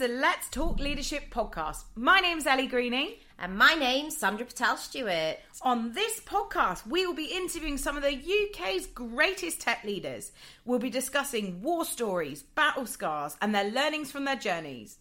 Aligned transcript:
the 0.00 0.08
Let's 0.08 0.48
Talk 0.48 0.80
Leadership 0.80 1.24
podcast. 1.28 1.84
My 1.94 2.20
name's 2.20 2.46
Ellie 2.46 2.68
Greening. 2.68 3.16
And 3.38 3.58
my 3.58 3.74
name's 3.74 4.16
Sandra 4.16 4.46
Patel 4.46 4.78
Stewart. 4.78 5.36
On 5.60 5.92
this 5.92 6.20
podcast, 6.20 6.86
we 6.86 7.04
will 7.04 7.12
be 7.12 7.26
interviewing 7.26 7.76
some 7.76 7.98
of 7.98 8.02
the 8.02 8.16
UK's 8.16 8.86
greatest 8.86 9.60
tech 9.60 9.84
leaders. 9.84 10.32
We'll 10.64 10.78
be 10.78 10.88
discussing 10.88 11.60
war 11.60 11.84
stories, 11.84 12.42
battle 12.42 12.86
scars, 12.86 13.36
and 13.42 13.54
their 13.54 13.70
learnings 13.70 14.10
from 14.10 14.24
their 14.24 14.36
journeys. 14.36 14.96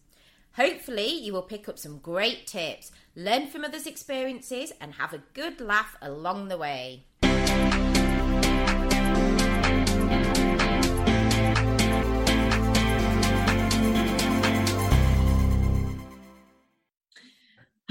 Hopefully, 0.58 1.14
you 1.14 1.32
will 1.32 1.44
pick 1.44 1.70
up 1.70 1.80
some 1.80 2.00
great 2.00 2.46
tips, 2.46 2.92
learn 3.16 3.48
from 3.48 3.64
others' 3.64 3.88
experiences, 3.88 4.74
and 4.82 4.96
have 4.96 5.14
a 5.14 5.24
good 5.34 5.62
laugh 5.62 5.96
along 6.02 6.50
the 6.50 6.58
way. 6.58 7.06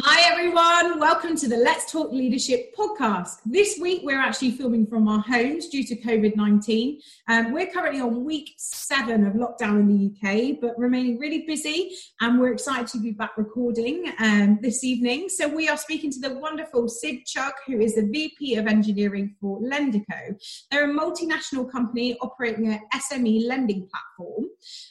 Hi, 0.01 0.31
everyone. 0.31 1.01
Welcome 1.01 1.37
to 1.39 1.49
the 1.49 1.57
Let's 1.57 1.91
Talk 1.91 2.13
Leadership 2.13 2.73
podcast. 2.77 3.39
This 3.45 3.81
week, 3.81 4.03
we're 4.05 4.21
actually 4.21 4.53
filming 4.53 4.87
from 4.87 5.09
our 5.09 5.19
homes 5.19 5.67
due 5.67 5.83
to 5.83 5.97
COVID 5.97 6.37
19. 6.37 7.01
Um, 7.27 7.53
we're 7.53 7.67
currently 7.67 8.01
on 8.01 8.25
week 8.25 8.55
seven 8.59 9.27
of 9.27 9.33
lockdown 9.33 9.81
in 9.81 9.89
the 9.89 10.53
UK, 10.53 10.61
but 10.61 10.79
remaining 10.79 11.19
really 11.19 11.45
busy. 11.49 11.91
And 12.21 12.39
we're 12.39 12.53
excited 12.53 12.87
to 12.89 13.01
be 13.01 13.11
back 13.11 13.37
recording 13.37 14.13
um, 14.21 14.61
this 14.63 14.85
evening. 14.85 15.29
So, 15.29 15.49
we 15.49 15.69
are 15.69 15.77
speaking 15.77 16.13
to 16.13 16.21
the 16.21 16.39
wonderful 16.39 16.89
Sid 16.89 17.27
Chugh, 17.27 17.51
who 17.67 17.81
is 17.81 17.97
the 17.97 18.07
VP 18.07 18.55
of 18.55 18.69
Engineering 18.69 19.35
for 19.41 19.61
Lendico. 19.61 20.41
They're 20.71 20.89
a 20.89 20.95
multinational 20.95 21.69
company 21.69 22.17
operating 22.21 22.69
an 22.69 22.81
SME 22.95 23.49
lending 23.49 23.89
platform. 23.91 24.45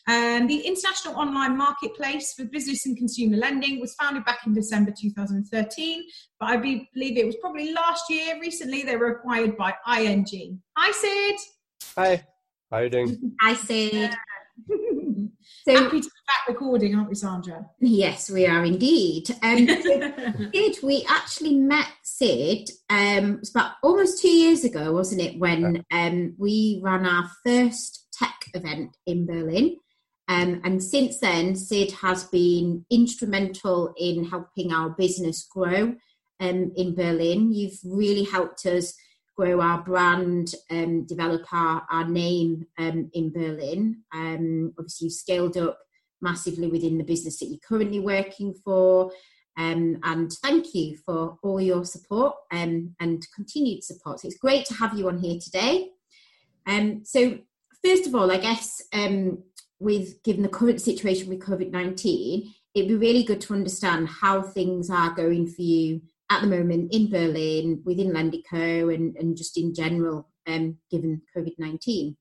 Um, 0.08 0.48
the 0.48 0.60
international 0.60 1.16
online 1.16 1.58
marketplace 1.58 2.34
for 2.34 2.44
business 2.46 2.86
and 2.86 2.98
consumer 2.98 3.38
lending 3.38 3.80
was 3.80 3.96
founded 3.96 4.26
back 4.26 4.40
in 4.46 4.54
December 4.54 4.92
2013, 5.00 6.04
but 6.40 6.50
I 6.50 6.58
believe 6.58 7.18
it 7.18 7.26
was 7.26 7.36
probably 7.38 7.74
last 7.74 8.10
year. 8.10 8.40
Recently, 8.40 8.84
they 8.84 8.98
were 8.98 9.12
acquired 9.12 9.58
by 9.58 9.74
ING. 10.00 10.62
Hi, 10.78 10.92
Sid. 10.92 11.36
Hi. 11.98 12.24
How 12.72 12.78
are 12.78 12.84
you 12.84 12.90
doing? 12.90 13.32
Hi, 13.42 13.54
Sid. 13.54 14.14
so, 15.68 15.76
Happy 15.76 16.02
to 16.02 16.04
be 16.04 16.10
back 16.28 16.48
recording, 16.48 16.96
aren't 16.96 17.10
we, 17.10 17.16
Sandra? 17.16 17.66
Yes, 17.80 18.30
we 18.30 18.46
are 18.46 18.66
indeed. 18.66 19.30
Um, 19.42 19.68
Sid, 20.54 20.78
we 20.84 21.06
actually 21.08 21.56
met 21.56 21.88
Sid. 22.04 22.70
Um, 22.90 23.34
it 23.34 23.40
was 23.40 23.50
about 23.52 23.74
almost 23.84 24.22
two 24.22 24.30
years 24.30 24.64
ago, 24.64 24.92
wasn't 24.92 25.22
it, 25.22 25.40
when 25.40 25.84
um, 25.92 26.36
we 26.38 26.82
ran 26.84 27.06
our 27.06 27.30
first 27.46 28.08
tech 28.12 28.36
event 28.54 28.96
in 29.06 29.26
Berlin. 29.26 29.78
Um, 30.28 30.62
and 30.64 30.84
since 30.84 31.20
then, 31.20 31.56
Sid 31.56 31.92
has 31.94 32.26
been 32.26 32.86
instrumental 32.92 33.94
in 33.98 34.26
helping 34.26 34.74
our 34.74 34.90
business 34.90 35.48
grow 35.50 35.96
um, 36.40 36.72
in 36.76 36.96
Berlin. 36.96 37.54
You've 37.54 37.80
really 37.86 38.24
helped 38.24 38.66
us 38.66 38.94
grow 39.38 39.62
our 39.62 39.82
brand, 39.84 40.54
um, 40.70 41.06
develop 41.06 41.46
our, 41.54 41.86
our 41.92 42.08
name 42.08 42.66
um, 42.78 43.10
in 43.14 43.32
Berlin. 43.32 44.04
Um, 44.14 44.74
obviously, 44.78 45.06
you've 45.06 45.14
scaled 45.14 45.58
up 45.58 45.80
massively 46.22 46.68
within 46.68 46.98
the 46.98 47.04
business 47.04 47.40
that 47.40 47.46
you're 47.46 47.60
currently 47.66 48.00
working 48.00 48.54
for. 48.66 49.12
Um, 49.58 49.98
and 50.04 50.32
thank 50.44 50.76
you 50.76 50.98
for 50.98 51.38
all 51.42 51.62
your 51.62 51.86
support 51.86 52.36
and 52.52 52.92
continued 53.34 53.84
support. 53.84 54.20
So 54.20 54.28
it's 54.28 54.38
great 54.38 54.66
to 54.66 54.74
have 54.76 54.98
you 54.98 55.08
on 55.08 55.20
here 55.20 55.40
today. 55.40 55.90
so, 57.04 57.40
first 57.84 58.08
of 58.08 58.14
all, 58.14 58.32
I 58.32 58.38
guess 58.38 58.82
with 59.80 60.22
given 60.24 60.44
the 60.44 60.50
current 60.50 60.82
situation 60.82 61.30
with 61.30 61.40
COVID 61.40 61.72
19, 61.72 62.54
it'd 62.74 62.90
be 62.90 62.96
really 62.96 63.24
good 63.24 63.42
to 63.42 63.54
understand 63.54 64.08
how 64.08 64.42
things 64.42 64.90
are 64.90 65.12
going 65.12 65.48
for 65.48 65.62
you 65.62 66.02
at 66.30 66.42
the 66.42 66.48
moment 66.48 66.94
in 66.94 67.10
Berlin, 67.10 67.82
within 67.86 68.12
Lendico, 68.12 68.94
and, 68.94 69.16
and 69.18 69.38
just 69.38 69.58
in 69.58 69.74
general, 69.74 70.30
um, 70.46 70.78
given 70.92 71.22
COVID 71.36 71.54
19. 71.58 72.18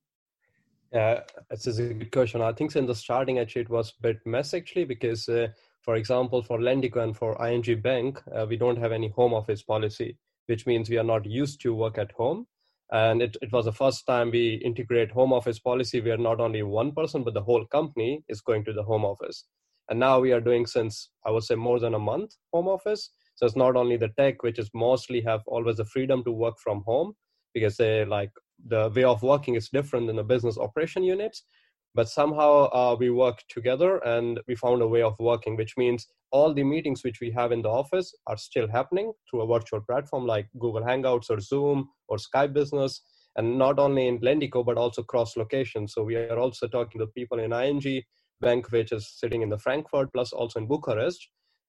Yeah, 0.92 1.20
this 1.50 1.66
is 1.66 1.78
a 1.78 1.94
good 1.94 2.12
question. 2.12 2.40
I 2.40 2.52
think 2.52 2.74
in 2.76 2.86
the 2.86 2.94
starting, 2.94 3.38
actually, 3.38 3.62
it 3.62 3.70
was 3.70 3.90
a 3.90 4.02
bit 4.02 4.18
mess 4.24 4.54
actually, 4.54 4.84
because, 4.84 5.28
uh, 5.28 5.48
for 5.82 5.96
example, 5.96 6.42
for 6.42 6.58
Lendico 6.58 7.02
and 7.02 7.16
for 7.16 7.44
ING 7.46 7.80
Bank, 7.80 8.22
uh, 8.34 8.46
we 8.48 8.56
don't 8.56 8.78
have 8.78 8.92
any 8.92 9.08
home 9.08 9.34
office 9.34 9.62
policy, 9.62 10.16
which 10.46 10.66
means 10.66 10.88
we 10.88 10.98
are 10.98 11.04
not 11.04 11.26
used 11.26 11.60
to 11.62 11.74
work 11.74 11.98
at 11.98 12.12
home 12.12 12.46
and 12.92 13.20
it, 13.20 13.36
it 13.42 13.52
was 13.52 13.64
the 13.64 13.72
first 13.72 14.06
time 14.06 14.30
we 14.30 14.54
integrate 14.64 15.10
home 15.10 15.32
office 15.32 15.58
policy 15.58 16.00
where 16.00 16.18
not 16.18 16.40
only 16.40 16.62
one 16.62 16.92
person 16.92 17.24
but 17.24 17.34
the 17.34 17.42
whole 17.42 17.64
company 17.66 18.22
is 18.28 18.40
going 18.40 18.64
to 18.64 18.72
the 18.72 18.82
home 18.82 19.04
office. 19.04 19.44
And 19.88 20.00
now 20.00 20.18
we 20.20 20.32
are 20.32 20.40
doing 20.40 20.66
since 20.66 21.10
i 21.24 21.30
would 21.30 21.44
say 21.44 21.54
more 21.54 21.80
than 21.80 21.94
a 21.94 21.98
month 21.98 22.34
home 22.52 22.68
office. 22.68 23.10
So 23.34 23.46
it's 23.46 23.56
not 23.56 23.76
only 23.76 23.96
the 23.96 24.10
tech 24.16 24.42
which 24.42 24.58
is 24.58 24.70
mostly 24.74 25.20
have 25.22 25.42
always 25.46 25.76
the 25.76 25.84
freedom 25.84 26.24
to 26.24 26.32
work 26.32 26.58
from 26.58 26.82
home 26.86 27.14
because 27.54 27.76
they 27.76 28.04
like 28.04 28.30
the 28.68 28.90
way 28.94 29.04
of 29.04 29.22
working 29.22 29.56
is 29.56 29.68
different 29.68 30.08
in 30.08 30.16
the 30.16 30.24
business 30.24 30.58
operation 30.58 31.02
units 31.02 31.44
but 31.96 32.08
somehow 32.08 32.68
uh, 32.78 32.96
we 32.98 33.10
work 33.10 33.42
together 33.48 33.98
and 33.98 34.40
we 34.46 34.54
found 34.54 34.82
a 34.82 34.88
way 34.94 35.02
of 35.02 35.18
working 35.18 35.56
which 35.56 35.74
means 35.76 36.06
all 36.30 36.52
the 36.54 36.62
meetings 36.62 37.02
which 37.02 37.20
we 37.20 37.30
have 37.30 37.52
in 37.52 37.62
the 37.62 37.68
office 37.68 38.14
are 38.26 38.36
still 38.36 38.68
happening 38.68 39.12
through 39.28 39.42
a 39.42 39.52
virtual 39.54 39.80
platform 39.80 40.26
like 40.26 40.46
google 40.58 40.82
hangouts 40.82 41.30
or 41.30 41.40
zoom 41.40 41.88
or 42.08 42.16
skype 42.18 42.52
business 42.52 43.00
and 43.36 43.58
not 43.58 43.78
only 43.78 44.08
in 44.08 44.18
lendico 44.20 44.64
but 44.64 44.78
also 44.78 45.02
cross 45.02 45.36
location. 45.36 45.86
So 45.86 46.02
we 46.02 46.16
are 46.16 46.38
also 46.38 46.66
talking 46.66 46.98
to 46.98 47.06
people 47.06 47.38
in 47.38 47.52
ing 47.52 48.02
bank 48.40 48.70
which 48.70 48.92
is 48.92 49.08
sitting 49.08 49.42
in 49.42 49.48
the 49.48 49.58
frankfurt 49.58 50.12
plus 50.12 50.32
also 50.32 50.60
in 50.60 50.66
bucharest. 50.66 51.28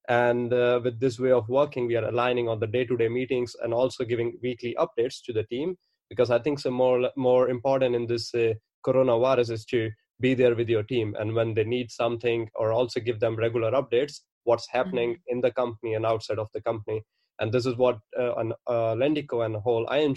And 0.09 0.53
uh, 0.53 0.79
with 0.83 0.99
this 0.99 1.19
way 1.19 1.31
of 1.31 1.49
working 1.49 1.88
we 1.88 1.97
are 1.97 2.07
aligning 2.07 2.47
on 2.47 2.59
the 2.59 2.67
day-to-day 2.67 3.09
meetings 3.09 3.55
and 3.61 3.73
also 3.73 4.05
giving 4.05 4.38
weekly 4.41 4.75
updates 4.79 5.21
to 5.25 5.33
the 5.33 5.44
team 5.44 5.77
because 6.09 6.31
i 6.31 6.39
think 6.39 6.57
some 6.57 6.73
more 6.73 7.11
more 7.17 7.49
important 7.49 7.94
in 7.94 8.07
this 8.07 8.33
uh, 8.33 8.53
coronavirus 8.85 9.51
is 9.51 9.65
to 9.65 9.89
be 10.19 10.33
there 10.33 10.55
with 10.55 10.69
your 10.69 10.83
team. 10.83 11.16
And 11.19 11.33
when 11.33 11.53
they 11.53 11.63
need 11.63 11.91
something 11.91 12.50
or 12.55 12.72
also 12.72 13.00
give 13.00 13.19
them 13.19 13.35
regular 13.35 13.72
updates 13.72 14.22
what's 14.44 14.67
happening 14.69 15.11
mm-hmm. 15.11 15.35
in 15.35 15.41
the 15.41 15.51
company 15.51 15.94
and 15.94 16.05
outside 16.05 16.39
of 16.39 16.50
the 16.53 16.61
company. 16.61 17.03
And 17.39 17.51
this 17.51 17.66
is 17.66 17.75
what 17.75 18.00
uh, 18.17 18.31
on 18.31 18.53
uh, 18.66 18.95
lendico 18.95 19.45
and 19.45 19.53
the 19.53 19.59
whole 19.59 19.88
ing 19.94 20.16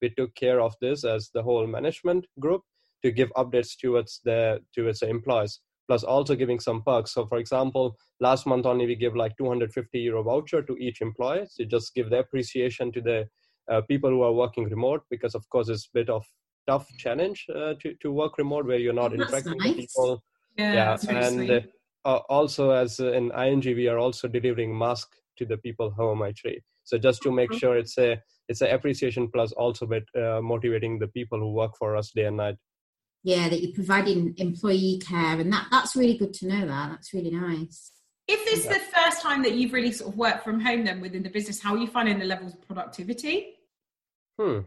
we 0.00 0.10
took 0.16 0.34
care 0.34 0.60
of 0.60 0.74
this 0.80 1.04
as 1.04 1.30
the 1.34 1.42
whole 1.42 1.66
management 1.66 2.26
group 2.40 2.62
to 3.04 3.10
give 3.10 3.30
updates 3.36 3.76
towards 3.78 4.20
the 4.24 4.60
towards 4.74 5.00
the 5.00 5.08
employees 5.08 5.60
plus 5.88 6.04
also 6.04 6.34
giving 6.34 6.60
some 6.60 6.82
perks. 6.82 7.12
So 7.12 7.26
for 7.26 7.38
example 7.38 7.96
last 8.20 8.46
month 8.46 8.66
only 8.66 8.86
we 8.86 8.94
give 8.94 9.16
like 9.16 9.36
250 9.36 9.98
euro 9.98 10.22
voucher 10.22 10.62
to 10.62 10.76
each 10.78 11.00
employee. 11.00 11.46
To 11.56 11.66
just 11.66 11.94
give 11.94 12.08
the 12.08 12.20
appreciation 12.20 12.92
to 12.92 13.00
the 13.00 13.28
uh, 13.70 13.80
people 13.82 14.10
who 14.10 14.22
are 14.22 14.32
working 14.32 14.64
remote 14.64 15.02
because 15.10 15.34
of 15.34 15.48
course 15.50 15.68
it's 15.68 15.86
a 15.86 15.98
bit 15.98 16.08
of 16.08 16.24
tough 16.66 16.88
challenge 16.96 17.46
uh, 17.54 17.74
to 17.80 17.94
to 18.00 18.12
work 18.12 18.38
remote 18.38 18.66
where 18.66 18.78
you're 18.78 18.92
not 18.92 19.12
interacting 19.12 19.58
nice. 19.58 19.68
with 19.68 19.76
people. 19.76 20.22
Yeah, 20.56 20.98
yeah. 21.02 21.10
and 21.10 21.68
uh, 22.04 22.16
also 22.28 22.70
as 22.70 23.00
uh, 23.00 23.12
in 23.12 23.32
ING, 23.32 23.62
we 23.64 23.88
are 23.88 23.98
also 23.98 24.28
delivering 24.28 24.76
mask 24.76 25.08
to 25.38 25.46
the 25.46 25.56
people 25.56 25.90
home 25.90 26.22
actually. 26.22 26.62
So 26.84 26.98
just 26.98 27.22
to 27.22 27.32
make 27.32 27.50
mm-hmm. 27.50 27.58
sure 27.58 27.76
it's 27.76 27.96
a 27.98 28.20
it's 28.48 28.60
an 28.60 28.70
appreciation 28.70 29.28
plus 29.28 29.52
also 29.52 29.86
bit 29.86 30.04
uh, 30.16 30.40
motivating 30.40 30.98
the 30.98 31.08
people 31.08 31.38
who 31.38 31.52
work 31.52 31.76
for 31.78 31.96
us 31.96 32.10
day 32.10 32.24
and 32.24 32.36
night. 32.36 32.56
Yeah, 33.22 33.48
that 33.48 33.62
you're 33.62 33.72
providing 33.72 34.34
employee 34.38 35.00
care, 35.04 35.38
and 35.38 35.52
that 35.52 35.68
that's 35.70 35.94
really 35.94 36.18
good 36.18 36.34
to 36.34 36.48
know. 36.48 36.66
That 36.66 36.90
that's 36.90 37.14
really 37.14 37.30
nice. 37.30 37.92
If 38.28 38.44
this 38.44 38.60
is 38.60 38.66
the 38.66 38.80
first 38.94 39.22
time 39.22 39.42
that 39.42 39.52
you've 39.52 39.72
really 39.72 39.92
sort 39.92 40.12
of 40.12 40.18
worked 40.18 40.44
from 40.44 40.60
home, 40.60 40.84
then 40.84 41.00
within 41.00 41.22
the 41.22 41.30
business, 41.30 41.60
how 41.60 41.74
are 41.74 41.78
you 41.78 41.86
finding 41.86 42.18
the 42.18 42.24
levels 42.24 42.54
of 42.54 42.62
productivity? 42.62 43.54
Hmm. 44.40 44.60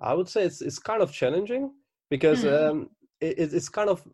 I 0.00 0.14
would 0.14 0.28
say 0.28 0.44
it's 0.44 0.60
it's 0.60 0.78
kind 0.78 1.02
of 1.02 1.12
challenging 1.12 1.72
because 2.10 2.44
mm. 2.44 2.70
um, 2.70 2.90
it, 3.20 3.52
it's 3.52 3.68
kind 3.68 3.90
of 3.90 4.06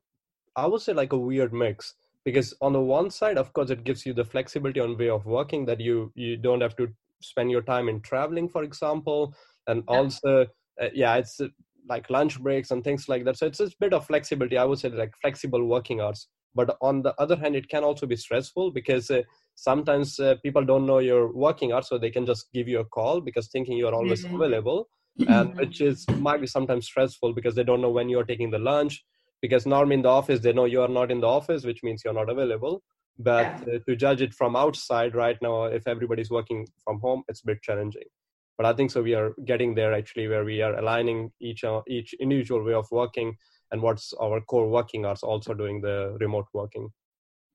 I 0.56 0.66
would 0.66 0.81
say 0.81 0.92
like 0.92 1.12
a 1.12 1.19
weird 1.19 1.52
mix 1.52 1.94
because 2.25 2.54
on 2.62 2.72
the 2.72 2.81
one 2.81 3.10
side, 3.10 3.36
of 3.36 3.52
course, 3.52 3.70
it 3.70 3.84
gives 3.84 4.06
you 4.06 4.14
the 4.14 4.25
flexibility 4.25 4.81
on 4.81 4.96
way 4.96 5.10
of 5.10 5.26
working 5.26 5.66
that 5.66 5.81
you 5.81 6.12
you 6.14 6.36
don't 6.36 6.62
have 6.62 6.76
to 6.76 6.88
spend 7.20 7.50
your 7.50 7.62
time 7.62 7.88
in 7.88 8.00
traveling, 8.00 8.48
for 8.48 8.62
example, 8.62 9.34
and 9.66 9.84
yeah. 9.88 9.96
also 9.96 10.46
uh, 10.81 10.88
yeah, 10.94 11.16
it's 11.16 11.40
uh, 11.40 11.48
like 11.88 12.08
lunch 12.08 12.40
breaks 12.40 12.70
and 12.70 12.82
things 12.82 13.08
like 13.08 13.25
that. 13.25 13.36
So 13.36 13.46
it's 13.46 13.60
a 13.60 13.70
bit 13.78 13.92
of 13.92 14.06
flexibility. 14.06 14.56
I 14.56 14.64
would 14.64 14.78
say 14.78 14.88
like 14.88 15.12
flexible 15.20 15.64
working 15.66 16.00
hours. 16.00 16.28
But 16.56 16.76
on 16.81 17.02
the 17.02 17.14
other 17.20 17.34
hand, 17.34 17.56
it 17.56 17.69
can 17.69 17.82
also 17.82 18.06
be 18.06 18.14
stressful 18.14 18.70
because 18.70 19.10
uh, 19.10 19.22
sometimes 19.56 20.20
uh, 20.20 20.36
people 20.40 20.64
don't 20.64 20.86
know 20.86 21.00
your 21.00 21.32
working 21.32 21.72
hours, 21.72 21.88
so 21.88 21.98
they 21.98 22.10
can 22.10 22.25
just 22.25 22.52
give 22.54 22.69
you 22.69 22.78
a 22.78 22.84
call 22.84 23.20
because 23.20 23.48
thinking 23.48 23.76
you 23.76 23.88
are 23.88 23.94
always 23.94 24.25
mm-hmm. 24.25 24.36
available 24.36 24.88
and 25.28 25.56
which 25.58 25.81
is 25.81 26.08
might 26.11 26.40
be 26.40 26.46
sometimes 26.46 26.87
stressful 26.87 27.32
because 27.34 27.55
they 27.55 27.64
don't 27.64 27.81
know 27.81 27.90
when 27.90 28.08
you're 28.08 28.25
taking 28.25 28.50
the 28.50 28.58
lunch. 28.58 29.05
Because 29.40 29.66
normally 29.66 29.96
in 29.96 30.02
the 30.02 30.08
office 30.08 30.40
they 30.40 30.52
know 30.52 30.64
you 30.64 30.81
are 30.81 30.88
not 30.88 31.11
in 31.11 31.20
the 31.20 31.26
office 31.26 31.64
which 31.64 31.82
means 31.82 32.02
you're 32.05 32.14
not 32.14 32.31
available. 32.31 32.82
But 33.19 33.62
yeah. 33.66 33.75
uh, 33.75 33.78
to 33.87 33.94
judge 33.94 34.22
it 34.22 34.34
from 34.34 34.56
outside 34.56 35.14
right 35.14 35.37
now 35.40 35.64
if 35.64 35.87
everybody's 35.87 36.31
working 36.31 36.66
from 36.82 37.00
home 37.00 37.22
it's 37.28 37.43
a 37.43 37.46
bit 37.46 37.62
challenging. 37.62 38.08
But 38.56 38.66
i 38.66 38.72
think 38.72 38.90
so 38.90 39.02
we 39.02 39.14
are 39.14 39.32
getting 39.44 39.75
there 39.75 39.93
actually 39.93 40.28
where 40.28 40.44
we 40.44 40.62
are 40.62 40.76
aligning 40.76 41.32
each 41.40 41.64
uh, 41.64 41.82
each 41.88 42.14
individual 42.14 42.64
way 42.64 42.75
of 42.75 42.87
working 42.90 43.37
and 43.72 43.82
what's 43.82 44.12
our 44.14 44.40
core 44.40 44.69
working 44.69 45.05
hours 45.05 45.22
also 45.22 45.52
doing 45.52 45.81
the 45.81 46.17
remote 46.20 46.46
working. 46.55 46.88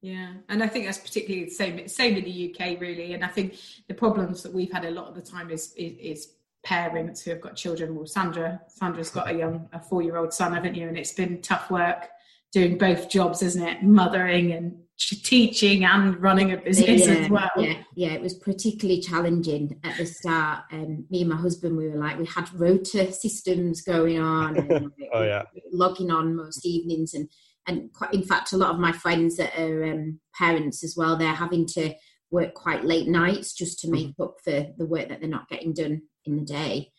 Yeah, 0.01 0.33
and 0.47 0.63
I 0.63 0.67
think 0.67 0.85
that's 0.85 0.97
particularly 0.97 1.45
the 1.45 1.51
same 1.51 1.87
same 1.87 2.15
in 2.15 2.23
the 2.23 2.37
UK 2.49 2.79
really. 2.79 3.13
And 3.13 3.23
I 3.23 3.27
think 3.27 3.55
the 3.87 3.93
problems 3.93 4.43
that 4.43 4.53
we've 4.53 4.71
had 4.71 4.85
a 4.85 4.91
lot 4.91 5.07
of 5.07 5.15
the 5.15 5.21
time 5.21 5.49
is 5.49 5.73
is, 5.75 5.93
is 5.99 6.33
parents 6.63 7.21
who 7.21 7.31
have 7.31 7.41
got 7.41 7.55
children. 7.55 7.95
Well, 7.95 8.05
Sandra 8.05 8.61
Sandra's 8.67 9.09
got 9.09 9.29
a 9.29 9.33
young 9.37 9.69
a 9.73 9.79
four 9.79 10.01
year 10.01 10.17
old 10.17 10.33
son, 10.33 10.53
haven't 10.53 10.75
you? 10.75 10.87
And 10.87 10.97
it's 10.97 11.13
been 11.13 11.41
tough 11.41 11.69
work 11.71 12.09
doing 12.51 12.77
both 12.77 13.09
jobs, 13.09 13.41
isn't 13.41 13.61
it? 13.61 13.83
Mothering 13.83 14.51
and 14.53 14.75
teaching 14.97 15.85
and 15.85 16.21
running 16.21 16.51
a 16.51 16.57
business 16.57 17.07
yeah, 17.07 17.13
as 17.13 17.29
well. 17.29 17.49
Yeah, 17.57 17.81
yeah, 17.95 18.09
it 18.09 18.21
was 18.21 18.33
particularly 18.33 19.01
challenging 19.01 19.79
at 19.83 19.97
the 19.97 20.05
start. 20.05 20.65
And 20.71 20.85
um, 20.85 21.05
me 21.09 21.21
and 21.21 21.29
my 21.29 21.37
husband, 21.37 21.77
we 21.77 21.87
were 21.87 21.97
like, 21.97 22.17
we 22.17 22.25
had 22.25 22.51
rota 22.53 23.11
systems 23.11 23.81
going 23.81 24.19
on, 24.19 24.57
and 24.57 24.91
oh 25.13 25.23
yeah, 25.23 25.43
logging 25.71 26.11
on 26.11 26.35
most 26.35 26.65
evenings, 26.65 27.13
and 27.13 27.29
and 27.67 27.93
quite, 27.93 28.13
in 28.13 28.23
fact, 28.23 28.51
a 28.53 28.57
lot 28.57 28.71
of 28.71 28.79
my 28.79 28.91
friends 28.91 29.37
that 29.37 29.57
are 29.57 29.85
um, 29.85 30.19
parents 30.37 30.83
as 30.83 30.95
well, 30.97 31.15
they're 31.15 31.33
having 31.33 31.65
to 31.67 31.93
work 32.31 32.53
quite 32.53 32.85
late 32.85 33.07
nights 33.07 33.53
just 33.53 33.79
to 33.79 33.87
mm-hmm. 33.87 34.07
make 34.07 34.15
up 34.21 34.35
for 34.43 34.67
the 34.77 34.85
work 34.85 35.09
that 35.09 35.19
they're 35.19 35.29
not 35.29 35.49
getting 35.49 35.73
done 35.73 36.01
in 36.29 36.37
the 36.37 36.45
day. 36.45 36.91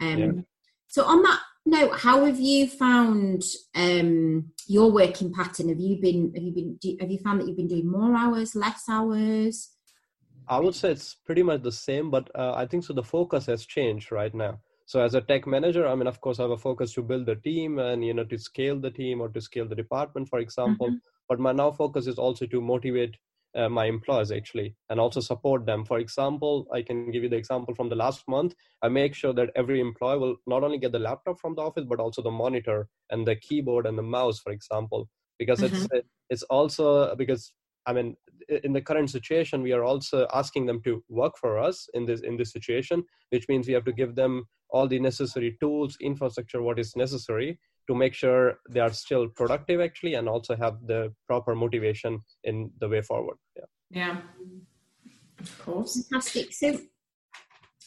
Um, 0.00 0.18
yeah. 0.18 0.32
So 0.88 1.04
on 1.04 1.22
that 1.22 1.40
note, 1.64 1.98
how 2.00 2.24
have 2.24 2.40
you 2.40 2.68
found 2.68 3.42
um, 3.74 4.50
your 4.66 4.90
working 4.90 5.32
pattern? 5.32 5.68
Have 5.68 5.80
you 5.80 6.00
been 6.00 6.32
have 6.34 6.42
you 6.42 6.52
been 6.52 6.98
have 7.00 7.10
you 7.10 7.18
found 7.18 7.40
that 7.40 7.48
you've 7.48 7.56
been 7.56 7.68
doing 7.68 7.90
more 7.90 8.14
hours, 8.16 8.54
less 8.54 8.84
hours? 8.88 9.70
I 10.48 10.58
would 10.58 10.74
say 10.74 10.90
it's 10.90 11.14
pretty 11.24 11.42
much 11.42 11.62
the 11.62 11.72
same, 11.72 12.10
but 12.10 12.28
uh, 12.34 12.52
I 12.54 12.66
think 12.66 12.84
so. 12.84 12.92
The 12.92 13.02
focus 13.02 13.46
has 13.46 13.64
changed 13.64 14.12
right 14.12 14.34
now. 14.34 14.58
So 14.86 15.00
as 15.00 15.14
a 15.14 15.20
tech 15.20 15.46
manager, 15.46 15.86
I 15.86 15.94
mean, 15.94 16.08
of 16.08 16.20
course, 16.20 16.38
I 16.38 16.42
have 16.42 16.50
a 16.50 16.58
focus 16.58 16.92
to 16.94 17.02
build 17.02 17.26
the 17.26 17.36
team 17.36 17.78
and 17.78 18.04
you 18.04 18.12
know 18.12 18.24
to 18.24 18.38
scale 18.38 18.78
the 18.78 18.90
team 18.90 19.20
or 19.20 19.28
to 19.28 19.40
scale 19.40 19.68
the 19.68 19.76
department, 19.76 20.28
for 20.28 20.40
example. 20.40 20.88
Mm-hmm. 20.88 20.96
But 21.28 21.40
my 21.40 21.52
now 21.52 21.70
focus 21.70 22.06
is 22.06 22.18
also 22.18 22.46
to 22.46 22.60
motivate 22.60 23.16
uh, 23.54 23.68
my 23.68 23.86
employees 23.86 24.32
actually 24.32 24.74
and 24.88 24.98
also 24.98 25.20
support 25.20 25.66
them 25.66 25.84
for 25.84 25.98
example 25.98 26.66
i 26.72 26.80
can 26.82 27.10
give 27.10 27.22
you 27.22 27.28
the 27.28 27.36
example 27.36 27.74
from 27.74 27.88
the 27.88 27.94
last 27.94 28.26
month 28.28 28.54
i 28.82 28.88
make 28.88 29.14
sure 29.14 29.32
that 29.32 29.50
every 29.56 29.80
employee 29.80 30.18
will 30.18 30.36
not 30.46 30.64
only 30.64 30.78
get 30.78 30.92
the 30.92 30.98
laptop 30.98 31.38
from 31.38 31.54
the 31.54 31.62
office 31.62 31.84
but 31.88 32.00
also 32.00 32.22
the 32.22 32.30
monitor 32.30 32.88
and 33.10 33.26
the 33.26 33.36
keyboard 33.36 33.86
and 33.86 33.98
the 33.98 34.02
mouse 34.02 34.38
for 34.38 34.52
example 34.52 35.08
because 35.38 35.60
mm-hmm. 35.60 35.84
it's 35.92 36.06
it's 36.30 36.42
also 36.44 37.14
because 37.16 37.52
i 37.86 37.92
mean 37.92 38.16
in 38.64 38.72
the 38.72 38.80
current 38.80 39.10
situation 39.10 39.62
we 39.62 39.72
are 39.72 39.84
also 39.84 40.26
asking 40.32 40.66
them 40.66 40.80
to 40.82 41.02
work 41.08 41.34
for 41.38 41.58
us 41.58 41.88
in 41.94 42.06
this 42.06 42.20
in 42.22 42.36
this 42.36 42.52
situation 42.52 43.02
which 43.30 43.46
means 43.48 43.66
we 43.66 43.74
have 43.74 43.84
to 43.84 43.92
give 43.92 44.14
them 44.14 44.44
all 44.70 44.88
the 44.88 44.98
necessary 44.98 45.56
tools 45.60 45.96
infrastructure 46.00 46.62
what 46.62 46.78
is 46.78 46.96
necessary 46.96 47.58
to 47.88 47.94
make 47.94 48.14
sure 48.14 48.58
they 48.70 48.80
are 48.80 48.92
still 48.92 49.28
productive 49.28 49.80
actually 49.80 50.14
and 50.14 50.28
also 50.28 50.56
have 50.56 50.78
the 50.86 51.12
proper 51.26 51.54
motivation 51.54 52.20
in 52.44 52.70
the 52.80 52.88
way 52.88 53.02
forward. 53.02 53.36
Yeah. 53.56 53.64
Yeah. 53.90 54.16
Of 55.40 55.58
course. 55.64 56.06
Fantastic. 56.08 56.52
So 56.52 56.78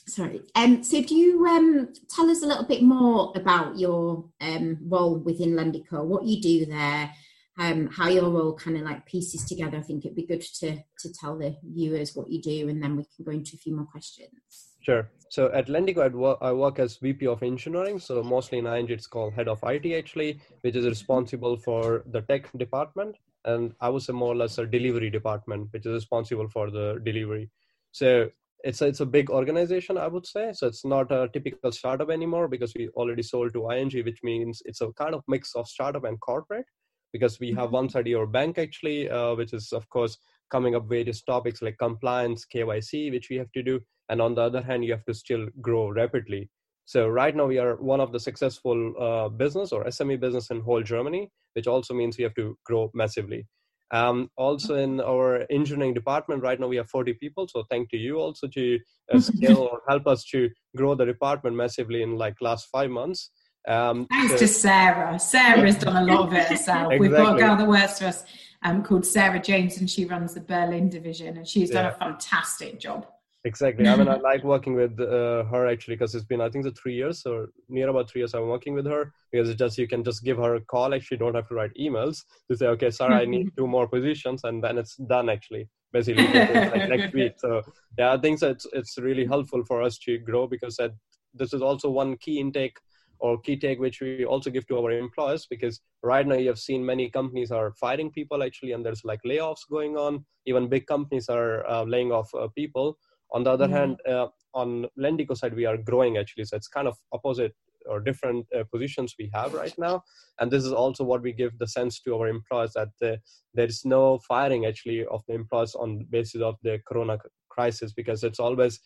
sorry. 0.07 0.41
Um 0.55 0.83
so 0.83 1.01
do 1.01 1.15
you 1.15 1.45
um 1.47 1.93
tell 2.09 2.29
us 2.29 2.43
a 2.43 2.47
little 2.47 2.65
bit 2.65 2.83
more 2.83 3.31
about 3.35 3.79
your 3.79 4.29
um 4.41 4.77
role 4.81 5.17
within 5.17 5.55
lendico 5.55 6.03
what 6.03 6.25
you 6.25 6.41
do 6.41 6.65
there 6.65 7.11
um 7.57 7.87
how 7.87 8.09
your 8.09 8.29
role 8.29 8.53
kind 8.53 8.77
of 8.77 8.83
like 8.83 9.05
pieces 9.05 9.45
together. 9.45 9.77
I 9.77 9.81
think 9.81 10.05
it'd 10.05 10.15
be 10.15 10.25
good 10.25 10.41
to 10.59 10.77
to 10.99 11.13
tell 11.13 11.37
the 11.37 11.55
viewers 11.63 12.15
what 12.15 12.29
you 12.29 12.41
do 12.41 12.69
and 12.69 12.83
then 12.83 12.97
we 12.97 13.05
can 13.15 13.25
go 13.25 13.31
into 13.31 13.55
a 13.55 13.59
few 13.59 13.75
more 13.75 13.85
questions. 13.85 14.75
Sure. 14.81 15.09
So 15.35 15.51
at 15.51 15.67
Lendico, 15.67 16.01
I 16.01 16.07
work, 16.07 16.37
I 16.39 16.53
work 16.53 16.79
as 16.79 16.95
VP 16.95 17.27
of 17.27 17.43
engineering. 17.43 17.99
So 17.99 18.23
mostly 18.23 18.59
in 18.59 18.67
ING, 18.67 18.89
it's 18.89 19.05
called 19.05 19.33
head 19.33 19.49
of 19.49 19.59
IT 19.63 19.85
actually, 19.93 20.39
which 20.61 20.77
is 20.77 20.85
responsible 20.85 21.57
for 21.57 22.05
the 22.13 22.21
tech 22.21 22.49
department. 22.57 23.17
And 23.43 23.73
I 23.81 23.89
was 23.89 24.07
a 24.07 24.13
more 24.13 24.31
or 24.31 24.37
less 24.37 24.59
a 24.59 24.65
delivery 24.65 25.09
department, 25.09 25.67
which 25.71 25.85
is 25.85 25.91
responsible 25.91 26.47
for 26.47 26.71
the 26.71 27.01
delivery. 27.03 27.49
So 27.91 28.29
it's 28.63 28.81
a, 28.81 28.85
it's 28.87 29.01
a 29.01 29.05
big 29.05 29.29
organization, 29.29 29.97
I 29.97 30.07
would 30.07 30.25
say. 30.25 30.53
So 30.53 30.67
it's 30.67 30.85
not 30.85 31.11
a 31.11 31.27
typical 31.33 31.73
startup 31.73 32.09
anymore 32.09 32.47
because 32.47 32.73
we 32.73 32.87
already 32.95 33.23
sold 33.23 33.51
to 33.55 33.71
ING, 33.71 33.91
which 34.05 34.23
means 34.23 34.61
it's 34.63 34.79
a 34.79 34.93
kind 34.93 35.13
of 35.13 35.21
mix 35.27 35.53
of 35.53 35.67
startup 35.67 36.05
and 36.05 36.17
corporate 36.21 36.65
because 37.11 37.41
we 37.41 37.49
have 37.49 37.65
mm-hmm. 37.65 37.81
one 37.81 37.89
side 37.89 38.07
your 38.07 38.25
bank 38.25 38.57
actually, 38.57 39.09
uh, 39.09 39.35
which 39.35 39.51
is 39.51 39.73
of 39.73 39.89
course 39.89 40.17
coming 40.49 40.75
up 40.75 40.87
various 40.87 41.21
topics 41.23 41.61
like 41.61 41.77
compliance, 41.77 42.45
KYC, 42.45 43.11
which 43.11 43.27
we 43.29 43.35
have 43.35 43.51
to 43.51 43.63
do 43.63 43.81
and 44.09 44.21
on 44.21 44.35
the 44.35 44.41
other 44.41 44.61
hand 44.61 44.83
you 44.83 44.91
have 44.91 45.05
to 45.05 45.13
still 45.13 45.47
grow 45.61 45.89
rapidly. 45.89 46.49
So 46.85 47.07
right 47.07 47.35
now 47.35 47.45
we 47.47 47.57
are 47.57 47.75
one 47.77 47.99
of 47.99 48.11
the 48.11 48.19
successful 48.19 48.93
uh, 48.99 49.29
business 49.29 49.71
or 49.71 49.85
sme 49.85 50.19
business 50.19 50.51
in 50.51 50.61
whole 50.61 50.83
germany 50.83 51.29
which 51.55 51.67
also 51.67 51.93
means 51.93 52.17
we 52.17 52.23
have 52.23 52.35
to 52.35 52.57
grow 52.65 52.91
massively. 52.93 53.47
Um, 53.91 54.29
also 54.35 54.75
in 54.75 54.99
our 54.99 55.45
engineering 55.49 55.93
department 55.93 56.43
right 56.43 56.59
now 56.59 56.67
we 56.67 56.75
have 56.77 56.89
40 56.89 57.13
people. 57.13 57.47
So 57.47 57.63
thank 57.69 57.89
to 57.91 57.97
you 57.97 58.17
also 58.17 58.47
to 58.47 58.79
uh, 59.13 59.19
scale 59.29 59.57
or 59.57 59.81
help 59.87 60.07
us 60.07 60.25
to 60.31 60.49
grow 60.75 60.95
the 60.95 61.05
department 61.05 61.55
massively 61.55 62.03
in 62.03 62.17
like 62.17 62.35
last 62.41 62.67
five 62.71 62.89
months. 62.89 63.31
Um, 63.67 64.05
thanks 64.11 64.33
so, 64.33 64.39
to 64.39 64.47
sarah. 64.47 65.19
Sarah's 65.19 65.77
done 65.77 65.95
a 65.95 66.05
lot 66.05 66.27
of 66.27 66.33
it 66.33 66.47
herself. 66.47 66.91
Exactly. 66.91 66.99
we've 66.99 67.11
got 67.11 67.35
a 67.35 67.39
girl 67.39 67.55
that 67.55 67.67
works 67.67 67.99
for 67.99 68.05
us 68.05 68.23
um, 68.63 68.83
called 68.83 69.05
sarah 69.05 69.39
james 69.39 69.77
and 69.77 69.89
she 69.89 70.05
runs 70.05 70.33
the 70.33 70.41
berlin 70.41 70.89
division 70.89 71.37
and 71.37 71.47
she's 71.47 71.69
done 71.69 71.85
yeah. 71.85 71.91
a 71.91 71.97
fantastic 71.97 72.79
job 72.79 73.07
Exactly. 73.45 73.87
I 73.87 73.95
mean, 73.95 74.07
I 74.07 74.15
like 74.31 74.43
working 74.43 74.73
with 74.73 74.99
uh, 74.99 75.43
her 75.45 75.67
actually 75.67 75.95
because 75.95 76.15
it's 76.15 76.25
been, 76.25 76.41
I 76.41 76.49
think, 76.49 76.65
the 76.65 76.71
three 76.71 76.95
years 76.95 77.25
or 77.27 77.49
near 77.69 77.89
about 77.89 78.09
three 78.09 78.21
years 78.21 78.33
I'm 78.33 78.47
working 78.47 78.73
with 78.73 78.87
her 78.87 79.13
because 79.31 79.49
it's 79.49 79.59
just 79.59 79.77
you 79.77 79.87
can 79.87 80.03
just 80.03 80.23
give 80.23 80.37
her 80.37 80.55
a 80.55 80.61
call. 80.61 80.93
Actually, 80.93 81.17
don't 81.17 81.35
have 81.35 81.47
to 81.49 81.55
write 81.55 81.71
emails 81.79 82.23
to 82.49 82.57
say, 82.57 82.65
okay, 82.67 82.89
sorry, 82.89 83.13
I 83.13 83.25
need 83.25 83.51
two 83.57 83.67
more 83.67 83.87
positions, 83.87 84.43
and 84.43 84.63
then 84.63 84.79
it's 84.79 84.95
done 84.95 85.29
actually, 85.29 85.69
basically 85.93 86.25
like 86.25 86.89
next 86.89 87.13
week. 87.13 87.33
So 87.37 87.61
yeah, 87.99 88.13
I 88.13 88.17
think 88.17 88.39
so 88.39 88.49
it's 88.49 88.65
it's 88.73 88.97
really 88.97 89.25
helpful 89.25 89.63
for 89.63 89.83
us 89.83 89.99
to 89.99 90.17
grow 90.17 90.47
because 90.47 90.77
that, 90.77 90.91
this 91.35 91.53
is 91.53 91.61
also 91.61 91.89
one 91.89 92.17
key 92.17 92.39
intake 92.39 92.77
or 93.19 93.39
key 93.39 93.55
take 93.57 93.79
which 93.79 94.01
we 94.01 94.25
also 94.25 94.49
give 94.49 94.67
to 94.67 94.77
our 94.77 94.91
employers 94.91 95.45
because 95.49 95.79
right 96.03 96.27
now 96.27 96.35
you 96.35 96.49
have 96.49 96.59
seen 96.59 96.85
many 96.85 97.09
companies 97.09 97.49
are 97.49 97.71
firing 97.79 98.11
people 98.11 98.43
actually 98.43 98.73
and 98.73 98.85
there's 98.85 99.05
like 99.05 99.21
layoffs 99.25 99.61
going 99.71 99.95
on 99.95 100.25
even 100.45 100.67
big 100.67 100.85
companies 100.85 101.29
are 101.29 101.65
uh, 101.69 101.83
laying 101.83 102.11
off 102.11 102.29
uh, 102.35 102.49
people 102.57 102.97
on 103.35 103.43
the 103.43 103.51
other 103.51 103.65
mm-hmm. 103.67 103.75
hand, 103.75 103.99
uh, 104.09 104.27
on 104.53 104.87
Lendico 104.97 105.37
side, 105.37 105.53
we 105.53 105.65
are 105.65 105.77
growing 105.77 106.17
actually. 106.17 106.45
So 106.45 106.55
it's 106.55 106.69
kind 106.69 106.87
of 106.87 106.97
opposite 107.11 107.53
or 107.85 107.99
different 107.99 108.47
uh, 108.57 108.63
positions 108.71 109.13
we 109.19 109.29
have 109.33 109.53
right 109.53 109.77
now. 109.77 110.01
And 110.39 110.49
this 110.49 110.63
is 110.63 110.71
also 110.71 111.03
what 111.03 111.21
we 111.21 111.33
give 111.33 111.51
the 111.59 111.67
sense 111.67 111.99
to 112.01 112.15
our 112.15 112.29
employees 112.29 112.73
that 112.73 112.93
uh, 113.03 113.17
there 113.53 113.67
is 113.67 113.83
no 113.83 114.19
firing 114.19 114.65
actually 114.65 115.05
of 115.05 115.21
the 115.27 115.35
employees 115.35 115.75
on 115.75 116.07
basis 116.09 116.41
of 116.41 116.55
the 116.63 116.79
Corona 116.87 117.19
crisis 117.49 117.91
because 117.91 118.23
it's 118.23 118.39
always 118.39 118.79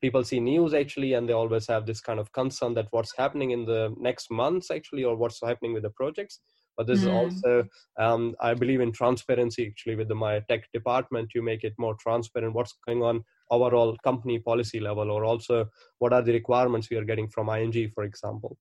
people 0.00 0.24
see 0.24 0.40
news 0.40 0.74
actually 0.74 1.14
and 1.14 1.28
they 1.28 1.32
always 1.32 1.66
have 1.68 1.86
this 1.86 2.00
kind 2.00 2.18
of 2.18 2.32
concern 2.32 2.74
that 2.74 2.88
what's 2.90 3.16
happening 3.16 3.52
in 3.52 3.64
the 3.64 3.94
next 3.96 4.30
months 4.30 4.70
actually 4.72 5.04
or 5.04 5.16
what's 5.16 5.40
happening 5.40 5.72
with 5.72 5.84
the 5.84 5.90
projects 5.90 6.40
but 6.76 6.86
this 6.86 7.00
mm. 7.00 7.02
is 7.02 7.08
also 7.08 7.64
um, 7.98 8.34
i 8.40 8.54
believe 8.54 8.80
in 8.80 8.92
transparency 8.92 9.66
actually 9.66 9.96
with 9.96 10.08
the, 10.08 10.14
my 10.14 10.40
tech 10.48 10.70
department 10.72 11.30
you 11.34 11.42
make 11.42 11.64
it 11.64 11.74
more 11.78 11.94
transparent 12.00 12.54
what's 12.54 12.74
going 12.86 13.02
on 13.02 13.24
overall 13.50 13.96
company 14.04 14.38
policy 14.38 14.80
level 14.80 15.10
or 15.10 15.24
also 15.24 15.66
what 15.98 16.12
are 16.12 16.22
the 16.22 16.32
requirements 16.32 16.90
we 16.90 16.96
are 16.96 17.04
getting 17.04 17.28
from 17.28 17.48
ing 17.48 17.90
for 17.94 18.04
example 18.04 18.56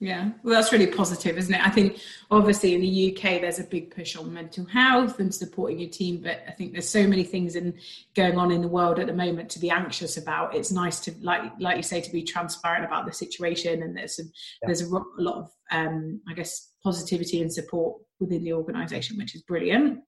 yeah. 0.00 0.30
Well 0.42 0.54
that's 0.54 0.72
really 0.72 0.86
positive 0.86 1.36
isn't 1.36 1.54
it? 1.54 1.60
I 1.64 1.70
think 1.70 2.00
obviously 2.30 2.74
in 2.74 2.80
the 2.80 3.12
uk 3.12 3.22
there's 3.22 3.58
a 3.58 3.64
big 3.64 3.94
push 3.94 4.16
on 4.16 4.32
mental 4.32 4.64
health 4.64 5.20
and 5.20 5.34
supporting 5.34 5.78
your 5.78 5.90
team 5.90 6.22
but 6.22 6.42
i 6.48 6.52
think 6.52 6.72
there's 6.72 6.88
so 6.88 7.06
many 7.06 7.22
things 7.22 7.54
in 7.54 7.78
going 8.14 8.38
on 8.38 8.50
in 8.50 8.62
the 8.62 8.68
world 8.68 8.98
at 8.98 9.06
the 9.06 9.12
moment 9.12 9.50
to 9.50 9.58
be 9.58 9.70
anxious 9.70 10.16
about. 10.16 10.54
It's 10.54 10.72
nice 10.72 11.00
to 11.00 11.14
like 11.20 11.42
like 11.58 11.76
you 11.76 11.82
say 11.82 12.00
to 12.00 12.10
be 12.10 12.22
transparent 12.22 12.84
about 12.84 13.06
the 13.06 13.12
situation 13.12 13.82
and 13.82 13.96
there's 13.96 14.18
a, 14.18 14.22
yeah. 14.22 14.66
there's 14.66 14.82
a, 14.82 14.88
lot 14.88 15.36
of 15.36 15.50
um, 15.70 16.20
i 16.28 16.34
guess 16.34 16.72
positivity 16.82 17.40
and 17.40 17.52
support 17.52 18.00
within 18.18 18.42
the 18.42 18.52
organization 18.52 19.16
which 19.16 19.34
is 19.34 19.42
brilliant 19.42 20.00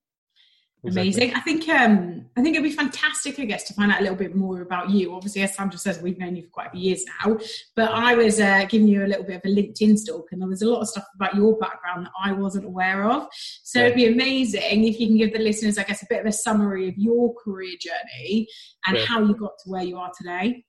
Amazing. 0.85 1.31
Exactly. 1.31 1.33
I 1.35 1.41
think 1.45 1.69
um, 1.69 2.27
I 2.37 2.43
think 2.43 2.57
it'd 2.57 2.69
be 2.69 2.75
fantastic, 2.75 3.39
I 3.39 3.45
guess, 3.45 3.63
to 3.65 3.75
find 3.75 3.93
out 3.93 4.01
a 4.01 4.03
little 4.03 4.17
bit 4.17 4.35
more 4.35 4.63
about 4.63 4.91
you. 4.91 5.15
Obviously, 5.15 5.43
as 5.43 5.55
Sandra 5.55 5.79
says, 5.79 6.01
we've 6.01 6.19
known 6.19 6.35
you 6.35 6.43
for 6.43 6.49
quite 6.49 6.69
a 6.69 6.71
few 6.71 6.81
years 6.81 7.05
now. 7.23 7.39
But 7.77 7.93
I 7.93 8.17
was 8.17 8.41
uh, 8.41 8.65
giving 8.69 8.89
you 8.89 9.05
a 9.05 9.07
little 9.07 9.25
bit 9.25 9.37
of 9.37 9.43
a 9.45 9.55
LinkedIn 9.55 9.97
stalk, 9.97 10.33
and 10.33 10.43
there 10.43 10.49
was 10.49 10.63
a 10.63 10.69
lot 10.69 10.81
of 10.81 10.89
stuff 10.89 11.07
about 11.15 11.37
your 11.37 11.57
background 11.59 12.07
that 12.07 12.13
I 12.21 12.33
wasn't 12.33 12.65
aware 12.65 13.09
of. 13.09 13.29
So 13.63 13.79
yeah. 13.79 13.87
it'd 13.87 13.97
be 13.97 14.07
amazing 14.07 14.85
if 14.85 14.99
you 14.99 15.07
can 15.07 15.17
give 15.19 15.33
the 15.33 15.39
listeners, 15.39 15.79
I 15.79 15.85
guess, 15.85 16.03
a 16.03 16.07
bit 16.09 16.21
of 16.21 16.27
a 16.27 16.33
summary 16.33 16.89
of 16.89 16.99
your 16.99 17.33
career 17.35 17.77
journey 17.81 18.49
and 18.87 18.97
yeah. 18.97 19.05
how 19.05 19.21
you 19.23 19.35
got 19.35 19.53
to 19.63 19.71
where 19.71 19.85
you 19.85 19.99
are 19.99 20.11
today. 20.19 20.65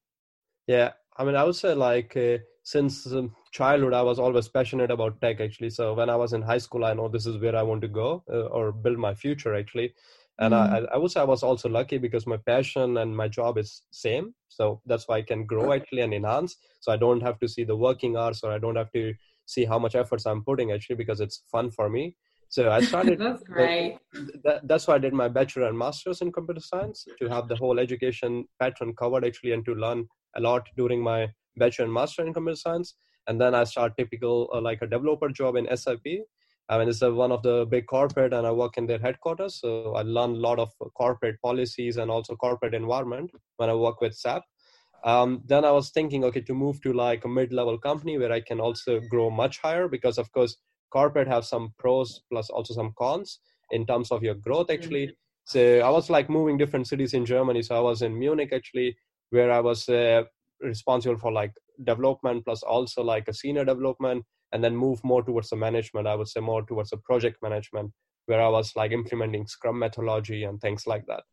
Yeah, 0.68 0.92
I 1.18 1.24
mean, 1.24 1.36
I 1.36 1.44
would 1.44 1.56
say 1.56 1.74
like 1.74 2.16
uh, 2.16 2.38
since 2.64 3.08
um, 3.08 3.36
childhood, 3.54 3.94
I 3.94 4.02
was 4.02 4.20
always 4.20 4.48
passionate 4.48 4.92
about 4.92 5.22
tech 5.22 5.40
actually. 5.40 5.70
So 5.70 5.94
when 5.94 6.10
I 6.10 6.16
was 6.16 6.34
in 6.34 6.42
high 6.42 6.58
school, 6.58 6.84
I 6.84 6.94
know 6.94 7.08
this 7.08 7.26
is 7.26 7.38
where 7.38 7.56
I 7.56 7.62
want 7.62 7.82
to 7.82 7.88
go 7.88 8.24
uh, 8.30 8.48
or 8.48 8.72
build 8.72 8.98
my 8.98 9.14
future 9.14 9.56
actually. 9.56 9.94
And 10.40 10.54
mm. 10.54 10.90
I, 10.90 10.96
I 10.96 10.98
would 10.98 11.12
say 11.12 11.22
I 11.22 11.26
was 11.26 11.44
also 11.44 11.70
lucky 11.70 12.00
because 12.00 12.26
my 12.26 12.38
passion 12.38 12.98
and 12.98 13.16
my 13.16 13.28
job 13.28 13.60
is 13.60 13.84
same. 13.92 14.34
So 14.50 14.82
that's 14.88 15.08
why 15.08 15.18
I 15.18 15.22
can 15.22 15.46
grow 15.46 15.72
actually 15.72 16.02
and 16.02 16.14
enhance. 16.14 16.58
So 16.80 16.92
I 16.92 16.98
don't 16.98 17.22
have 17.22 17.40
to 17.40 17.48
see 17.48 17.64
the 17.64 17.76
working 17.76 18.18
hours 18.18 18.44
or 18.44 18.52
I 18.52 18.58
don't 18.58 18.76
have 18.76 18.92
to 18.94 19.14
see 19.46 19.66
how 19.66 19.78
much 19.78 19.96
efforts 19.96 20.26
I'm 20.26 20.44
putting 20.44 20.72
actually 20.72 20.96
because 20.96 21.22
it's 21.22 21.44
fun 21.52 21.70
for 21.70 21.90
me. 21.90 22.16
So 22.50 22.72
I 22.72 22.82
started. 22.82 23.20
that's 23.28 23.44
great. 23.44 23.98
That, 24.44 24.68
that's 24.68 24.88
why 24.88 24.96
I 24.96 25.00
did 25.00 25.14
my 25.14 25.28
bachelor 25.28 25.68
and 25.68 25.78
master's 25.78 26.22
in 26.22 26.32
computer 26.32 26.62
science 26.62 27.06
to 27.20 27.28
have 27.28 27.48
the 27.48 27.56
whole 27.56 27.80
education 27.80 28.46
pattern 28.60 28.94
covered 28.96 29.26
actually, 29.26 29.54
and 29.54 29.66
to 29.66 29.74
learn 29.74 30.08
a 30.36 30.42
lot 30.42 30.68
during 30.78 31.02
my 31.02 31.32
bachelor 31.58 31.86
and 31.86 31.94
master 31.94 32.26
in 32.26 32.34
computer 32.34 32.56
science. 32.56 32.96
And 33.28 33.40
then 33.40 33.56
I 33.56 33.64
start 33.64 33.98
typical 33.98 34.50
uh, 34.54 34.62
like 34.62 34.82
a 34.82 34.88
developer 34.88 35.30
job 35.30 35.56
in 35.56 35.68
SAP. 35.76 36.06
I 36.70 36.78
mean, 36.78 36.88
it's 36.88 37.02
a, 37.02 37.14
one 37.14 37.32
of 37.32 37.44
the 37.44 37.66
big 37.66 37.88
corporate, 37.88 38.34
and 38.34 38.48
I 38.48 38.52
work 38.52 38.78
in 38.78 38.88
their 38.88 39.00
headquarters. 39.00 39.60
So 39.60 39.96
I 39.96 40.02
learn 40.02 40.32
a 40.32 40.46
lot 40.48 40.60
of 40.60 40.72
corporate 40.96 41.42
policies 41.42 41.98
and 41.98 42.10
also 42.10 42.36
corporate 42.36 42.74
environment 42.74 43.32
when 43.58 43.70
I 43.70 43.74
work 43.74 44.02
with 44.02 44.16
SAP. 44.16 44.44
Um, 45.04 45.44
then 45.46 45.66
I 45.66 45.72
was 45.72 45.90
thinking, 45.90 46.24
okay, 46.24 46.42
to 46.42 46.54
move 46.54 46.82
to 46.82 46.94
like 46.94 47.26
a 47.26 47.28
mid-level 47.28 47.78
company 47.78 48.18
where 48.18 48.32
I 48.32 48.40
can 48.40 48.62
also 48.62 49.02
grow 49.10 49.30
much 49.30 49.60
higher 49.60 49.90
because, 49.90 50.18
of 50.18 50.32
course, 50.32 50.56
corporate 50.92 51.28
have 51.28 51.44
some 51.44 51.74
pros 51.78 52.22
plus 52.30 52.50
also 52.50 52.74
some 52.74 52.94
cons 52.98 53.40
in 53.72 53.86
terms 53.86 54.12
of 54.12 54.24
your 54.24 54.36
growth 54.36 54.70
actually. 54.70 55.08
Mm-hmm. 55.08 55.14
So 55.46 55.80
I 55.80 55.90
was 55.90 56.10
like 56.10 56.30
moving 56.30 56.58
different 56.58 56.88
cities 56.88 57.14
in 57.14 57.26
Germany. 57.26 57.64
So 57.64 57.76
I 57.76 57.82
was 57.82 58.02
in 58.02 58.18
Munich 58.18 58.54
actually, 58.54 58.96
where 59.32 59.52
I 59.52 59.60
was 59.60 59.90
uh, 59.90 60.24
responsible 60.62 61.18
for 61.18 61.32
like 61.32 61.52
development 61.84 62.46
plus 62.46 62.64
also 62.64 63.04
like 63.04 63.28
a 63.28 63.34
senior 63.34 63.66
development, 63.66 64.26
and 64.52 64.64
then 64.64 64.76
move 64.76 65.04
more 65.04 65.24
towards 65.24 65.50
the 65.50 65.56
management. 65.56 66.08
I 66.08 66.16
would 66.16 66.28
say 66.28 66.40
more 66.40 66.64
towards 66.64 66.92
the 66.92 66.98
project 66.98 67.38
management, 67.42 67.92
where 68.28 68.42
I 68.42 68.50
was 68.50 68.72
like 68.76 68.92
implementing 68.92 69.48
Scrum 69.48 69.80
methodology 69.80 70.44
and 70.44 70.60
things 70.62 70.86
like 70.86 71.06
that. 71.08 71.24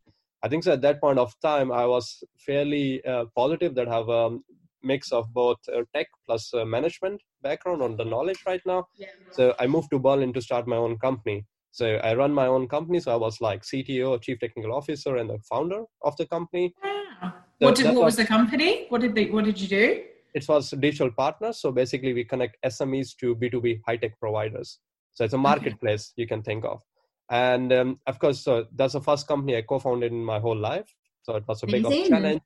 I 0.43 0.49
think 0.49 0.65
so 0.65 0.73
at 0.73 0.83
that 0.83 1.01
point 1.01 1.19
of 1.19 1.35
time, 1.41 1.71
I 1.71 1.87
was 1.87 2.25
fairly 2.39 3.05
uh, 3.05 3.27
positive 3.37 3.75
that 3.75 3.89
I 3.89 3.95
have 3.95 4.09
a 4.09 4.39
mix 4.83 5.13
of 5.13 5.33
both 5.35 5.59
uh, 5.69 5.83
tech 5.95 6.07
plus 6.27 6.53
uh, 6.55 6.65
management 6.65 7.21
background 7.43 7.83
on 7.83 7.97
the 7.97 8.05
knowledge 8.05 8.39
right 8.47 8.63
now. 8.65 8.87
Yeah. 8.97 9.09
So 9.31 9.55
I 9.59 9.67
moved 9.67 9.91
to 9.91 9.99
Berlin 9.99 10.33
to 10.33 10.41
start 10.41 10.67
my 10.67 10.77
own 10.77 10.99
company. 10.99 11.45
So 11.73 11.97
I 11.97 12.15
run 12.15 12.33
my 12.33 12.47
own 12.47 12.69
company. 12.69 13.01
So 13.01 13.13
I 13.13 13.17
was 13.17 13.41
like 13.41 13.63
CTO, 13.63 14.21
chief 14.23 14.41
technical 14.41 14.75
officer, 14.75 15.17
and 15.17 15.31
the 15.31 15.39
founder 15.49 15.85
of 16.03 16.17
the 16.17 16.27
company. 16.27 16.75
Wow. 16.83 17.35
So 17.61 17.67
what, 17.67 17.75
did, 17.77 17.87
what 17.87 17.95
was, 17.97 18.05
was 18.05 18.17
the 18.17 18.25
company? 18.25 18.87
What 18.89 19.03
did 19.03 19.15
they? 19.15 19.27
What 19.27 19.45
did 19.45 19.61
you 19.61 19.69
do? 19.69 20.03
It 20.35 20.49
was 20.49 20.71
digital 20.71 21.11
partners. 21.11 21.61
So 21.61 21.73
basically, 21.73 22.13
we 22.13 22.25
connect 22.25 22.57
SMEs 22.65 23.17
to 23.19 23.35
B2B 23.35 23.81
high 23.87 23.97
tech 23.97 24.19
providers. 24.19 24.79
So 25.13 25.25
it's 25.25 25.35
a 25.35 25.39
marketplace 25.39 26.13
you 26.17 26.27
can 26.27 26.43
think 26.43 26.65
of 26.65 26.83
and 27.31 27.73
um, 27.73 28.01
of 28.07 28.19
course 28.19 28.41
so 28.41 28.67
that's 28.75 28.93
the 28.93 29.01
first 29.01 29.27
company 29.27 29.57
i 29.57 29.63
co-founded 29.63 30.13
in 30.13 30.25
my 30.25 30.39
whole 30.39 30.57
life 30.57 30.93
so 31.23 31.37
it 31.37 31.45
was 31.47 31.63
a 31.63 31.67
big 31.67 31.85
challenge 32.09 32.43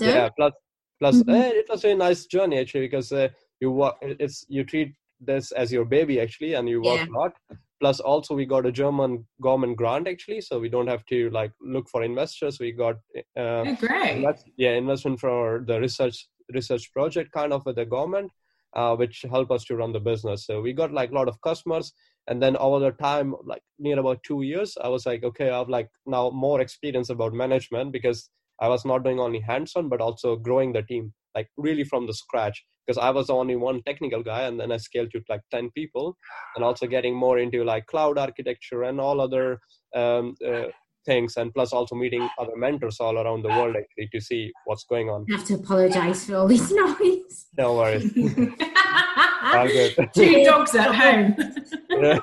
yeah 0.00 0.28
plus 0.36 0.52
plus 0.98 1.16
mm-hmm. 1.16 1.30
uh, 1.30 1.50
it 1.60 1.66
was 1.68 1.84
a 1.84 1.94
nice 1.94 2.26
journey 2.26 2.58
actually 2.58 2.86
because 2.86 3.12
uh, 3.12 3.28
you 3.60 3.70
work 3.70 3.96
it's 4.00 4.44
you 4.48 4.64
treat 4.64 4.94
this 5.20 5.50
as 5.52 5.72
your 5.72 5.84
baby 5.84 6.20
actually 6.20 6.54
and 6.54 6.68
you 6.68 6.80
work 6.80 7.00
yeah. 7.00 7.06
a 7.06 7.14
lot 7.18 7.32
plus 7.80 7.98
also 8.00 8.34
we 8.34 8.46
got 8.46 8.66
a 8.66 8.72
german 8.72 9.26
government 9.42 9.76
grant 9.76 10.06
actually 10.06 10.40
so 10.40 10.58
we 10.58 10.68
don't 10.68 10.86
have 10.86 11.04
to 11.06 11.28
like 11.30 11.52
look 11.60 11.88
for 11.88 12.04
investors 12.04 12.60
we 12.60 12.70
got 12.70 12.96
uh, 13.36 13.64
oh, 13.66 13.76
great. 13.80 14.16
Invest, 14.16 14.48
yeah 14.56 14.72
investment 14.72 15.18
for 15.18 15.64
the 15.66 15.80
research 15.80 16.28
research 16.54 16.92
project 16.92 17.32
kind 17.32 17.52
of 17.52 17.64
with 17.66 17.76
the 17.76 17.86
government 17.86 18.30
uh, 18.74 18.94
which 18.94 19.24
help 19.30 19.50
us 19.50 19.64
to 19.64 19.76
run 19.76 19.92
the 19.92 20.00
business. 20.00 20.46
So 20.46 20.60
we 20.60 20.72
got 20.72 20.92
like 20.92 21.10
a 21.10 21.14
lot 21.14 21.28
of 21.28 21.40
customers. 21.40 21.92
And 22.26 22.42
then 22.42 22.56
over 22.58 22.78
the 22.78 22.90
time 22.92 23.34
like 23.44 23.62
near 23.78 23.98
about 23.98 24.22
two 24.22 24.42
years 24.42 24.76
i 24.82 24.88
was 24.88 25.06
like 25.06 25.24
okay 25.24 25.48
i 25.48 25.56
have 25.56 25.70
like 25.70 25.88
now 26.04 26.28
more 26.28 26.60
experience 26.60 27.08
about 27.08 27.32
management 27.32 27.90
because 27.90 28.28
i 28.60 28.68
was 28.68 28.84
not 28.84 29.02
doing 29.02 29.18
only 29.18 29.40
hands-on 29.40 29.88
but 29.88 30.02
also 30.02 30.36
growing 30.36 30.70
the 30.74 30.82
team 30.82 31.14
like 31.34 31.48
really 31.56 31.84
from 31.84 32.06
the 32.06 32.12
scratch. 32.12 32.62
Because 32.86 32.98
i 32.98 33.08
was 33.08 33.30
only 33.30 33.56
one 33.56 33.82
technical 33.84 34.22
guy 34.22 34.42
and 34.42 34.60
then 34.60 34.70
i 34.72 34.76
scaled 34.76 35.10
to 35.12 35.22
like 35.30 35.40
10 35.50 35.70
people. 35.70 36.18
And 36.54 36.62
also 36.62 36.86
getting 36.86 37.14
more 37.16 37.38
into 37.38 37.64
like 37.64 37.86
cloud 37.86 38.18
architecture 38.18 38.82
and 38.82 39.00
all 39.00 39.22
other 39.22 39.58
um, 39.96 40.34
uh, 40.46 40.68
things 41.10 41.36
and 41.38 41.52
plus 41.54 41.72
also 41.72 41.94
meeting 42.02 42.24
other 42.38 42.56
mentors 42.64 43.00
all 43.00 43.18
around 43.22 43.42
the 43.42 43.52
world 43.58 43.74
actually 43.80 44.08
to 44.14 44.20
see 44.28 44.42
what's 44.66 44.84
going 44.84 45.08
on 45.14 45.26
i 45.30 45.36
have 45.36 45.46
to 45.50 45.54
apologize 45.62 46.24
for 46.24 46.36
all 46.36 46.48
this 46.54 46.70
noise 46.82 47.46
no 47.56 47.74
worries 47.78 48.12
Two 50.14 50.44
dogs 50.44 50.74
at 50.74 50.94
home. 50.94 51.34
Yeah. 51.90 52.18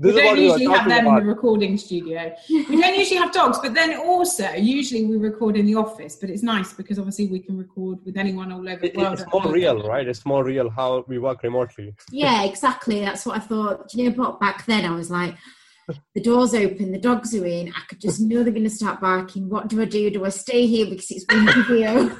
we 0.00 0.12
don't 0.12 0.38
usually 0.38 0.66
have 0.66 0.88
them 0.88 1.06
about. 1.06 1.18
in 1.18 1.26
the 1.26 1.32
recording 1.34 1.76
studio. 1.76 2.34
We 2.48 2.80
don't 2.80 2.98
usually 2.98 3.18
have 3.18 3.32
dogs, 3.32 3.58
but 3.62 3.74
then 3.74 3.96
also 3.98 4.50
usually 4.52 5.04
we 5.06 5.16
record 5.16 5.56
in 5.56 5.66
the 5.66 5.74
office. 5.74 6.16
But 6.16 6.30
it's 6.30 6.42
nice 6.42 6.72
because 6.72 6.98
obviously 6.98 7.28
we 7.28 7.40
can 7.40 7.56
record 7.56 7.98
with 8.04 8.16
anyone 8.16 8.52
all 8.52 8.68
over 8.68 8.80
the 8.80 8.92
world. 8.96 9.20
It's 9.20 9.32
more 9.32 9.52
real, 9.52 9.82
right? 9.88 10.06
It's 10.06 10.26
more 10.26 10.44
real 10.44 10.68
how 10.68 11.04
we 11.08 11.18
work 11.18 11.42
remotely. 11.42 11.94
Yeah, 12.10 12.44
exactly. 12.44 13.00
That's 13.00 13.24
what 13.24 13.36
I 13.36 13.40
thought. 13.40 13.88
Do 13.88 14.02
you 14.02 14.10
know, 14.10 14.16
what? 14.16 14.40
back 14.40 14.66
then 14.66 14.84
I 14.84 14.94
was 14.94 15.10
like, 15.10 15.34
the 16.14 16.20
door's 16.20 16.54
open, 16.54 16.92
the 16.92 16.98
dogs 16.98 17.34
are 17.34 17.46
in. 17.46 17.68
I 17.68 17.80
could 17.88 18.00
just 18.00 18.20
know 18.20 18.42
they're 18.42 18.52
going 18.52 18.64
to 18.64 18.70
start 18.70 19.00
barking. 19.00 19.48
What 19.48 19.68
do 19.68 19.80
I 19.80 19.84
do? 19.84 20.10
Do 20.10 20.24
I 20.24 20.30
stay 20.30 20.66
here 20.66 20.86
because 20.86 21.10
it's 21.10 21.24
been 21.24 21.46
video? 21.68 22.16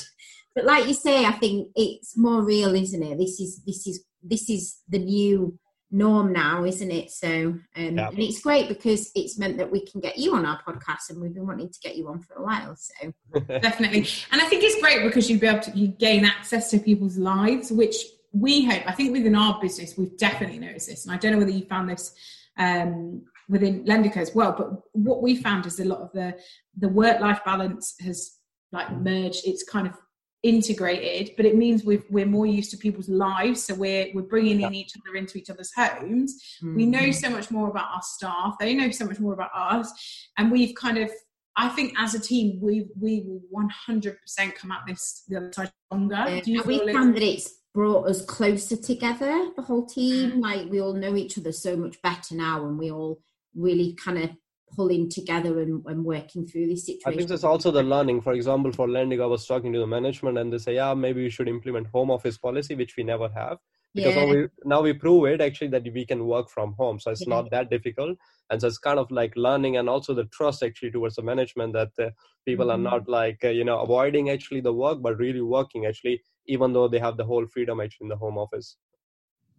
but 0.54 0.64
like 0.64 0.86
you 0.86 0.94
say, 0.94 1.24
I 1.24 1.32
think 1.32 1.68
it's 1.74 2.16
more 2.16 2.42
real, 2.42 2.74
isn't 2.74 3.02
it? 3.02 3.18
This 3.18 3.40
is 3.40 3.62
this 3.64 3.86
is 3.86 4.04
this 4.22 4.48
is 4.50 4.78
the 4.88 4.98
new 4.98 5.58
norm 5.92 6.32
now, 6.32 6.64
isn't 6.64 6.90
it? 6.90 7.10
So, 7.10 7.28
um, 7.28 7.62
yeah. 7.76 8.08
and 8.08 8.18
it's 8.18 8.40
great 8.40 8.68
because 8.68 9.12
it's 9.14 9.38
meant 9.38 9.58
that 9.58 9.70
we 9.70 9.86
can 9.86 10.00
get 10.00 10.18
you 10.18 10.34
on 10.34 10.46
our 10.46 10.60
podcast, 10.62 11.10
and 11.10 11.20
we've 11.20 11.34
been 11.34 11.46
wanting 11.46 11.68
to 11.68 11.78
get 11.80 11.96
you 11.96 12.08
on 12.08 12.20
for 12.20 12.34
a 12.34 12.42
while. 12.42 12.74
So, 12.76 13.12
definitely, 13.48 14.06
and 14.32 14.40
I 14.40 14.46
think 14.46 14.64
it's 14.64 14.80
great 14.80 15.04
because 15.04 15.30
you'd 15.30 15.40
be 15.40 15.46
able 15.46 15.60
to 15.60 15.70
you 15.72 15.88
gain 15.88 16.24
access 16.24 16.70
to 16.70 16.78
people's 16.78 17.18
lives, 17.18 17.70
which 17.70 17.96
we 18.32 18.64
hope. 18.64 18.82
I 18.86 18.92
think 18.92 19.12
within 19.12 19.36
our 19.36 19.60
business, 19.60 19.96
we've 19.96 20.16
definitely 20.16 20.58
noticed 20.58 20.88
this, 20.88 21.04
and 21.04 21.14
I 21.14 21.18
don't 21.18 21.32
know 21.32 21.38
whether 21.38 21.50
you 21.50 21.66
found 21.66 21.90
this. 21.90 22.14
Um, 22.58 23.24
within 23.48 23.84
Lendico 23.84 24.18
as 24.18 24.34
well, 24.34 24.54
but 24.56 24.70
what 24.92 25.22
we 25.22 25.36
found 25.36 25.66
is 25.66 25.80
a 25.80 25.84
lot 25.84 26.00
of 26.00 26.12
the 26.12 26.36
the 26.78 26.88
work 26.88 27.20
life 27.20 27.40
balance 27.44 27.94
has 28.00 28.38
like 28.72 28.90
merged. 28.92 29.42
It's 29.44 29.64
kind 29.64 29.86
of 29.86 29.94
integrated 30.42 31.30
but 31.36 31.46
it 31.46 31.56
means 31.56 31.84
we 31.84 31.98
are 31.98 32.02
we're 32.10 32.26
more 32.26 32.46
used 32.46 32.70
to 32.70 32.76
people's 32.76 33.08
lives 33.08 33.64
so 33.64 33.74
we're 33.74 34.08
we're 34.12 34.22
bringing 34.22 34.60
in 34.60 34.74
each 34.74 34.92
other 34.96 35.16
into 35.16 35.38
each 35.38 35.48
other's 35.48 35.70
homes 35.76 36.58
mm-hmm. 36.60 36.74
we 36.74 36.84
know 36.84 36.98
mm-hmm. 36.98 37.12
so 37.12 37.30
much 37.30 37.50
more 37.50 37.70
about 37.70 37.86
our 37.94 38.02
staff 38.02 38.56
they 38.58 38.74
know 38.74 38.90
so 38.90 39.04
much 39.04 39.20
more 39.20 39.34
about 39.34 39.50
us 39.54 39.92
and 40.38 40.50
we've 40.50 40.74
kind 40.74 40.98
of 40.98 41.10
I 41.56 41.68
think 41.68 41.94
as 41.96 42.14
a 42.14 42.20
team 42.20 42.58
we 42.60 42.88
we 43.00 43.24
will 43.24 43.40
100% 43.88 44.16
come 44.56 44.72
out 44.72 44.80
this 44.86 45.22
the 45.28 45.36
other 45.36 45.52
side 45.52 45.70
stronger 45.86 46.40
yeah. 46.44 46.62
we 46.66 46.92
found 46.92 47.14
that 47.14 47.22
it's 47.22 47.61
brought 47.74 48.06
us 48.06 48.24
closer 48.24 48.76
together 48.76 49.50
the 49.56 49.62
whole 49.62 49.86
team 49.86 50.32
mm. 50.32 50.42
like 50.42 50.70
we 50.70 50.80
all 50.80 50.92
know 50.92 51.16
each 51.16 51.38
other 51.38 51.52
so 51.52 51.76
much 51.76 52.00
better 52.02 52.34
now 52.34 52.66
and 52.66 52.78
we 52.78 52.90
all 52.90 53.18
really 53.54 53.94
kind 53.94 54.18
of 54.18 54.30
pulling 54.74 55.08
together 55.08 55.60
and, 55.60 55.84
and 55.86 56.04
working 56.04 56.46
through 56.46 56.66
this 56.66 56.86
situation. 56.86 57.12
I 57.12 57.16
think 57.16 57.28
there's 57.28 57.44
also 57.44 57.70
the 57.70 57.82
learning. 57.82 58.22
For 58.22 58.32
example, 58.32 58.72
for 58.72 58.88
Lendico, 58.88 59.24
I 59.24 59.26
was 59.26 59.46
talking 59.46 59.72
to 59.72 59.78
the 59.78 59.86
management 59.86 60.38
and 60.38 60.52
they 60.52 60.58
say, 60.58 60.76
yeah, 60.76 60.94
maybe 60.94 61.22
we 61.22 61.30
should 61.30 61.48
implement 61.48 61.88
home 61.88 62.10
office 62.10 62.38
policy, 62.38 62.74
which 62.74 62.96
we 62.96 63.04
never 63.04 63.28
have. 63.34 63.58
Because 63.94 64.14
yeah. 64.14 64.24
now, 64.24 64.30
we, 64.30 64.48
now 64.64 64.80
we 64.80 64.92
prove 64.94 65.26
it 65.26 65.42
actually 65.42 65.68
that 65.68 65.86
we 65.92 66.06
can 66.06 66.24
work 66.26 66.48
from 66.48 66.74
home. 66.78 66.98
So 66.98 67.10
it's 67.10 67.26
yeah. 67.26 67.34
not 67.34 67.50
that 67.50 67.68
difficult. 67.68 68.16
And 68.48 68.60
so 68.60 68.66
it's 68.66 68.78
kind 68.78 68.98
of 68.98 69.10
like 69.10 69.34
learning 69.36 69.76
and 69.76 69.88
also 69.88 70.14
the 70.14 70.24
trust 70.24 70.62
actually 70.62 70.92
towards 70.92 71.16
the 71.16 71.22
management 71.22 71.74
that 71.74 71.90
uh, 72.00 72.10
people 72.46 72.66
mm-hmm. 72.66 72.86
are 72.86 72.90
not 72.90 73.08
like, 73.08 73.40
uh, 73.44 73.48
you 73.50 73.64
know, 73.64 73.80
avoiding 73.80 74.30
actually 74.30 74.62
the 74.62 74.72
work, 74.72 75.02
but 75.02 75.18
really 75.18 75.42
working 75.42 75.84
actually, 75.84 76.22
even 76.46 76.72
though 76.72 76.88
they 76.88 76.98
have 76.98 77.16
the 77.16 77.24
whole 77.24 77.46
freedom 77.46 77.80
actually 77.80 78.04
in 78.06 78.08
the 78.08 78.16
home 78.16 78.38
office. 78.38 78.76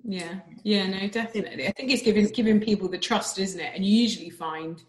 Yeah, 0.03 0.39
yeah, 0.63 0.87
no, 0.87 1.07
definitely. 1.07 1.67
I 1.67 1.71
think 1.71 1.89
it's 1.91 2.03
giving 2.03 2.27
giving 2.27 2.59
people 2.59 2.89
the 2.89 2.97
trust, 2.97 3.39
isn't 3.39 3.59
it? 3.59 3.71
And 3.73 3.85
you 3.85 4.01
usually 4.01 4.29
find 4.29 4.81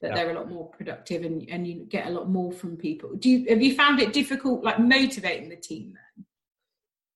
that 0.00 0.08
yeah. 0.08 0.14
they're 0.14 0.30
a 0.30 0.34
lot 0.34 0.50
more 0.50 0.68
productive 0.68 1.24
and, 1.24 1.48
and 1.48 1.66
you 1.66 1.86
get 1.88 2.06
a 2.06 2.10
lot 2.10 2.28
more 2.28 2.52
from 2.52 2.76
people. 2.76 3.14
Do 3.16 3.30
you 3.30 3.46
have 3.48 3.62
you 3.62 3.74
found 3.74 4.00
it 4.00 4.12
difficult 4.12 4.64
like 4.64 4.80
motivating 4.80 5.48
the 5.48 5.56
team 5.56 5.94
then? 5.94 6.24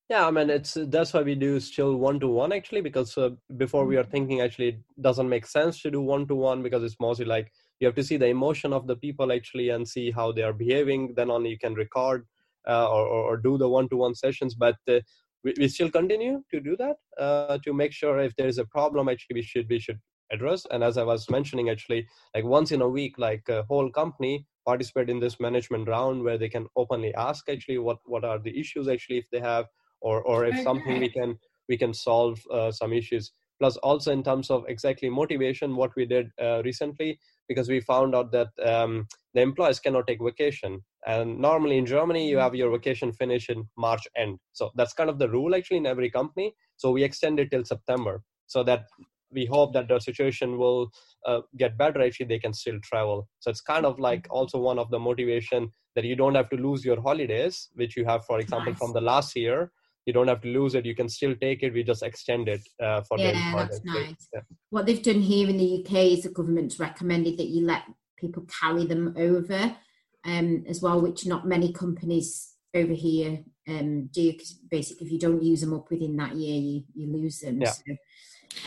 Yeah, 0.09 0.27
I 0.27 0.31
mean 0.31 0.51
it's 0.51 0.77
that's 0.89 1.13
why 1.15 1.23
we 1.23 1.35
do 1.35 1.59
still 1.59 1.97
one 1.97 2.21
to 2.21 2.29
one 2.29 2.53
actually 2.53 2.81
because 2.81 3.17
uh, 3.17 3.31
before 3.57 3.87
we 3.87 3.97
are 3.97 4.05
mm. 4.05 4.11
thinking 4.11 4.41
actually 4.41 4.69
it 4.69 4.81
doesn't 5.01 5.29
make 5.29 5.47
sense 5.47 5.81
to 5.83 5.91
do 5.91 6.01
one 6.01 6.27
to 6.29 6.35
one 6.35 6.63
because 6.63 6.83
it's 6.83 7.01
mostly 7.01 7.25
like 7.25 7.51
you 7.81 7.87
have 7.87 7.95
to 7.97 8.05
see 8.05 8.17
the 8.17 8.27
emotion 8.27 8.73
of 8.73 8.87
the 8.87 8.97
people 8.97 9.33
actually 9.33 9.71
and 9.71 9.89
see 9.89 10.11
how 10.11 10.31
they 10.31 10.43
are 10.43 10.53
behaving. 10.53 11.15
Then 11.17 11.31
only 11.31 11.51
you 11.51 11.59
can 11.59 11.75
record 11.75 12.27
uh, 12.69 12.89
or, 12.91 13.07
or, 13.07 13.37
do 13.37 13.59
the 13.59 13.69
one 13.69 13.89
to 13.89 13.97
one 13.97 14.15
sessions. 14.15 14.55
But 14.55 14.77
uh, 14.89 15.01
we, 15.45 15.55
we 15.59 15.69
still 15.69 15.91
continue 15.91 16.43
to 16.51 16.61
do 16.61 16.77
that 16.77 16.97
uh, 17.19 17.59
to 17.65 17.73
make 17.73 17.93
sure 17.93 18.19
if 18.19 18.35
there 18.37 18.49
is 18.49 18.59
a 18.59 18.65
problem 18.67 19.09
actually 19.09 19.35
we 19.35 19.43
should 19.43 19.69
we 19.69 19.79
should 19.79 19.99
address 20.33 20.67
and 20.71 20.83
as 20.83 20.97
i 20.97 21.03
was 21.03 21.29
mentioning 21.31 21.69
actually 21.69 22.07
like 22.35 22.45
once 22.45 22.73
in 22.73 22.81
a 22.83 22.89
week 22.89 23.19
like 23.19 23.43
a 23.49 23.63
whole 23.65 23.91
company 23.91 24.47
participate 24.65 25.11
in 25.11 25.21
this 25.21 25.39
management 25.41 25.89
round 25.89 26.23
where 26.23 26.39
they 26.39 26.49
can 26.49 26.67
openly 26.77 27.15
ask 27.15 27.49
actually 27.49 27.79
what 27.79 27.99
what 28.05 28.25
are 28.25 28.39
the 28.39 28.59
issues 28.59 28.89
actually 28.89 29.19
if 29.19 29.27
they 29.31 29.41
have 29.41 29.67
or 30.01 30.23
or 30.23 30.47
if 30.47 30.59
something 30.63 31.01
we 31.01 31.09
can 31.09 31.37
we 31.69 31.77
can 31.77 31.93
solve 31.93 32.41
uh, 32.53 32.71
some 32.71 32.93
issues 32.93 33.33
plus 33.61 33.77
also 33.79 34.11
in 34.11 34.23
terms 34.23 34.51
of 34.51 34.65
exactly 34.69 35.09
motivation 35.09 35.77
what 35.77 35.91
we 35.97 36.07
did 36.07 36.31
uh, 36.41 36.63
recently 36.65 37.19
because 37.49 37.69
we 37.69 37.81
found 37.81 38.15
out 38.15 38.33
that 38.33 38.49
um, 38.65 39.07
the 39.35 39.41
employees 39.41 39.81
cannot 39.81 40.07
take 40.07 40.23
vacation. 40.23 40.81
And 41.07 41.39
normally 41.39 41.79
in 41.79 41.87
germany 41.87 42.29
you 42.29 42.39
have 42.39 42.55
your 42.55 42.71
vacation 42.71 43.13
finish 43.13 43.49
in 43.49 43.69
march 43.77 44.07
end. 44.17 44.39
So 44.53 44.71
that's 44.77 44.93
kind 44.95 45.11
of 45.11 45.19
the 45.19 45.29
rule 45.29 45.55
actually 45.55 45.79
in 45.79 45.87
every 45.87 46.11
company. 46.11 46.55
So 46.77 46.91
we 46.91 47.03
extend 47.05 47.41
it 47.41 47.51
till 47.51 47.65
september 47.65 48.23
so 48.47 48.63
that 48.65 48.85
we 49.33 49.47
hope 49.47 49.73
that 49.73 49.89
the 49.89 49.99
situation 49.99 50.59
will 50.59 50.91
uh, 51.27 51.41
get 51.57 51.79
better. 51.79 52.03
Actually 52.03 52.27
they 52.27 52.39
can 52.39 52.53
still 52.53 52.79
travel. 52.83 53.29
So 53.41 53.51
it's 53.51 53.63
kind 53.63 53.87
of 53.87 53.99
like 53.99 54.23
Mm-hmm. 54.25 54.37
also 54.37 54.59
one 54.59 54.79
of 54.79 54.91
the 54.91 54.99
motivation 54.99 55.73
that 55.95 56.05
you 56.05 56.17
don't 56.17 56.35
have 56.35 56.49
to 56.51 56.57
lose 56.57 56.85
your 56.85 57.01
holidays 57.01 57.69
which 57.75 57.97
you 57.97 58.05
have 58.05 58.25
for 58.25 58.39
example 58.41 58.73
Nice. 58.73 58.79
from 58.79 58.93
the 58.93 59.01
last 59.01 59.37
year 59.37 59.71
you 60.07 60.13
don't 60.13 60.29
have 60.29 60.41
to 60.43 60.49
lose 60.49 60.75
it 60.75 60.87
you 60.87 60.95
can 60.95 61.09
still 61.09 61.35
take 61.37 61.63
it 61.63 61.73
we 61.73 61.83
just 61.83 62.03
extend 62.03 62.49
it 62.49 62.61
uh, 62.83 63.03
for 63.03 63.19
the 63.19 63.25
Yeah, 63.25 63.49
entire 63.49 63.67
that's 63.67 63.85
nice. 63.85 64.29
Yeah. 64.33 64.41
What 64.71 64.87
they've 64.87 65.03
done 65.03 65.21
here 65.21 65.49
in 65.49 65.59
the 65.59 65.81
UK 65.85 65.93
is 66.13 66.23
the 66.23 66.31
government's 66.31 66.81
recommended 66.81 67.39
that 67.39 67.49
you 67.49 67.65
let 67.67 67.83
people 68.19 68.45
carry 68.61 68.87
them 68.87 69.15
over 69.17 69.77
um, 70.25 70.65
as 70.69 70.81
well, 70.81 71.01
which 71.01 71.27
not 71.27 71.47
many 71.47 71.73
companies 71.73 72.55
over 72.75 72.93
here 72.93 73.41
um, 73.69 74.07
do. 74.13 74.33
Because 74.33 74.53
basically, 74.71 75.07
if 75.07 75.13
you 75.13 75.19
don't 75.19 75.43
use 75.43 75.61
them 75.61 75.75
up 75.75 75.91
within 75.91 76.17
that 76.17 76.35
year, 76.37 76.59
you, 76.61 76.85
you 76.95 77.13
lose 77.13 77.41
them. 77.41 77.61
Yeah. 77.61 77.73
So, 77.73 77.83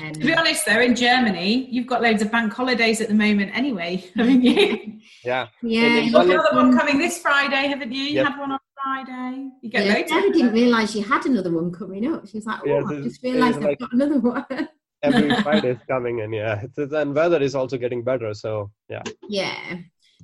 um, 0.04 0.12
To 0.14 0.20
be 0.20 0.34
honest, 0.34 0.66
though, 0.66 0.82
in 0.82 0.96
Germany, 0.96 1.68
you've 1.72 1.88
got 1.88 2.02
loads 2.02 2.22
of 2.22 2.32
bank 2.32 2.54
holidays 2.54 3.02
at 3.02 3.08
the 3.08 3.14
moment 3.16 3.52
anyway, 3.56 4.04
haven't 4.16 4.42
you? 4.42 5.00
yeah 5.24 5.48
yeah, 5.64 5.98
You've 6.00 6.14
got 6.14 6.26
another 6.26 6.56
one 6.56 6.78
coming 6.78 6.98
this 6.98 7.20
Friday, 7.20 7.68
haven't 7.68 7.92
you? 7.92 8.04
You 8.04 8.16
Yep. 8.18 8.28
had 8.28 8.40
one 8.40 8.52
on 8.52 8.60
Friday. 8.86 9.50
You 9.62 9.70
get 9.72 9.86
yeah, 9.86 9.94
loads. 9.96 10.10
Sarah 10.12 10.32
didn't 10.32 10.54
realise 10.54 10.92
she 10.92 11.02
had 11.02 11.26
another 11.26 11.52
one 11.52 11.72
coming 11.72 12.06
up. 12.14 12.28
She 12.28 12.38
was 12.38 12.46
like, 12.46 12.60
"Oh, 12.64 12.70
Yeah, 12.70 12.84
I 12.98 13.02
just 13.02 13.24
realised 13.24 13.58
I've 13.58 13.64
like- 13.64 13.80
got 13.80 13.94
another 13.94 14.20
one." 14.20 14.46
every 15.04 15.30
friday 15.44 15.72
is 15.72 15.78
coming 15.88 16.20
in 16.20 16.34
yeah 16.34 16.64
It's- 16.64 16.92
and 16.94 17.14
weather 17.14 17.40
is 17.40 17.54
also 17.54 17.78
getting 17.78 18.02
better 18.04 18.34
so 18.34 18.72
yeah 18.90 19.04
Yeah. 19.28 19.78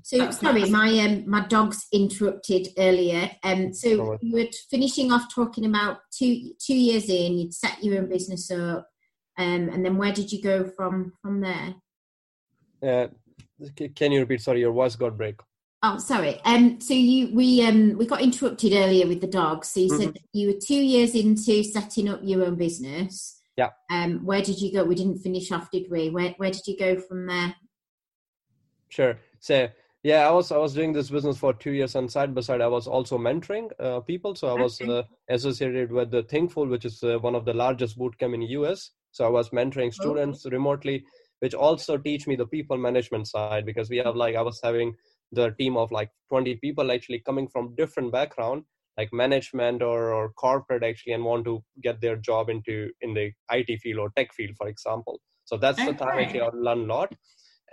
So 0.03 0.17
That's 0.17 0.39
sorry, 0.39 0.61
nice. 0.61 0.71
my 0.71 0.89
um, 1.05 1.29
my 1.29 1.41
dogs 1.47 1.85
interrupted 1.91 2.69
earlier. 2.77 3.29
Um, 3.43 3.71
so 3.73 3.89
Alright. 3.99 4.19
you 4.23 4.33
were 4.33 4.47
finishing 4.71 5.11
off 5.11 5.25
talking 5.31 5.65
about 5.65 5.97
two 6.17 6.53
two 6.65 6.73
years 6.75 7.07
in, 7.09 7.37
you'd 7.37 7.53
set 7.53 7.83
your 7.83 7.97
own 7.99 8.09
business 8.09 8.49
up, 8.49 8.87
um, 9.37 9.69
and 9.69 9.85
then 9.85 9.97
where 9.97 10.11
did 10.13 10.31
you 10.31 10.41
go 10.41 10.63
from 10.75 11.13
from 11.21 11.41
there? 11.41 11.75
uh, 12.83 13.07
can 13.95 14.11
you 14.11 14.21
repeat 14.21 14.41
sorry 14.41 14.61
your 14.61 14.71
voice 14.73 14.95
got 14.95 15.15
break 15.17 15.35
Oh, 15.83 15.97
sorry. 15.97 16.39
Um, 16.45 16.79
so 16.79 16.93
you 16.93 17.33
we 17.33 17.63
um 17.65 17.97
we 17.97 18.05
got 18.05 18.21
interrupted 18.21 18.73
earlier 18.73 19.07
with 19.07 19.19
the 19.19 19.27
dogs. 19.27 19.69
So 19.69 19.79
you 19.79 19.89
said 19.89 20.09
Mhm. 20.09 20.13
that 20.13 20.21
you 20.33 20.47
were 20.47 20.59
two 20.59 20.75
years 20.75 21.15
into 21.15 21.63
setting 21.63 22.07
up 22.07 22.19
your 22.23 22.45
own 22.45 22.55
business. 22.55 23.41
Yeah. 23.57 23.71
Um, 23.89 24.23
where 24.23 24.43
did 24.43 24.61
you 24.61 24.71
go? 24.71 24.83
We 24.83 24.95
didn't 24.95 25.19
finish 25.19 25.51
off, 25.51 25.71
did 25.71 25.89
we? 25.89 26.09
Where 26.11 26.31
where 26.37 26.51
did 26.51 26.67
you 26.67 26.77
go 26.77 26.99
from 26.99 27.25
there? 27.25 27.55
Sure. 28.89 29.19
So 29.39 29.69
yeah, 30.03 30.27
I 30.27 30.31
was 30.31 30.51
I 30.51 30.57
was 30.57 30.75
doing 30.75 30.93
this 30.93 31.09
business 31.09 31.37
for 31.37 31.51
two 31.53 31.71
years, 31.71 31.95
and 31.95 32.11
side 32.11 32.35
by 32.35 32.41
side, 32.41 32.61
I 32.61 32.67
was 32.67 32.87
also 32.87 33.17
mentoring 33.17 33.71
uh, 33.79 34.01
people. 34.01 34.35
So 34.35 34.49
I 34.49 34.53
was 34.61 34.79
Okay. 34.81 34.99
uh, 34.99 35.03
associated 35.29 35.91
with 35.91 36.11
the 36.11 36.23
Thinkful, 36.23 36.67
which 36.67 36.85
is 36.85 37.03
uh, 37.03 37.17
one 37.19 37.33
of 37.33 37.45
the 37.45 37.53
largest 37.55 37.97
bootcamp 37.97 38.35
in 38.35 38.41
the 38.41 38.53
US. 38.59 38.91
So 39.11 39.25
I 39.25 39.29
was 39.29 39.49
mentoring 39.49 39.91
students 39.93 40.45
remotely, 40.45 41.03
which 41.39 41.53
also 41.55 41.97
teach 41.97 42.27
me 42.27 42.35
the 42.35 42.45
people 42.45 42.77
management 42.77 43.27
side 43.27 43.65
because 43.65 43.89
we 43.89 43.97
have 43.97 44.15
like 44.15 44.35
I 44.35 44.41
was 44.41 44.59
having 44.63 44.95
the 45.31 45.51
team 45.51 45.77
of 45.77 45.91
like 45.91 46.09
20 46.29 46.55
people 46.55 46.91
actually 46.91 47.19
coming 47.19 47.47
from 47.47 47.75
different 47.75 48.11
background 48.11 48.63
like 48.97 49.13
management 49.13 49.81
or, 49.81 50.13
or 50.13 50.29
corporate 50.33 50.83
actually 50.83 51.13
and 51.13 51.23
want 51.23 51.45
to 51.45 51.63
get 51.81 52.01
their 52.01 52.15
job 52.15 52.49
into 52.49 52.89
in 53.01 53.13
the 53.13 53.31
IT 53.51 53.79
field 53.79 53.99
or 53.99 54.11
tech 54.15 54.33
field 54.33 54.55
for 54.57 54.67
example. 54.67 55.19
So 55.45 55.57
that's 55.57 55.83
the 55.83 55.93
time 55.93 56.19
actually 56.19 56.41
I 56.41 56.49
learned 56.53 56.89
a 56.89 56.93
lot. 56.93 57.13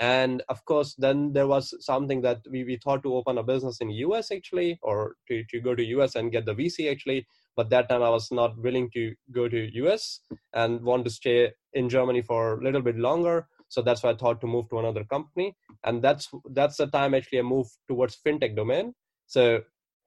And 0.01 0.43
of 0.49 0.65
course 0.65 0.95
then 0.97 1.33
there 1.33 1.49
was 1.49 1.75
something 1.85 2.23
that 2.23 2.39
we, 2.51 2.63
we 2.65 2.77
thought 2.77 3.03
to 3.03 3.15
open 3.15 3.39
a 3.39 3.43
business 3.43 3.79
in 3.81 3.91
us 3.91 4.31
actually 4.31 4.79
or 4.83 5.17
to, 5.27 5.45
to 5.51 5.61
go 5.61 5.75
to 5.75 5.85
us 6.03 6.15
and 6.15 6.31
get 6.31 6.47
the 6.47 6.55
vc 6.55 6.91
actually. 6.91 7.27
But 7.57 7.71
that 7.71 7.89
time 7.89 8.03
i 8.03 8.11
was 8.11 8.31
not 8.31 8.57
willing 8.57 8.89
to 8.95 9.15
go 9.33 9.49
to 9.49 9.69
us 9.93 10.21
and 10.55 10.81
want 10.83 11.05
to 11.05 11.11
stay 11.11 11.51
in 11.73 11.89
germany 11.89 12.23
for 12.23 12.61
a 12.61 12.63
little 12.63 12.81
bit 12.81 12.97
longer 12.97 13.49
so 13.69 13.83
that's 13.83 14.03
why 14.03 14.11
i 14.11 14.17
thought 14.17 14.41
to 14.41 14.47
move 14.47 14.69
to 14.71 14.79
another 14.79 15.05
company. 15.05 15.55
And 15.85 16.03
that's 16.03 16.29
that's 16.53 16.77
the 16.77 16.87
time 16.87 17.15
actually 17.15 17.41
i 17.41 17.43
moved 17.43 17.71
towards 17.89 18.19
fintech 18.27 18.57
domain. 18.57 18.95
So 19.27 19.61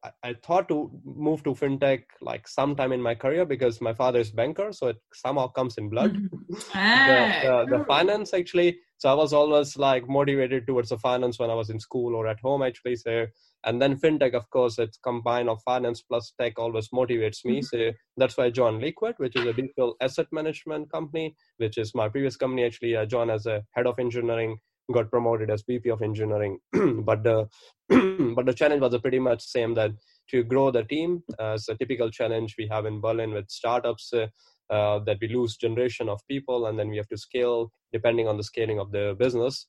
I, 0.03 0.09
I 0.23 0.33
thought 0.45 0.67
to 0.69 0.91
move 1.05 1.43
to 1.43 1.51
fintech 1.51 2.03
like 2.21 2.47
sometime 2.47 2.91
in 2.91 3.01
my 3.01 3.15
career 3.15 3.45
because 3.45 3.81
my 3.81 3.93
father 3.93 4.19
is 4.19 4.31
banker 4.31 4.71
so 4.71 4.87
it 4.87 4.97
somehow 5.13 5.47
comes 5.47 5.77
in 5.77 5.89
blood. 5.89 6.17
Ah, 6.73 7.05
the, 7.05 7.65
the, 7.69 7.77
the 7.77 7.85
finance 7.85 8.33
actually 8.33 8.77
so 8.97 9.09
i 9.09 9.13
was 9.13 9.31
always 9.33 9.77
like 9.77 10.07
motivated 10.09 10.67
towards 10.67 10.89
the 10.89 10.97
finance 10.97 11.39
when 11.39 11.49
i 11.49 11.53
was 11.53 11.69
in 11.69 11.79
school 11.79 12.15
or 12.15 12.27
at 12.27 12.39
home 12.41 12.61
actually. 12.61 12.95
So 12.95 13.25
and 13.63 13.81
then 13.81 13.97
fintech 13.97 14.33
of 14.33 14.49
course 14.49 14.79
it's 14.79 14.97
combine 14.97 15.47
of 15.49 15.61
finance 15.63 16.01
plus 16.01 16.33
tech 16.39 16.57
always 16.57 16.89
motivates 16.89 17.45
me. 17.45 17.61
So 17.61 17.91
that's 18.17 18.37
why 18.37 18.45
i 18.45 18.49
joined 18.49 18.81
Liqid 18.81 19.15
which 19.17 19.35
is 19.35 19.45
a 19.45 19.53
digital 19.53 19.95
asset 20.01 20.27
management 20.31 20.91
company 20.91 21.35
which 21.57 21.77
is 21.77 21.93
my 21.95 22.09
previous 22.09 22.35
company. 22.35 22.65
Actually 22.65 22.97
i 22.97 23.05
joined 23.05 23.31
as 23.31 23.45
a 23.45 23.63
head 23.73 23.87
of 23.87 23.99
engineering 23.99 24.57
got 24.91 25.09
promoted 25.09 25.49
as 25.49 25.63
vp 25.67 25.89
of 25.89 26.01
engineering. 26.01 26.59
But 26.73 27.23
the 27.23 27.47
but 28.35 28.45
the 28.45 28.53
challenge 28.53 28.81
was 28.81 28.97
pretty 28.99 29.19
much 29.19 29.41
same 29.43 29.73
that 29.75 29.91
to 30.29 30.43
grow 30.43 30.71
the 30.71 30.83
team 30.83 31.23
uh, 31.39 31.53
it's 31.55 31.67
a 31.69 31.75
typical 31.75 32.09
challenge 32.09 32.55
we 32.57 32.67
have 32.71 32.85
in 32.85 33.01
berlin 33.01 33.33
with 33.33 33.49
startups 33.49 34.13
uh, 34.13 34.27
uh, 34.71 34.99
that 34.99 35.17
we 35.21 35.27
lose 35.27 35.57
generation 35.57 36.07
of 36.07 36.25
people 36.29 36.67
and 36.67 36.79
then 36.79 36.89
we 36.89 36.95
have 36.95 37.07
to 37.09 37.17
scale 37.17 37.71
depending 37.91 38.27
on 38.27 38.37
the 38.37 38.43
scaling 38.43 38.79
of 38.79 38.91
the 38.91 39.15
business. 39.19 39.67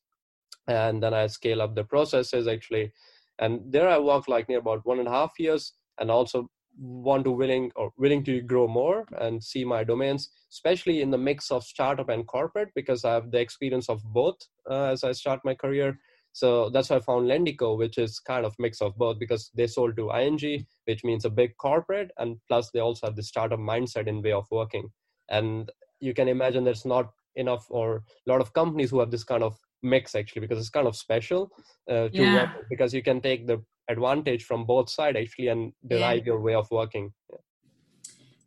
And 0.69 1.03
then 1.03 1.13
i 1.13 1.27
scale 1.27 1.61
up 1.61 1.75
the 1.75 1.83
processes 1.83 2.47
actually 2.47 2.93
and 3.39 3.61
there 3.71 3.89
i 3.89 3.99
worked 3.99 4.29
like 4.29 4.49
near 4.49 4.59
about 4.59 4.85
one 4.85 4.99
and 4.99 5.09
a 5.09 5.11
half 5.11 5.33
years 5.39 5.73
and 5.99 6.11
also 6.11 6.49
want 6.79 7.25
to 7.25 7.31
willing 7.31 7.71
or 7.77 7.93
willing 7.99 8.25
to 8.25 8.41
grow 8.41 8.67
more 8.67 9.05
and 9.19 9.43
see 9.43 9.65
my 9.65 9.85
domains 9.85 10.31
especially 10.53 11.01
in 11.01 11.11
the 11.11 11.19
mix 11.19 11.51
of 11.51 11.65
startup 11.65 12.09
and 12.09 12.27
corporate 12.27 12.69
because 12.75 13.05
i 13.05 13.13
have 13.13 13.31
the 13.31 13.41
experience 13.41 13.89
of 13.89 14.03
both 14.05 14.37
uh, 14.71 14.85
as 14.85 15.03
i 15.05 15.13
start 15.13 15.41
my 15.45 15.55
career. 15.55 15.99
So 16.35 16.71
that's 16.71 16.89
why 16.89 16.97
i 16.97 17.01
found 17.01 17.29
lendico 17.29 17.77
which 17.77 17.99
is 17.99 18.19
kind 18.19 18.47
of 18.47 18.55
mix 18.59 18.81
of 18.81 18.97
both 18.97 19.19
because 19.19 19.51
they 19.55 19.67
sold 19.67 19.97
to 19.97 20.11
ing 20.13 20.67
which 20.87 21.05
means 21.05 21.27
a 21.27 21.31
big 21.31 21.57
corporate 21.59 22.11
and 22.19 22.39
plus 22.49 22.71
they 22.71 22.81
also 22.81 23.07
have 23.07 23.17
the 23.17 23.23
startup 23.23 23.59
mindset 23.59 24.07
in 24.07 24.23
way 24.23 24.33
of 24.33 24.47
working. 24.51 24.89
And 25.29 25.71
you 26.01 26.15
can 26.15 26.29
imagine 26.29 26.65
there's 26.65 26.87
not 26.87 27.11
enough 27.37 27.67
or 27.69 27.97
a 27.97 28.31
lot 28.31 28.41
of 28.41 28.53
companies 28.55 28.91
who 28.91 29.01
have 29.01 29.11
this 29.11 29.25
kind 29.25 29.43
of 29.43 29.59
mix 29.83 30.15
actually 30.15 30.41
because 30.41 30.59
it's 30.59 30.71
kind 30.71 30.87
of 30.87 30.97
special 30.97 31.51
uh, 31.91 32.09
to 32.09 32.11
Yeah. 32.13 32.35
work 32.35 32.65
because 32.71 32.95
you 32.95 33.03
can 33.03 33.21
take 33.21 33.47
the 33.47 33.63
advantage 33.89 34.45
from 34.45 34.65
both 34.65 34.89
sides 34.89 35.19
actually 35.19 35.49
and 35.49 35.73
derive 35.87 36.25
your 36.27 36.41
way 36.41 36.55
of 36.55 36.71
working 36.71 37.13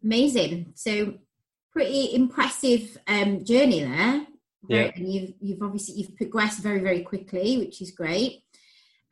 Amazing. 0.03 0.73
So 0.75 1.15
pretty 1.71 2.13
impressive 2.13 2.97
um, 3.07 3.43
journey 3.43 3.81
there. 3.81 4.27
Very- 4.69 4.85
Yeah. 4.85 4.91
And 4.95 5.11
you've 5.13 5.33
you've 5.39 5.61
obviously 5.63 5.95
you've 5.95 6.15
progressed 6.15 6.61
very 6.61 6.79
very 6.79 7.01
quickly, 7.01 7.57
which 7.57 7.81
is 7.81 7.91
great. 7.91 8.43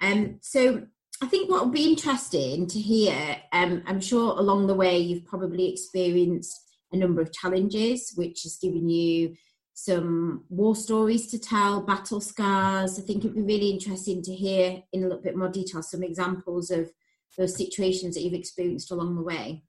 Um, 0.02 0.38
so 0.42 0.84
I 1.22 1.28
think 1.28 1.50
what 1.50 1.66
will 1.66 1.72
be 1.72 1.90
interesting 1.90 2.68
to 2.68 2.80
hear. 2.80 3.38
Um, 3.52 3.82
I'm 3.88 4.02
sure 4.02 4.38
along 4.38 4.68
the 4.68 4.76
way 4.76 4.98
you've 5.00 5.26
probably 5.26 5.72
experienced 5.72 6.60
a 6.92 6.98
number 6.98 7.22
of 7.22 7.34
challenges, 7.34 8.14
which 8.16 8.44
has 8.44 8.58
given 8.62 8.88
you 8.90 9.36
some 9.74 10.44
war 10.50 10.76
stories 10.76 11.28
to 11.28 11.40
tell, 11.40 11.82
battle 11.82 12.22
scars. 12.22 13.00
I 13.00 13.02
think 13.02 13.24
it'd 13.26 13.36
be 13.36 13.42
really 13.42 13.72
interesting 13.72 14.22
to 14.24 14.34
hear 14.34 14.84
in 14.92 15.02
a 15.04 15.08
little 15.08 15.24
bit 15.24 15.36
more 15.36 15.50
detail 15.50 15.82
some 15.82 16.04
examples 16.04 16.70
of 16.70 16.92
those 17.38 17.56
situations 17.56 18.16
that 18.16 18.22
you've 18.22 18.34
experienced 18.34 18.92
along 18.92 19.16
the 19.16 19.22
way. 19.22 19.64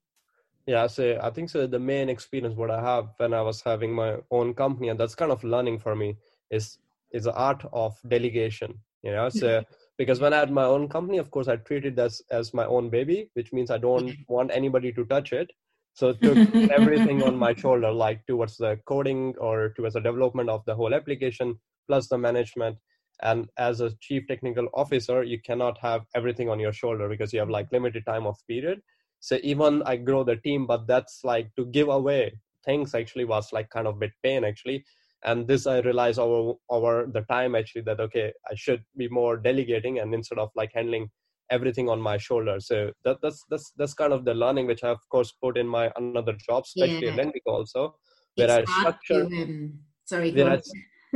yeah 0.67 0.87
so 0.87 1.19
i 1.21 1.29
think 1.29 1.49
so 1.49 1.67
the 1.67 1.79
main 1.79 2.09
experience 2.09 2.55
what 2.55 2.71
i 2.71 2.81
have 2.81 3.09
when 3.17 3.33
i 3.33 3.41
was 3.41 3.61
having 3.61 3.93
my 3.93 4.15
own 4.31 4.53
company 4.53 4.89
and 4.89 4.99
that's 4.99 5.15
kind 5.15 5.31
of 5.31 5.43
learning 5.43 5.77
for 5.79 5.95
me 5.95 6.15
is 6.49 6.79
is 7.11 7.25
the 7.25 7.33
art 7.33 7.63
of 7.71 7.99
delegation 8.13 8.73
you 9.03 9.11
know 9.11 9.29
so 9.29 9.47
mm-hmm. 9.47 9.73
because 9.97 10.19
when 10.19 10.33
i 10.33 10.39
had 10.43 10.51
my 10.51 10.63
own 10.63 10.87
company 10.95 11.19
of 11.23 11.29
course 11.29 11.47
i 11.47 11.55
treated 11.55 11.95
this 11.95 12.21
as 12.31 12.53
my 12.53 12.65
own 12.65 12.89
baby 12.89 13.29
which 13.33 13.53
means 13.53 13.69
i 13.69 13.77
don't 13.77 14.11
want 14.27 14.57
anybody 14.61 14.91
to 14.91 15.05
touch 15.05 15.33
it 15.33 15.51
so 15.95 16.09
it 16.09 16.21
took 16.21 16.37
everything 16.71 17.23
on 17.23 17.37
my 17.37 17.53
shoulder 17.55 17.89
like 17.89 18.25
towards 18.27 18.57
the 18.57 18.77
coding 18.85 19.33
or 19.37 19.69
towards 19.77 19.93
the 19.93 20.01
development 20.01 20.49
of 20.49 20.63
the 20.65 20.75
whole 20.75 20.93
application 20.93 21.57
plus 21.87 22.09
the 22.09 22.17
management. 22.17 22.77
And 23.21 23.47
as 23.57 23.79
a 23.79 23.95
chief 24.01 24.27
technical 24.27 24.67
officer 24.73 25.23
you 25.23 25.39
cannot 25.41 25.77
have 25.77 26.01
everything 26.13 26.49
on 26.49 26.59
your 26.59 26.73
shoulder 26.73 27.07
because 27.07 27.31
you 27.31 27.39
have 27.39 27.49
like 27.49 27.71
limited 27.71 28.05
time 28.05 28.27
of 28.27 28.35
period. 28.45 28.81
So 29.21 29.39
even 29.41 29.83
i 29.83 29.95
grow 29.95 30.25
the 30.25 30.35
team 30.35 30.67
but 30.67 30.85
that's 30.85 31.21
like 31.23 31.55
to 31.55 31.65
give 31.67 31.87
away 31.87 32.39
things 32.65 32.93
actually 32.93 33.23
was 33.23 33.53
like 33.53 33.69
kind 33.69 33.87
of 33.87 33.97
bit 33.97 34.11
pain 34.21 34.43
actually. 34.43 34.83
And 35.23 35.47
this 35.47 35.65
i 35.65 35.79
realized 35.79 36.19
over 36.19 36.55
over 36.69 37.07
the 37.09 37.21
time 37.21 37.55
actually 37.55 37.83
that 37.83 38.01
okay 38.01 38.33
i 38.51 38.55
should 38.55 38.83
be 38.97 39.07
more 39.07 39.37
delegating 39.37 39.99
and 39.99 40.13
instead 40.13 40.39
of 40.39 40.49
like 40.55 40.71
handling 40.73 41.09
everything 41.51 41.89
on 41.89 42.01
my 42.01 42.17
shoulder 42.17 42.59
so 42.59 42.91
that, 43.03 43.17
that's 43.21 43.43
that's 43.49 43.71
that's 43.77 43.93
kind 43.93 44.13
of 44.13 44.25
the 44.25 44.33
learning 44.33 44.65
which 44.67 44.83
i 44.83 44.89
of 44.89 44.99
course 45.09 45.31
put 45.43 45.57
in 45.57 45.67
my 45.67 45.91
another 45.97 46.33
job 46.33 46.63
especially 46.63 47.07
Yeah. 47.07 47.15
Lendico 47.23 47.51
also 47.59 47.95
where 48.35 48.49
i 48.51 48.61
It's 48.61 48.71
hard 48.71 48.95
structure 49.05 49.25
um, 49.41 49.79
sorry, 50.05 50.31
where. 50.31 50.49
I, 50.53 50.59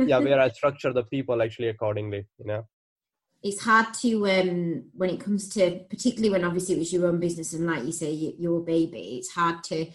yeah 0.06 0.18
where 0.26 0.40
i 0.40 0.48
structure 0.48 0.92
the 0.92 1.04
people 1.04 1.42
actually 1.42 1.68
accordingly 1.68 2.26
you 2.38 2.46
know 2.46 2.66
it's 3.42 3.62
hard 3.62 3.92
to 3.94 4.28
um 4.28 4.84
when 4.94 5.10
it 5.10 5.20
comes 5.20 5.48
to 5.48 5.80
particularly 5.90 6.30
when 6.30 6.44
obviously 6.44 6.74
it 6.74 6.78
was 6.78 6.92
your 6.92 7.06
own 7.06 7.18
business 7.18 7.52
and 7.52 7.66
like 7.66 7.84
you 7.84 7.92
say 7.92 8.12
y- 8.14 8.34
your 8.38 8.60
baby 8.60 9.18
it's 9.18 9.32
hard 9.32 9.62
to 9.64 9.86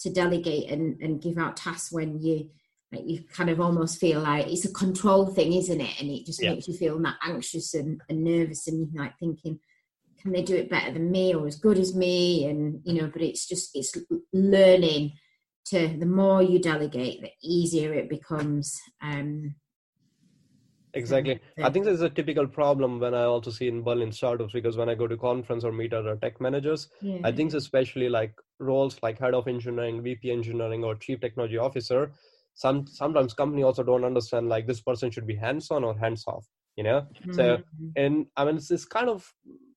to 0.00 0.10
delegate 0.10 0.70
and 0.70 1.00
and 1.00 1.22
give 1.22 1.38
out 1.38 1.56
tasks 1.56 1.92
when 1.92 2.18
you 2.18 2.48
like 2.92 3.04
you 3.06 3.22
kind 3.32 3.50
of 3.50 3.60
almost 3.60 3.98
feel 3.98 4.20
like 4.20 4.46
it's 4.46 4.66
a 4.66 4.72
control 4.72 5.26
thing, 5.26 5.54
isn't 5.54 5.80
it? 5.80 6.00
And 6.00 6.10
it 6.10 6.26
just 6.26 6.42
Yeah. 6.42 6.50
makes 6.50 6.68
you 6.68 6.74
feel 6.74 6.98
that 7.00 7.16
anxious 7.24 7.72
and, 7.74 8.00
and 8.08 8.22
nervous, 8.22 8.68
and 8.68 8.86
you're 8.92 9.02
like 9.02 9.18
thinking, 9.18 9.58
can 10.22 10.32
they 10.32 10.42
do 10.42 10.54
it 10.56 10.70
better 10.70 10.92
than 10.92 11.10
me 11.10 11.34
or 11.34 11.46
as 11.46 11.56
good 11.56 11.78
as 11.78 11.94
me? 11.94 12.46
And 12.46 12.80
you 12.84 13.00
know, 13.00 13.10
but 13.12 13.22
it's 13.22 13.46
just 13.46 13.70
it's 13.74 13.96
learning 14.32 15.12
to 15.66 15.88
the 15.98 16.06
more 16.06 16.42
you 16.42 16.58
delegate, 16.58 17.20
the 17.22 17.30
easier 17.42 17.92
it 17.92 18.08
becomes. 18.08 18.80
Um, 19.02 19.56
Exactly. 20.94 21.40
I 21.62 21.70
think 21.70 21.86
there's 21.86 22.02
a 22.02 22.10
typical 22.10 22.46
problem 22.46 23.00
when 23.00 23.14
I 23.14 23.22
also 23.24 23.50
see 23.50 23.66
in 23.66 23.82
Berlin 23.82 24.12
startups 24.12 24.52
because 24.52 24.76
when 24.76 24.90
I 24.90 24.94
go 24.94 25.06
to 25.06 25.16
conference 25.16 25.64
or 25.64 25.72
meet 25.72 25.94
other 25.94 26.16
tech 26.16 26.38
managers, 26.40 26.88
yeah. 27.00 27.20
I 27.24 27.32
think 27.32 27.54
especially 27.54 28.10
like 28.10 28.34
roles 28.58 28.98
like 29.02 29.18
head 29.18 29.32
of 29.34 29.48
engineering, 29.48 30.02
VP 30.02 30.30
engineering, 30.30 30.84
or 30.84 30.94
chief 30.94 31.20
technology 31.20 31.56
officer. 31.56 32.12
Some 32.54 32.86
sometimes 32.86 33.32
company 33.32 33.62
also 33.62 33.82
don't 33.82 34.04
understand 34.04 34.50
like 34.50 34.66
this 34.66 34.82
person 34.82 35.10
should 35.10 35.26
be 35.26 35.34
hands 35.34 35.70
on 35.70 35.82
or 35.82 35.98
hands 35.98 36.24
off. 36.26 36.46
You 36.76 36.84
know, 36.84 37.06
so 37.30 37.56
Mhm. 37.56 37.92
and 37.96 38.26
I 38.36 38.44
mean 38.44 38.56
it's 38.56 38.68
this 38.68 38.84
kind 38.84 39.08
of 39.08 39.32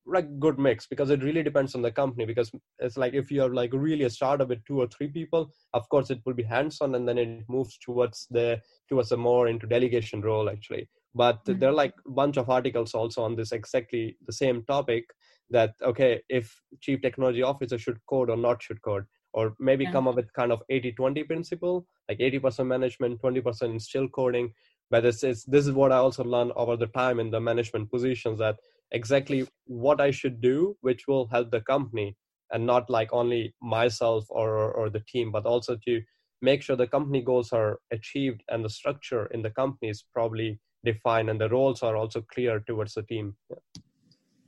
like 0.06 0.40
good 0.40 0.60
mix 0.60 0.88
because 0.88 1.10
it 1.10 1.24
really 1.24 1.44
depends 1.44 1.76
on 1.76 1.82
the 1.82 1.92
company 1.92 2.26
because 2.26 2.52
it's 2.80 2.98
like 2.98 3.14
if 3.14 3.32
you're 3.32 3.54
like 3.54 3.72
really 3.74 4.04
a 4.04 4.10
startup 4.10 4.50
with 4.50 4.64
two 4.66 4.80
or 4.80 4.88
three 4.88 5.08
people, 5.08 5.52
of 5.74 5.88
course 5.90 6.10
it 6.10 6.22
will 6.26 6.34
be 6.34 6.44
hands 6.44 6.80
on 6.82 6.96
and 6.96 7.08
then 7.08 7.18
it 7.18 7.44
moves 7.48 7.78
towards 7.78 8.28
the 8.30 8.62
towards 8.88 9.12
a 9.12 9.18
more 9.18 9.48
into 9.48 9.68
delegation 9.68 10.22
role 10.22 10.50
actually. 10.50 10.88
But 11.14 11.44
mm-hmm. 11.46 11.60
there 11.60 11.70
are 11.70 11.74
like 11.74 11.94
a 12.06 12.12
bunch 12.12 12.38
of 12.38 12.50
articles 12.50 12.94
also 12.94 13.24
on 13.24 13.36
this 13.36 13.52
exactly 13.52 14.18
the 14.26 14.34
same 14.34 14.64
topic 14.64 15.06
that 15.50 15.74
okay 15.82 16.22
if 16.30 16.60
chief 16.82 17.02
technology 17.02 17.44
officer 17.44 17.78
should 17.78 18.00
code 18.08 18.30
or 18.30 18.38
not 18.38 18.62
should 18.62 18.82
code 18.82 19.06
or 19.34 19.54
maybe 19.60 19.84
Yeah. 19.84 19.92
come 19.92 20.08
up 20.08 20.16
with 20.16 20.32
kind 20.34 20.52
of 20.52 20.64
80-20 20.72 21.28
principle 21.28 21.86
like 22.10 22.20
80% 22.20 22.68
management 22.68 23.22
20% 23.22 23.82
still 23.82 24.08
coding 24.08 24.54
but 24.90 25.06
it's, 25.06 25.24
it's 25.24 25.44
this 25.44 25.68
is 25.68 25.74
what 25.74 25.92
i 25.92 25.98
also 25.98 26.24
learned 26.24 26.52
over 26.56 26.76
the 26.76 26.88
time 26.88 27.20
in 27.20 27.30
the 27.30 27.40
management 27.40 27.92
positions 27.92 28.40
that 28.40 28.58
exactly 29.00 29.48
what 29.66 30.02
i 30.02 30.10
should 30.12 30.42
do 30.42 30.76
which 30.82 31.08
will 31.08 31.28
help 31.28 31.52
the 31.52 31.62
company 31.62 32.16
and 32.52 32.66
not 32.66 32.90
like 32.90 33.12
only 33.12 33.54
myself 33.62 34.26
or 34.30 34.50
or, 34.80 34.90
the 34.90 35.04
team 35.12 35.32
but 35.32 35.46
also 35.46 35.78
to 35.86 36.02
make 36.42 36.62
sure 36.62 36.76
the 36.76 36.94
company 36.96 37.22
goals 37.22 37.52
are 37.52 37.80
achieved 37.92 38.44
and 38.50 38.64
the 38.64 38.70
structure 38.70 39.26
in 39.28 39.42
the 39.42 39.50
company 39.62 39.90
is 39.90 40.04
probably 40.14 40.60
defined 40.84 41.30
and 41.30 41.42
the 41.42 41.50
roles 41.50 41.82
are 41.84 41.96
also 41.96 42.22
clear 42.34 42.60
towards 42.68 42.94
the 42.94 43.04
team 43.04 43.36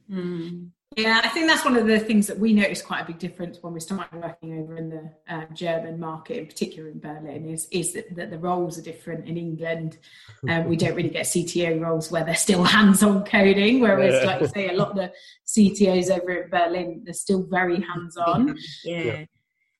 Mm. 0.09 0.71
Yeah, 0.95 1.21
I 1.23 1.27
think 1.29 1.47
that's 1.47 1.65
one 1.65 1.75
of 1.75 1.85
the 1.85 1.99
things 1.99 2.25
that 2.27 2.39
we 2.39 2.53
noticed 2.53 2.85
quite 2.85 3.01
a 3.01 3.05
big 3.05 3.19
difference 3.19 3.61
when 3.61 3.73
we 3.73 3.79
started 3.79 4.19
working 4.19 4.57
over 4.59 4.77
in 4.77 4.89
the 4.89 5.11
uh, 5.29 5.43
German 5.53 5.99
market, 5.99 6.37
in 6.37 6.45
particular 6.47 6.89
in 6.89 6.99
Berlin, 6.99 7.45
is 7.49 7.67
is 7.71 7.93
that, 7.93 8.15
that 8.15 8.31
the 8.31 8.39
roles 8.39 8.79
are 8.79 8.81
different 8.81 9.27
in 9.27 9.37
England. 9.37 9.97
Um, 10.49 10.65
we 10.65 10.77
don't 10.77 10.95
really 10.95 11.09
get 11.09 11.25
CTO 11.25 11.81
roles 11.81 12.09
where 12.11 12.23
they're 12.23 12.35
still 12.35 12.63
hands-on 12.77 13.25
coding, 13.25 13.79
whereas, 13.81 14.13
Yeah. 14.21 14.27
like 14.27 14.41
you 14.41 14.47
say, 14.47 14.69
a 14.69 14.73
lot 14.73 14.91
of 14.91 14.95
the 14.95 15.11
CTOs 15.47 16.09
over 16.09 16.31
in 16.43 16.49
Berlin 16.49 17.01
they're 17.03 17.13
still 17.13 17.43
very 17.43 17.81
hands-on. 17.93 18.55
yeah. 18.85 19.01
Yeah. 19.01 19.25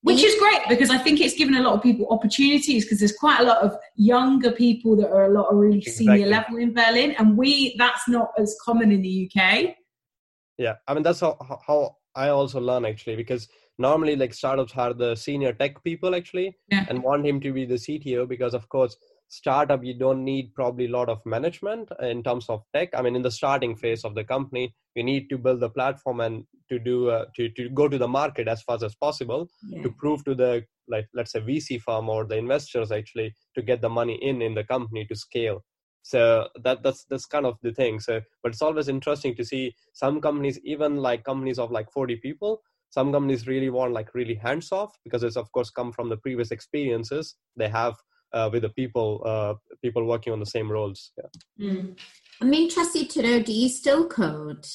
which 0.02 0.22
is 0.24 0.36
great 0.40 0.60
because 0.68 0.90
I 0.90 0.98
think 0.98 1.22
it's 1.22 1.36
given 1.36 1.56
a 1.56 1.62
lot 1.62 1.74
of 1.76 1.82
people 1.84 2.08
opportunities 2.10 2.84
because 2.86 3.00
there's 3.00 3.16
quite 3.16 3.40
a 3.40 3.44
lot 3.44 3.60
of 3.60 3.76
younger 3.96 4.52
people 4.52 4.96
that 4.98 5.10
are 5.10 5.26
a 5.26 5.34
lot 5.34 5.48
of 5.52 5.58
really 5.58 5.82
senior 5.82 6.16
Exactly. 6.26 6.32
level 6.32 6.58
in 6.58 6.74
Berlin, 6.74 7.16
and 7.18 7.38
we 7.38 7.76
that's 7.78 8.08
not 8.10 8.32
as 8.38 8.58
common 8.64 8.92
in 8.92 9.02
the 9.02 9.32
UK. 9.32 9.76
Yeah 10.58 10.76
i 10.88 10.94
mean 10.94 11.04
that's 11.04 11.20
how, 11.20 11.38
how- 11.68 11.96
i 12.16 12.30
also 12.30 12.60
learn 12.60 12.86
actually 12.86 13.16
because 13.16 13.48
normally 13.78 14.16
like 14.16 14.34
startups 14.34 14.72
hire 14.72 14.94
the 14.94 15.16
senior 15.16 15.54
tech 15.54 15.84
people 15.84 16.16
actually 16.16 16.56
Yeah. 16.72 16.86
and 16.90 17.04
want 17.04 17.26
him 17.26 17.40
to 17.42 17.54
be 17.54 17.66
the 17.66 17.76
cto 17.76 18.28
because 18.28 18.54
of 18.54 18.68
course 18.70 18.98
startup 19.30 19.84
you 19.84 19.94
don't 19.94 20.24
need 20.24 20.54
probably 20.56 20.86
a 20.86 20.90
lot 20.98 21.10
of 21.10 21.20
management 21.26 21.90
in 22.02 22.24
terms 22.24 22.46
of 22.50 22.64
tech 22.74 22.90
i 22.96 23.02
mean 23.02 23.16
in 23.16 23.22
the 23.22 23.32
starting 23.40 23.76
phase 23.76 24.04
of 24.04 24.16
the 24.16 24.24
company 24.24 24.74
you 24.96 25.04
need 25.04 25.30
to 25.30 25.38
build 25.38 25.60
the 25.60 25.70
platform 25.70 26.22
and 26.22 26.44
to 26.70 26.80
do 26.80 27.10
uh, 27.10 27.26
to, 27.36 27.50
to 27.50 27.70
go 27.70 27.88
to 27.88 27.98
the 27.98 28.08
market 28.08 28.48
as 28.48 28.64
fast 28.64 28.84
as 28.84 28.96
possible 28.96 29.48
yeah. 29.70 29.84
to 29.84 29.92
prove 29.92 30.24
to 30.26 30.34
the 30.34 30.64
like 30.88 31.08
let's 31.14 31.34
say 31.34 31.42
vc 31.42 31.82
firm 31.82 32.10
or 32.10 32.26
the 32.26 32.38
investors 32.38 32.92
actually 32.92 33.34
to 33.54 33.62
get 33.62 33.82
the 33.82 33.90
money 33.90 34.16
in 34.22 34.42
in 34.42 34.54
the 34.56 34.64
company 34.64 35.06
to 35.06 35.16
scale 35.16 35.64
so 36.02 36.48
that 36.64 36.84
that's 36.84 37.04
that's 37.06 37.26
kind 37.26 37.46
of 37.46 37.58
the 37.62 37.74
thing 37.74 38.00
so 38.00 38.22
but 38.42 38.52
it's 38.52 38.62
always 38.62 38.88
interesting 38.88 39.36
to 39.36 39.44
see 39.44 39.76
some 39.94 40.22
companies 40.22 40.60
even 40.64 40.98
like 40.98 41.24
companies 41.24 41.60
of 41.60 41.72
like 41.72 41.92
40 41.92 42.16
people 42.18 42.62
some 42.90 43.12
companies 43.12 43.48
really 43.48 43.70
want 43.70 43.94
like 43.94 44.14
really 44.14 44.36
hands 44.36 44.72
off 44.72 44.98
because 45.04 45.24
it's 45.24 45.38
of 45.38 45.52
course 45.52 45.70
come 45.70 45.92
from 45.92 46.10
the 46.10 46.18
previous 46.18 46.52
experiences 46.52 47.36
they 47.56 47.70
have 47.70 47.96
uh, 48.34 48.50
with 48.52 48.62
the 48.64 48.70
people 48.70 49.22
uh, 49.26 49.54
people 49.82 50.06
working 50.06 50.34
on 50.34 50.40
the 50.40 50.46
same 50.46 50.72
roles 50.72 51.12
yeah. 51.18 51.68
Mm. 51.68 51.98
I'm 52.40 52.54
interested 52.54 53.10
to 53.12 53.22
know, 53.24 53.42
do 53.42 53.52
you 53.52 53.70
still 53.70 54.08
code? 54.08 54.66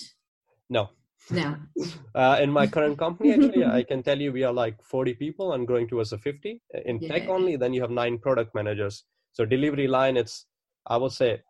no 0.69 0.91
No. 1.31 1.57
uh, 2.15 2.39
in 2.41 2.51
my 2.51 2.67
current 2.67 2.99
company 2.99 3.33
actually 3.33 3.65
i 3.79 3.83
can 3.83 4.03
tell 4.03 4.21
you 4.21 4.33
we 4.33 4.45
are 4.45 4.53
like 4.53 4.83
40 4.83 5.15
people 5.15 5.53
and 5.53 5.67
growing 5.67 5.89
towards 5.89 6.13
a 6.13 6.19
50 6.19 6.61
in 6.85 7.01
tech 7.01 7.29
only 7.29 7.57
then 7.57 7.73
you 7.73 7.81
have 7.81 7.91
nine 7.91 8.19
product 8.19 8.55
managers 8.55 9.05
so 9.33 9.45
delivery 9.45 9.87
line 9.89 10.17
it's 10.17 10.47
i 10.87 10.97
would 10.97 11.13
say 11.13 11.41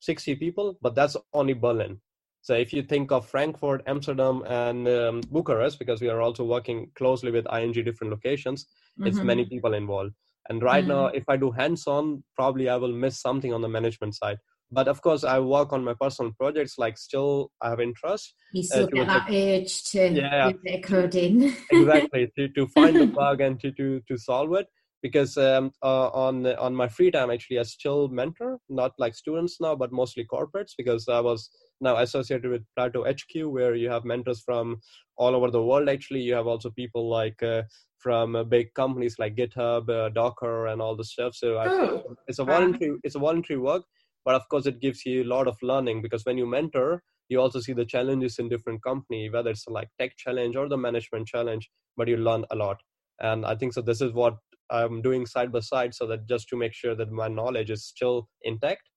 60 0.00 0.34
people 0.36 0.76
but 0.82 0.94
that's 0.94 1.16
only 1.32 1.52
berlin 1.54 2.00
so 2.40 2.54
if 2.54 2.72
you 2.72 2.82
think 2.82 3.12
of 3.12 3.26
frankfurt 3.26 3.82
amsterdam 3.86 4.42
and 4.46 4.88
um, 4.88 5.20
bucharest 5.30 5.78
because 5.78 6.00
we 6.00 6.08
are 6.08 6.20
also 6.20 6.44
working 6.44 6.90
closely 6.94 7.30
with 7.30 7.46
ing 7.54 7.72
different 7.72 8.10
locations 8.10 8.66
it's 9.04 9.18
Mhm. 9.20 9.26
many 9.26 9.44
people 9.44 9.74
involved 9.74 10.12
and 10.48 10.62
right 10.62 10.86
now 10.86 11.06
if 11.06 11.24
i 11.28 11.36
do 11.36 11.50
hands 11.50 11.86
on 11.86 12.22
probably 12.36 12.68
i 12.68 12.76
will 12.76 12.92
miss 12.92 13.20
something 13.20 13.52
on 13.52 13.62
the 13.62 13.68
management 13.68 14.14
side 14.14 14.38
but 14.70 14.88
of 14.88 15.00
course 15.02 15.24
i 15.24 15.38
work 15.38 15.72
on 15.72 15.84
my 15.84 15.94
personal 16.00 16.32
projects 16.38 16.78
like 16.78 16.98
still 16.98 17.50
i 17.60 17.70
have 17.70 17.80
interest 17.80 18.34
You 18.52 18.62
still 18.62 18.82
uh, 18.82 18.86
get 18.86 18.90
towards 18.90 19.12
that 19.12 19.30
urge 19.30 19.82
to 19.92 20.20
Yeah. 20.20 20.52
coding. 20.82 21.36
exactly 21.70 22.30
to, 22.36 22.48
to 22.48 22.66
find 22.66 22.96
the 22.96 23.06
bug 23.06 23.40
and 23.40 23.58
to, 23.60 23.72
to, 23.72 24.00
to 24.08 24.16
solve 24.18 24.52
it 24.54 24.66
because 25.02 25.36
um, 25.36 25.72
uh, 25.82 26.08
on 26.08 26.46
on 26.46 26.74
my 26.74 26.88
free 26.88 27.10
time 27.10 27.30
actually 27.30 27.58
i 27.58 27.62
still 27.62 28.08
mentor 28.08 28.58
not 28.68 28.92
like 28.98 29.14
students 29.14 29.60
now 29.60 29.74
but 29.74 29.92
mostly 29.92 30.24
corporates 30.24 30.72
because 30.76 31.08
i 31.08 31.20
was 31.20 31.50
now 31.82 31.96
associated 31.96 32.50
with 32.50 32.64
Plato 32.76 33.04
HQ 33.04 33.52
where 33.52 33.74
you 33.74 33.90
have 33.90 34.04
mentors 34.04 34.40
from 34.40 34.80
all 35.16 35.34
over 35.34 35.50
the 35.50 35.62
world 35.62 35.88
actually. 35.88 36.20
You 36.20 36.34
have 36.34 36.46
also 36.46 36.70
people 36.70 37.10
like 37.10 37.42
uh, 37.42 37.62
from 37.98 38.36
uh, 38.36 38.44
big 38.44 38.72
companies 38.74 39.16
like 39.18 39.36
github 39.36 39.90
uh, 39.90 40.08
docker 40.10 40.68
and 40.68 40.80
all 40.80 40.96
the 40.96 41.04
stuff. 41.04 41.34
So 41.34 41.58
I, 41.58 41.66
Oh, 41.68 42.16
it's 42.26 42.38
a 42.38 42.44
voluntary 42.44 42.96
it's 43.02 43.16
a 43.16 43.18
voluntary 43.18 43.58
work 43.58 43.82
but 44.24 44.34
of 44.34 44.48
course 44.48 44.66
it 44.66 44.80
gives 44.80 45.04
you 45.04 45.24
a 45.24 45.30
lot 45.34 45.48
of 45.48 45.56
learning 45.62 46.00
because 46.00 46.24
when 46.24 46.38
you 46.38 46.46
mentor 46.46 47.02
you 47.28 47.40
also 47.40 47.60
see 47.60 47.72
the 47.72 47.84
challenges 47.84 48.38
in 48.38 48.48
different 48.48 48.82
company 48.82 49.28
whether 49.28 49.50
it's 49.50 49.66
like 49.66 49.88
tech 49.98 50.16
challenge 50.16 50.54
or 50.54 50.68
the 50.68 50.76
management 50.76 51.26
challenge 51.26 51.70
but 51.96 52.08
you 52.08 52.16
learn 52.16 52.44
a 52.50 52.56
lot. 52.56 52.78
And 53.20 53.44
i 53.44 53.54
think 53.54 53.72
so 53.72 53.82
this 53.82 54.00
is 54.00 54.12
what 54.12 54.36
i'm 54.72 55.02
doing 55.02 55.26
side 55.26 55.52
by 55.52 55.60
side 55.60 55.94
so 55.94 56.06
that 56.06 56.26
just 56.28 56.48
to 56.48 56.56
make 56.56 56.74
sure 56.74 56.94
that 56.94 57.10
my 57.10 57.28
knowledge 57.28 57.70
is 57.70 57.84
still 57.84 58.28
intact. 58.42 58.88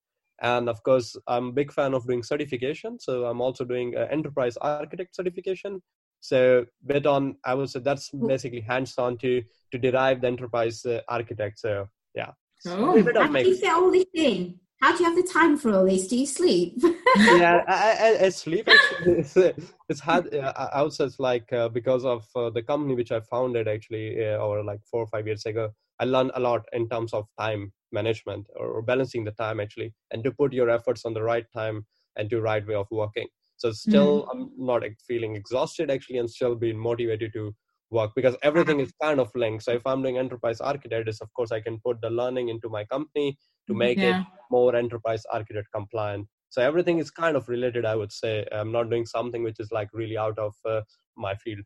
And 0.42 0.68
of 0.70 0.82
course 0.84 1.16
i'm 1.28 1.48
a 1.50 1.58
big 1.60 1.72
fan 1.72 1.94
of 1.94 2.08
doing 2.08 2.24
certification. 2.24 3.00
So 3.00 3.26
i'm 3.26 3.42
also 3.42 3.64
doing 3.66 3.96
uh, 3.96 4.08
enterprise 4.12 4.58
architect 4.58 5.16
certification. 5.16 5.82
So 6.20 6.66
bit 6.86 7.06
on 7.06 7.36
i 7.46 7.54
would 7.54 7.70
say 7.70 7.80
that's 7.80 8.10
basically 8.34 8.62
hands 8.62 8.98
on 8.98 9.18
to 9.20 9.44
to 9.72 9.78
derive 9.78 10.22
the 10.22 10.28
enterprise 10.28 10.86
uh, 10.86 11.02
architect. 11.08 11.60
So 11.60 11.88
yeah. 12.16 12.32
Oh. 12.68 12.98
a 12.98 13.04
bit 13.04 13.18
of 13.18 13.32
mix. 13.32 13.64
all 13.64 13.92
this 13.92 14.06
in? 14.14 14.60
How 14.86 14.96
do 14.96 15.04
you 15.04 15.10
have 15.10 15.16
the 15.16 15.28
time 15.28 15.58
for 15.58 15.74
all 15.74 15.84
this? 15.84 16.06
Do 16.06 16.16
you 16.16 16.28
sleep? 16.28 16.78
yeah, 17.18 17.64
I, 17.68 18.18
I, 18.22 18.26
I 18.26 18.30
sleep 18.30 18.68
actually. 18.68 19.14
It's, 19.22 19.36
uh, 19.36 19.54
it's 19.90 20.00
hard. 20.00 20.32
Uh, 20.32 20.54
I 20.56 20.66
I 20.78 20.82
would 20.84 20.94
say 20.94 21.06
it's 21.06 21.18
like 21.18 21.52
uh, 21.52 21.70
because 21.70 22.06
of 22.06 22.24
uh, 22.36 22.52
the 22.52 22.62
company 22.62 22.94
which 22.94 23.12
I 23.12 23.20
founded 23.22 23.68
actually 23.68 24.24
uh, 24.24 24.38
over 24.38 24.64
like 24.64 24.82
four 24.92 25.02
or 25.02 25.08
five 25.08 25.26
years 25.26 25.48
ago. 25.48 25.72
I 26.00 26.06
learned 26.06 26.34
a 26.36 26.40
lot 26.40 26.68
in 26.72 26.88
terms 26.88 27.14
of 27.14 27.26
time 27.40 27.74
management 27.92 28.46
or, 28.56 28.68
or 28.68 28.84
balancing 28.84 29.24
the 29.24 29.32
time 29.32 29.60
actually, 29.60 29.92
and 30.12 30.24
to 30.24 30.32
put 30.32 30.54
your 30.54 30.70
efforts 30.70 31.04
on 31.04 31.16
the 31.16 31.24
right 31.24 31.48
time 31.52 31.88
and 32.16 32.30
to 32.30 32.40
right 32.42 32.68
way 32.68 32.76
of 32.76 32.86
working. 32.92 33.28
So 33.58 33.72
still, 33.72 34.30
I'm 34.32 34.52
not 34.56 34.84
feeling 35.08 35.36
exhausted 35.36 35.90
actually, 35.90 36.20
and 36.20 36.30
still 36.30 36.54
being 36.54 36.78
motivated 36.78 37.34
to 37.34 37.56
work 37.92 38.12
because 38.16 38.36
everything 38.44 38.80
is 38.80 38.92
kind 39.02 39.20
of 39.20 39.32
linked. 39.36 39.64
So 39.64 39.72
if 39.72 39.86
I'm 39.86 40.02
doing 40.02 40.18
enterprise 40.18 40.60
architect, 40.60 41.08
is 41.08 41.22
of 41.22 41.32
course 41.34 41.52
I 41.52 41.62
can 41.62 41.80
put 41.86 42.02
the 42.02 42.10
learning 42.10 42.50
into 42.50 42.70
my 42.70 42.84
company 42.86 43.38
to 43.68 43.74
make 43.74 43.98
it 43.98 44.16
more 44.52 44.76
enterprise 44.76 45.24
architect 45.32 45.68
compliant. 45.74 46.28
So 46.50 46.62
everything 46.62 47.00
is 47.00 47.12
kind 47.12 47.36
of 47.36 47.50
related, 47.50 47.86
I 47.86 47.96
would 47.96 48.12
say. 48.12 48.46
I'm 48.52 48.72
not 48.72 48.90
doing 48.90 49.06
something 49.06 49.44
which 49.44 49.60
is 49.60 49.72
like 49.72 49.90
really 49.94 50.18
out 50.18 50.38
of 50.40 50.54
uh, 50.66 50.82
my 51.18 51.36
field. 51.36 51.66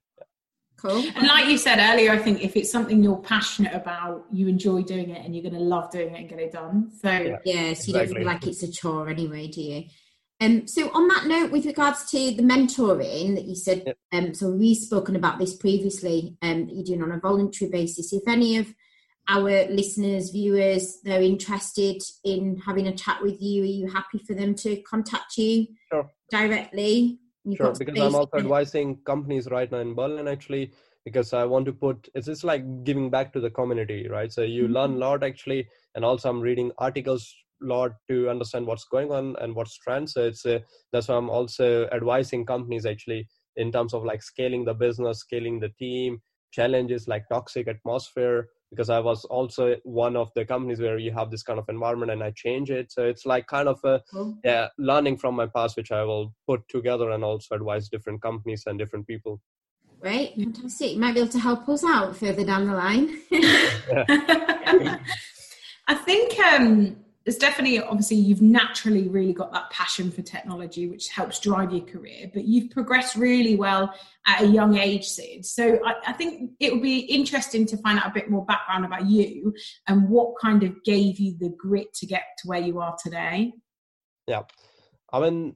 cool. 0.77 1.03
And 1.15 1.27
like 1.27 1.47
you 1.47 1.57
said 1.57 1.77
earlier, 1.79 2.11
I 2.11 2.17
think 2.17 2.41
if 2.41 2.55
it's 2.55 2.71
something 2.71 3.03
you're 3.03 3.17
passionate 3.17 3.73
about, 3.73 4.25
you 4.31 4.47
enjoy 4.47 4.81
doing 4.83 5.09
it 5.11 5.23
and 5.23 5.35
you're 5.35 5.43
going 5.43 5.53
to 5.53 5.59
love 5.59 5.91
doing 5.91 6.15
it 6.15 6.19
and 6.21 6.29
get 6.29 6.39
it 6.39 6.53
done. 6.53 6.91
So, 7.01 7.11
Yeah. 7.11 7.37
Yeah, 7.45 7.73
so 7.73 7.87
you 7.87 7.93
don't 7.93 8.07
feel 8.07 8.25
like 8.25 8.47
it's 8.47 8.63
a 8.63 8.71
chore 8.71 9.09
anyway, 9.09 9.47
do 9.47 9.61
you? 9.61 9.83
Um, 10.41 10.67
so 10.67 10.89
on 10.93 11.07
that 11.09 11.27
note, 11.27 11.51
with 11.51 11.65
regards 11.65 12.09
to 12.11 12.17
the 12.31 12.43
mentoring 12.43 13.35
that 13.35 13.45
you 13.45 13.55
said, 13.55 13.83
Yep. 13.85 13.97
um, 14.13 14.33
so 14.33 14.49
we've 14.49 14.77
spoken 14.77 15.15
about 15.15 15.37
this 15.37 15.55
previously, 15.55 16.37
um, 16.41 16.65
that 16.65 16.73
you're 16.73 16.85
doing 16.85 17.03
on 17.03 17.11
a 17.11 17.19
voluntary 17.19 17.69
basis. 17.69 18.13
If 18.13 18.23
any 18.27 18.57
of 18.57 18.73
our 19.27 19.67
listeners, 19.67 20.29
viewers, 20.31 21.01
they're 21.03 21.21
interested 21.21 22.01
in 22.23 22.57
having 22.65 22.87
a 22.87 22.95
chat 22.95 23.21
with 23.21 23.41
you, 23.41 23.63
are 23.63 23.65
you 23.65 23.87
happy 23.91 24.19
for 24.19 24.33
them 24.33 24.55
to 24.55 24.81
contact 24.83 25.37
you 25.37 25.67
sure. 25.91 26.09
directly? 26.31 27.19
You've 27.43 27.57
sure, 27.57 27.73
because 27.77 27.99
I'm 27.99 28.15
also 28.15 28.37
advising 28.37 28.97
companies 29.05 29.47
right 29.47 29.71
now 29.71 29.79
in 29.79 29.93
Berlin 29.93 30.27
actually 30.27 30.73
because 31.05 31.33
I 31.33 31.45
want 31.45 31.65
to 31.65 31.73
put 31.73 32.09
it's 32.13 32.27
just 32.27 32.43
like 32.43 32.83
giving 32.83 33.09
back 33.09 33.33
to 33.33 33.39
the 33.39 33.49
community, 33.49 34.07
right? 34.07 34.31
So 34.31 34.41
you 34.41 34.63
mm-hmm. 34.63 34.73
learn 34.73 34.93
a 34.93 34.97
lot 34.97 35.23
actually, 35.23 35.67
and 35.95 36.05
also 36.05 36.29
I'm 36.29 36.41
reading 36.41 36.71
articles 36.77 37.33
lot 37.61 37.91
to 38.09 38.29
understand 38.29 38.65
what's 38.65 38.85
going 38.85 39.11
on 39.11 39.35
and 39.41 39.55
what's 39.55 39.77
trends. 39.77 40.13
So 40.13 40.25
it's 40.25 40.45
uh, 40.45 40.59
that's 40.91 41.07
why 41.07 41.15
I'm 41.15 41.29
also 41.29 41.87
advising 41.91 42.45
companies 42.45 42.85
actually 42.85 43.27
in 43.55 43.71
terms 43.71 43.93
of 43.93 44.03
like 44.03 44.23
scaling 44.23 44.65
the 44.65 44.73
business, 44.73 45.19
scaling 45.19 45.59
the 45.59 45.69
team, 45.79 46.21
challenges 46.51 47.07
like 47.07 47.27
toxic 47.29 47.67
atmosphere 47.67 48.47
because 48.71 48.89
I 48.89 48.99
was 48.99 49.25
also 49.25 49.75
one 49.83 50.15
of 50.15 50.31
the 50.35 50.45
companies 50.45 50.79
where 50.79 50.97
you 50.99 51.11
have 51.11 51.31
this 51.31 51.43
kind 51.43 51.57
of 51.57 51.67
environment 51.69 52.11
and 52.11 52.23
I 52.23 52.31
change 52.35 52.69
it. 52.69 52.91
So 52.91 53.05
it's 53.05 53.25
like 53.25 53.47
kind 53.47 53.67
of 53.67 53.79
a 53.83 54.01
yeah, 54.43 54.67
learning 54.77 55.17
from 55.17 55.35
my 55.35 55.47
past, 55.47 55.75
which 55.75 55.91
I 55.91 56.03
will 56.03 56.33
put 56.47 56.61
together 56.69 57.09
and 57.09 57.23
also 57.23 57.55
advise 57.55 57.89
different 57.89 58.21
companies 58.21 58.63
and 58.67 58.77
different 58.77 59.07
people. 59.07 59.41
Right, 60.01 60.33
fantastic. 60.35 60.93
You 60.93 60.99
might 60.99 61.13
be 61.13 61.21
able 61.21 61.31
to 61.31 61.39
help 61.39 61.67
us 61.67 61.83
out 61.83 62.15
further 62.15 62.45
down 62.45 62.67
the 62.67 62.73
line. 62.73 63.19
I 65.87 65.95
think 65.95 66.39
um, 66.39 66.95
there's 67.29 67.37
definitely 67.37 67.79
obviously 67.79 68.17
you've 68.17 68.41
naturally 68.41 69.07
really 69.07 69.33
got 69.33 69.53
that 69.53 69.69
passion 69.69 70.09
for 70.09 70.23
technology 70.23 70.87
which 70.87 71.09
helps 71.09 71.39
drive 71.39 71.71
your 71.71 71.85
career 71.85 72.31
but 72.33 72.43
you've 72.43 72.71
progressed 72.71 73.15
really 73.15 73.55
well 73.55 73.93
at 74.25 74.41
a 74.41 74.47
young 74.47 74.75
age 74.79 75.05
sid. 75.05 75.45
So 75.45 75.79
I, 75.85 75.93
I, 76.07 76.13
think 76.13 76.53
it 76.59 76.73
would 76.73 76.81
be 76.81 77.01
interesting 77.01 77.67
to 77.67 77.77
find 77.77 77.99
out 77.99 78.07
a 78.07 78.11
bit 78.15 78.31
more 78.31 78.43
background 78.45 78.83
about 78.83 79.05
you 79.05 79.53
and 79.87 80.09
what 80.09 80.39
kind 80.41 80.63
of 80.63 80.83
gave 80.83 81.19
you 81.19 81.37
the 81.39 81.49
grit 81.49 81.93
to 81.97 82.07
get 82.07 82.23
to 82.39 82.47
where 82.47 82.61
you 82.61 82.79
are 82.79 82.97
today. 83.03 83.53
Yeah. 84.25 84.41
I 85.13 85.19
mean 85.19 85.55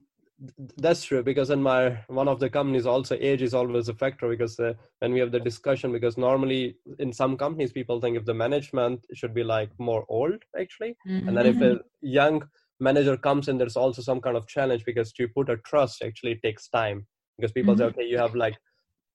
that's 0.78 1.04
true 1.04 1.22
because 1.22 1.50
in 1.50 1.62
my 1.62 1.96
one 2.08 2.26
of 2.26 2.40
the 2.40 2.50
companies 2.50 2.86
also 2.86 3.16
age 3.20 3.40
is 3.40 3.54
always 3.54 3.88
a 3.88 3.94
factor 3.94 4.28
because 4.28 4.58
uh, 4.58 4.72
when 4.98 5.12
we 5.12 5.20
have 5.20 5.30
the 5.30 5.38
discussion 5.38 5.92
because 5.92 6.18
normally 6.18 6.76
in 6.98 7.12
some 7.12 7.36
companies 7.36 7.72
people 7.72 8.00
think 8.00 8.16
if 8.16 8.24
the 8.24 8.34
management 8.34 9.00
should 9.14 9.32
be 9.32 9.44
like 9.44 9.70
more 9.78 10.04
old 10.08 10.42
actually 10.60 10.96
mm-hmm. 11.08 11.28
and 11.28 11.36
then 11.36 11.46
if 11.46 11.56
a 11.56 11.58
mm-hmm. 11.58 11.76
young 12.00 12.42
manager 12.80 13.16
comes 13.16 13.48
in 13.48 13.58
there's 13.58 13.76
also 13.76 14.02
some 14.02 14.20
kind 14.20 14.36
of 14.36 14.46
challenge 14.48 14.84
because 14.84 15.12
to 15.12 15.28
put 15.28 15.48
a 15.48 15.56
trust 15.58 16.02
actually 16.02 16.34
takes 16.42 16.68
time 16.68 17.06
because 17.38 17.52
people 17.52 17.74
mm-hmm. 17.74 17.82
say 17.82 17.86
okay 17.86 18.04
you 18.04 18.18
have 18.18 18.34
like 18.34 18.56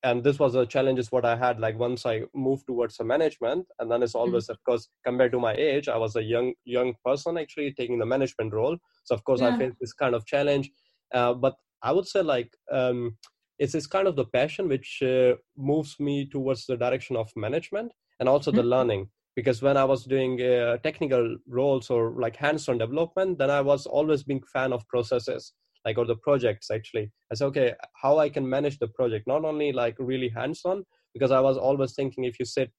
and 0.04 0.24
this 0.24 0.40
was 0.40 0.56
a 0.56 0.66
challenge 0.66 1.00
is 1.00 1.12
what 1.12 1.26
i 1.26 1.36
had 1.36 1.60
like 1.60 1.78
once 1.78 2.06
i 2.06 2.22
moved 2.34 2.66
towards 2.66 2.96
the 2.96 3.04
management 3.04 3.66
and 3.80 3.92
then 3.92 4.02
it's 4.02 4.14
mm-hmm. 4.14 4.30
always 4.30 4.46
mm-hmm. 4.46 4.54
of 4.54 4.64
course 4.64 4.88
compared 5.06 5.34
to 5.34 5.40
my 5.40 5.54
age 5.54 5.90
i 5.90 5.98
was 5.98 6.16
a 6.16 6.24
young 6.24 6.54
young 6.64 6.94
person 7.04 7.38
actually 7.38 7.74
taking 7.74 8.00
the 8.00 8.06
management 8.06 8.54
role 8.54 8.78
so 9.04 9.14
of 9.14 9.24
course 9.26 9.42
yeah. 9.42 9.50
i 9.50 9.58
faced 9.58 9.76
this 9.82 9.94
kind 9.94 10.16
of 10.16 10.26
challenge 10.26 10.70
uh, 11.14 11.34
but 11.34 11.56
I 11.82 11.92
would 11.92 12.08
say 12.08 12.22
like 12.22 12.52
um, 12.72 13.18
it's 13.58 13.74
this 13.74 13.88
kind 13.88 14.08
of 14.08 14.16
the 14.16 14.26
passion 14.26 14.68
which 14.68 15.02
uh, 15.04 15.34
moves 15.58 16.00
me 16.00 16.30
towards 16.30 16.66
the 16.66 16.78
direction 16.78 17.16
of 17.16 17.30
management 17.36 17.92
and 18.20 18.28
also 18.28 18.52
the 18.52 18.62
mm-hmm. 18.62 18.70
learning. 18.70 19.10
Because 19.36 19.62
when 19.62 19.78
I 19.78 19.86
was 19.86 20.06
doing 20.06 20.42
uh, 20.42 20.78
technical 20.78 21.38
roles 21.48 21.90
or 21.90 22.16
like 22.20 22.36
hands-on 22.36 22.78
development, 22.78 23.38
then 23.38 23.50
I 23.50 23.62
was 23.62 23.86
always 23.86 24.24
being 24.24 24.42
fan 24.52 24.74
of 24.74 24.88
processes 24.88 25.54
like 25.86 25.98
or 25.98 26.06
the 26.06 26.16
projects 26.16 26.70
actually. 26.72 27.12
I 27.32 27.36
said, 27.36 27.46
okay, 27.46 27.74
how 28.02 28.18
I 28.20 28.30
can 28.30 28.48
manage 28.48 28.80
the 28.80 28.88
project, 28.88 29.28
not 29.28 29.46
only 29.46 29.72
like 29.72 29.96
really 29.98 30.30
hands-on, 30.30 30.84
because 31.14 31.32
I 31.32 31.40
was 31.40 31.58
always 31.58 31.94
thinking 31.94 32.26
if 32.26 32.40
you 32.40 32.46
sit 32.46 32.72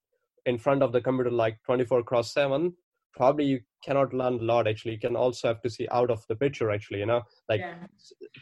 in 0.46 0.58
front 0.58 0.82
of 0.82 0.92
the 0.92 1.00
computer 1.00 1.30
like 1.30 1.56
24 1.66 2.02
cross 2.04 2.32
7 2.32 2.72
probably 3.14 3.44
you 3.44 3.60
cannot 3.84 4.12
learn 4.12 4.34
a 4.34 4.42
lot 4.42 4.68
actually. 4.68 4.92
You 4.92 5.00
can 5.00 5.16
also 5.16 5.48
have 5.48 5.62
to 5.62 5.70
see 5.70 5.88
out 5.90 6.10
of 6.10 6.24
the 6.28 6.36
picture 6.36 6.70
actually 6.70 7.00
you 7.00 7.06
know? 7.06 7.22
Like 7.48 7.60
yeah. 7.60 7.74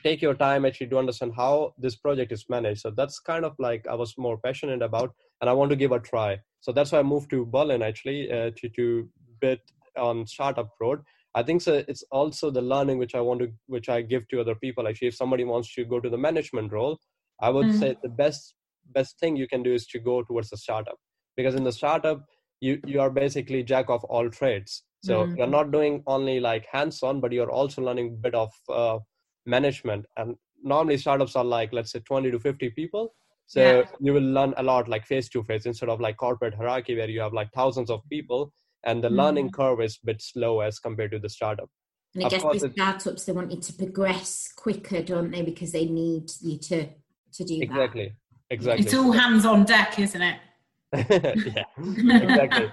take 0.03 0.23
your 0.23 0.35
time 0.35 0.65
actually 0.65 0.89
to 0.89 0.99
understand 0.99 1.33
how 1.37 1.75
this 1.79 1.97
project 1.97 2.33
is 2.33 2.47
managed. 2.49 2.81
So 2.81 2.91
that's 2.91 3.19
kind 3.21 3.45
of 3.45 3.55
like 3.59 3.87
i 3.89 3.95
was 3.95 4.15
more 4.19 4.39
passionate 4.39 4.83
about 4.83 5.13
and 5.41 5.49
i 5.49 5.53
want 5.53 5.71
to 5.71 5.77
give 5.77 5.93
a 5.93 6.01
try. 6.01 6.39
So 6.61 6.73
that's 6.73 6.93
why 6.93 7.01
i 7.01 7.03
moved 7.03 7.31
to 7.31 7.47
berlin 7.47 7.83
actually 7.83 8.31
uh, 8.31 8.51
to 8.57 8.69
to 8.71 9.09
bit 9.41 9.61
on 9.97 10.27
startup 10.27 10.71
road. 10.81 11.01
I 11.35 11.43
think 11.43 11.63
so 11.63 11.85
it's 11.87 12.05
also 12.11 12.51
the 12.51 12.63
learning 12.63 12.99
which 12.99 13.15
i 13.15 13.21
want 13.21 13.41
to 13.41 13.49
which 13.67 13.89
i 13.89 14.01
give 14.03 14.27
to 14.29 14.41
other 14.41 14.55
people 14.55 14.89
actually. 14.89 15.09
If 15.09 15.17
somebody 15.17 15.45
wants 15.45 15.75
to 15.75 15.85
go 15.85 16.01
to 16.01 16.11
the 16.11 16.19
management 16.19 16.73
role 16.73 16.99
i 17.41 17.49
would 17.49 17.67
mm. 17.67 17.79
say 17.79 17.97
the 18.03 18.09
best 18.09 18.55
best 18.95 19.19
thing 19.21 19.37
you 19.37 19.49
can 19.49 19.63
do 19.63 19.73
is 19.73 19.87
to 19.87 19.99
go 19.99 20.23
towards 20.23 20.51
the 20.51 20.57
startup. 20.57 20.99
Because 21.37 21.55
in 21.55 21.65
the 21.65 21.73
startup 21.73 22.25
you 22.61 22.81
you 22.87 23.01
are 23.01 23.11
basically 23.11 23.63
jack 23.63 23.89
of 23.89 24.05
all 24.05 24.29
trades. 24.31 24.85
So 25.05 25.23
mm-hmm. 25.23 25.37
you're 25.37 25.47
not 25.47 25.71
doing 25.71 26.03
only 26.07 26.41
like 26.41 26.67
hands 26.71 27.03
on 27.03 27.21
but 27.21 27.33
you're 27.33 27.51
also 27.51 27.83
learning 27.83 28.09
a 28.09 28.23
bit 28.23 28.35
of 28.35 28.53
uh, 28.69 28.99
management. 29.47 30.07
And 30.17 30.35
normally 30.63 30.99
startups 30.99 31.37
are 31.37 31.45
like 31.45 31.73
let's 31.73 31.93
say 31.93 32.01
20 32.01 32.31
to 32.31 32.41
50 32.41 32.71
people. 32.71 33.15
So 33.47 33.61
yeah. 33.61 33.83
you 34.01 34.13
will 34.13 34.23
learn 34.23 34.55
a 34.57 34.63
lot 34.63 34.89
like 34.89 35.07
face 35.07 35.29
to 35.31 35.43
face 35.45 35.67
instead 35.67 35.89
of 35.89 36.01
like 36.01 36.17
corporate 36.17 36.55
hierarchy 36.55 36.97
where 36.97 37.09
you 37.09 37.21
have 37.21 37.33
like 37.33 37.51
thousands 37.53 37.91
of 37.91 38.03
people 38.11 38.53
and 38.85 39.03
the 39.03 39.09
mm-hmm. 39.09 39.17
learning 39.17 39.51
curve 39.51 39.81
is 39.81 39.99
a 40.03 40.07
bit 40.07 40.21
slow 40.21 40.61
as 40.61 40.79
compared 40.79 41.13
to 41.13 41.19
the 41.19 41.29
startup. 41.29 41.71
And 42.15 42.25
i 42.25 42.29
guess 42.29 42.43
the 42.43 42.71
startups 42.73 43.25
they 43.25 43.33
want 43.33 43.51
you 43.53 43.61
to 43.61 43.73
progress 43.73 44.53
quicker 44.57 45.03
don't 45.03 45.31
they? 45.31 45.43
Because 45.43 45.73
they 45.73 45.85
need 45.85 46.31
you 46.41 46.59
to 46.59 46.89
to 47.35 47.45
do 47.45 47.59
exactly. 47.63 48.09
That. 48.09 48.55
exactly. 48.55 48.85
It's 48.85 48.95
all 48.95 49.13
hands 49.13 49.45
on 49.45 49.65
deck 49.65 49.99
isn't 49.99 50.21
it 50.21 50.39
yeah 51.11 51.65
exactly. 51.77 52.71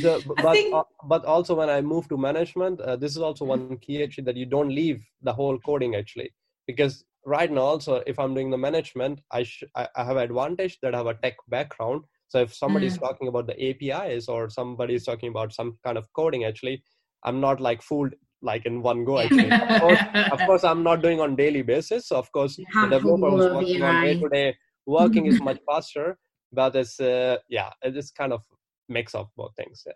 So, 0.00 0.20
but 0.42 0.52
think... 0.52 0.74
uh, 0.74 0.84
but 1.06 1.26
also 1.26 1.54
when 1.54 1.68
i 1.68 1.80
move 1.82 2.08
to 2.08 2.16
management 2.16 2.80
uh, 2.80 2.96
this 2.96 3.12
is 3.12 3.18
also 3.18 3.44
one 3.44 3.76
key 3.78 4.02
actually 4.02 4.24
that 4.24 4.36
you 4.36 4.46
don't 4.46 4.70
leave 4.70 5.04
the 5.22 5.32
whole 5.32 5.58
coding 5.58 5.94
actually. 5.94 6.32
Because 6.66 7.04
right 7.26 7.50
now 7.50 7.60
also 7.60 8.02
if 8.06 8.18
i'm 8.18 8.32
doing 8.32 8.50
the 8.50 8.56
management 8.56 9.20
i 9.30 9.42
sh- 9.42 9.64
I, 9.76 9.88
I 9.94 10.04
have 10.04 10.16
advantage 10.16 10.78
that 10.82 10.94
i 10.94 10.98
have 10.98 11.06
a 11.06 11.14
tech 11.14 11.36
background. 11.48 12.04
So 12.28 12.38
if 12.38 12.54
somebody 12.54 12.86
is 12.86 12.96
mm. 12.96 13.00
talking 13.00 13.28
about 13.28 13.46
the 13.46 13.56
apis 13.70 14.28
or 14.28 14.48
somebody 14.48 14.94
is 14.94 15.04
talking 15.04 15.28
about 15.28 15.52
some 15.52 15.78
kind 15.84 15.98
of 15.98 16.06
coding 16.14 16.44
actually 16.44 16.82
i'm 17.24 17.40
not 17.40 17.60
like 17.60 17.82
fooled 17.82 18.14
like 18.42 18.64
in 18.64 18.80
one 18.80 19.04
go 19.04 19.18
actually. 19.18 19.50
Of, 19.50 19.80
course, 19.82 20.00
of 20.32 20.40
course 20.46 20.64
i'm 20.64 20.82
not 20.82 21.02
doing 21.02 21.20
on 21.20 21.36
daily 21.36 21.60
basis. 21.60 22.08
So 22.08 22.16
of 22.16 22.32
course 22.32 22.56
the 22.56 22.88
developer 22.88 23.30
who's 23.30 23.52
working 23.52 23.82
on 23.82 24.02
day 24.02 24.18
to 24.18 24.28
day 24.30 24.56
working 24.86 25.26
is 25.26 25.40
much 25.42 25.58
faster 25.66 26.16
but 26.52 26.74
it's 26.76 27.00
uh, 27.00 27.36
yeah 27.48 27.70
it's 27.82 28.10
kind 28.10 28.32
of 28.32 28.42
mix 28.88 29.14
of 29.14 29.28
both 29.36 29.54
things 29.56 29.82
yeah. 29.86 29.92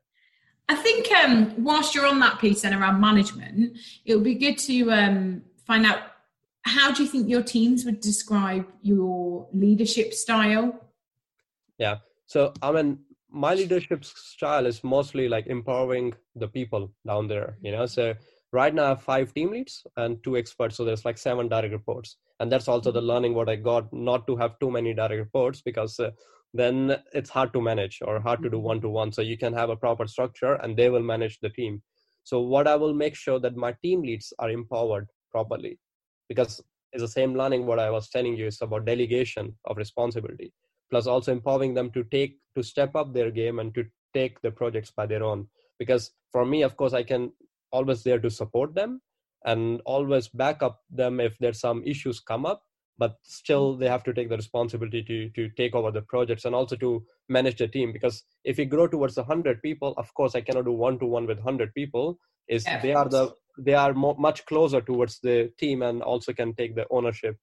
i 0.68 0.74
think 0.74 1.10
um, 1.12 1.52
whilst 1.62 1.94
you're 1.94 2.06
on 2.06 2.20
that 2.20 2.38
piece 2.38 2.62
then 2.62 2.74
around 2.74 3.00
management 3.00 3.76
it 4.04 4.14
would 4.14 4.24
be 4.24 4.34
good 4.34 4.58
to 4.58 4.90
um, 4.90 5.42
find 5.66 5.84
out 5.86 5.98
how 6.62 6.90
do 6.92 7.02
you 7.02 7.08
think 7.08 7.28
your 7.28 7.42
teams 7.42 7.84
would 7.84 8.00
describe 8.00 8.66
your 8.80 9.46
leadership 9.52 10.14
style? 10.14 10.80
Yeah 11.78 11.98
so 12.26 12.52
i 12.62 12.72
mean 12.72 12.98
my 13.30 13.54
leadership 13.54 14.04
style 14.04 14.66
is 14.66 14.82
mostly 14.84 15.28
like 15.28 15.46
empowering 15.46 16.14
the 16.36 16.48
people 16.48 16.92
down 17.06 17.28
there 17.28 17.56
you 17.60 17.72
know? 17.72 17.86
So 17.86 18.14
right 18.52 18.74
now 18.74 18.84
i 18.84 18.88
have 18.88 19.02
five 19.02 19.34
team 19.34 19.50
leads 19.50 19.86
and 19.96 20.22
two 20.22 20.36
experts 20.36 20.76
so 20.76 20.84
there's 20.84 21.04
like 21.04 21.18
seven 21.18 21.48
direct 21.48 21.72
reports. 21.72 22.16
And 22.40 22.50
that's 22.50 22.68
also 22.68 22.90
the 22.92 23.00
learning 23.00 23.34
what 23.34 23.48
i 23.48 23.56
got 23.56 23.92
not 23.92 24.26
to 24.26 24.36
have 24.36 24.58
too 24.58 24.70
many 24.70 24.94
direct 24.94 25.18
reports 25.18 25.62
because 25.62 25.98
uh, 26.00 26.10
then 26.54 26.96
it's 27.12 27.30
hard 27.30 27.52
to 27.52 27.60
manage 27.60 27.98
or 28.02 28.20
hard 28.20 28.42
to 28.44 28.48
do 28.48 28.58
one 28.58 28.80
to 28.80 28.88
one. 28.88 29.12
So 29.12 29.20
you 29.20 29.36
can 29.36 29.52
have 29.52 29.70
a 29.70 29.76
proper 29.76 30.06
structure 30.06 30.54
and 30.54 30.76
they 30.76 30.88
will 30.88 31.02
manage 31.02 31.40
the 31.40 31.50
team. 31.50 31.82
So 32.22 32.40
what 32.40 32.66
I 32.66 32.76
will 32.76 32.94
make 32.94 33.16
sure 33.16 33.38
that 33.40 33.56
my 33.56 33.74
team 33.82 34.02
leads 34.02 34.32
are 34.38 34.50
empowered 34.50 35.08
properly 35.30 35.78
because 36.28 36.62
it's 36.92 37.02
the 37.02 37.08
same 37.08 37.34
learning 37.34 37.66
what 37.66 37.80
I 37.80 37.90
was 37.90 38.08
telling 38.08 38.36
you 38.36 38.46
is 38.46 38.62
about 38.62 38.86
delegation 38.86 39.54
of 39.66 39.76
responsibility 39.76 40.52
plus 40.90 41.06
also 41.06 41.32
empowering 41.32 41.74
them 41.74 41.90
to 41.90 42.04
take 42.04 42.38
to 42.56 42.62
step 42.62 42.94
up 42.94 43.12
their 43.12 43.30
game 43.30 43.58
and 43.58 43.74
to 43.74 43.84
take 44.14 44.40
the 44.42 44.50
projects 44.50 44.92
by 44.92 45.06
their 45.06 45.24
own 45.24 45.48
because 45.78 46.12
for 46.30 46.46
me 46.46 46.62
of 46.62 46.76
course 46.76 46.92
I 46.92 47.02
can 47.02 47.32
always 47.72 48.04
there 48.04 48.20
to 48.20 48.30
support 48.30 48.74
them 48.74 49.00
and 49.44 49.80
always 49.84 50.28
back 50.28 50.62
up 50.62 50.80
them 50.90 51.20
if 51.20 51.36
there's 51.38 51.60
some 51.60 51.82
issues 51.84 52.20
come 52.20 52.46
up 52.46 52.62
but 52.98 53.16
still 53.22 53.76
they 53.76 53.88
have 53.88 54.04
to 54.04 54.12
take 54.12 54.28
the 54.28 54.36
responsibility 54.36 55.02
to 55.02 55.28
to 55.30 55.48
take 55.56 55.74
over 55.74 55.90
the 55.90 56.02
projects 56.02 56.44
and 56.44 56.54
also 56.54 56.76
to 56.76 57.04
manage 57.28 57.56
the 57.56 57.68
team. 57.68 57.92
Because 57.92 58.22
if 58.44 58.58
we 58.58 58.64
grow 58.64 58.86
towards 58.86 59.16
100 59.16 59.62
people 59.62 59.94
of 59.96 60.12
course 60.14 60.34
i 60.34 60.40
cannot 60.40 60.64
do 60.64 60.72
one 60.72 60.98
to 60.98 61.06
one 61.06 61.26
with 61.26 61.38
100 61.38 61.74
people. 61.74 62.18
Is 62.46 62.64
yeah, 62.66 62.80
they 62.80 62.92
are 62.92 63.08
the 63.08 63.32
they 63.58 63.74
are 63.74 63.94
much 63.94 64.44
closer 64.46 64.80
towards 64.80 65.18
the 65.20 65.50
team 65.58 65.82
and 65.82 66.02
also 66.02 66.32
can 66.32 66.54
take 66.54 66.74
the 66.74 66.86
ownership 66.90 67.36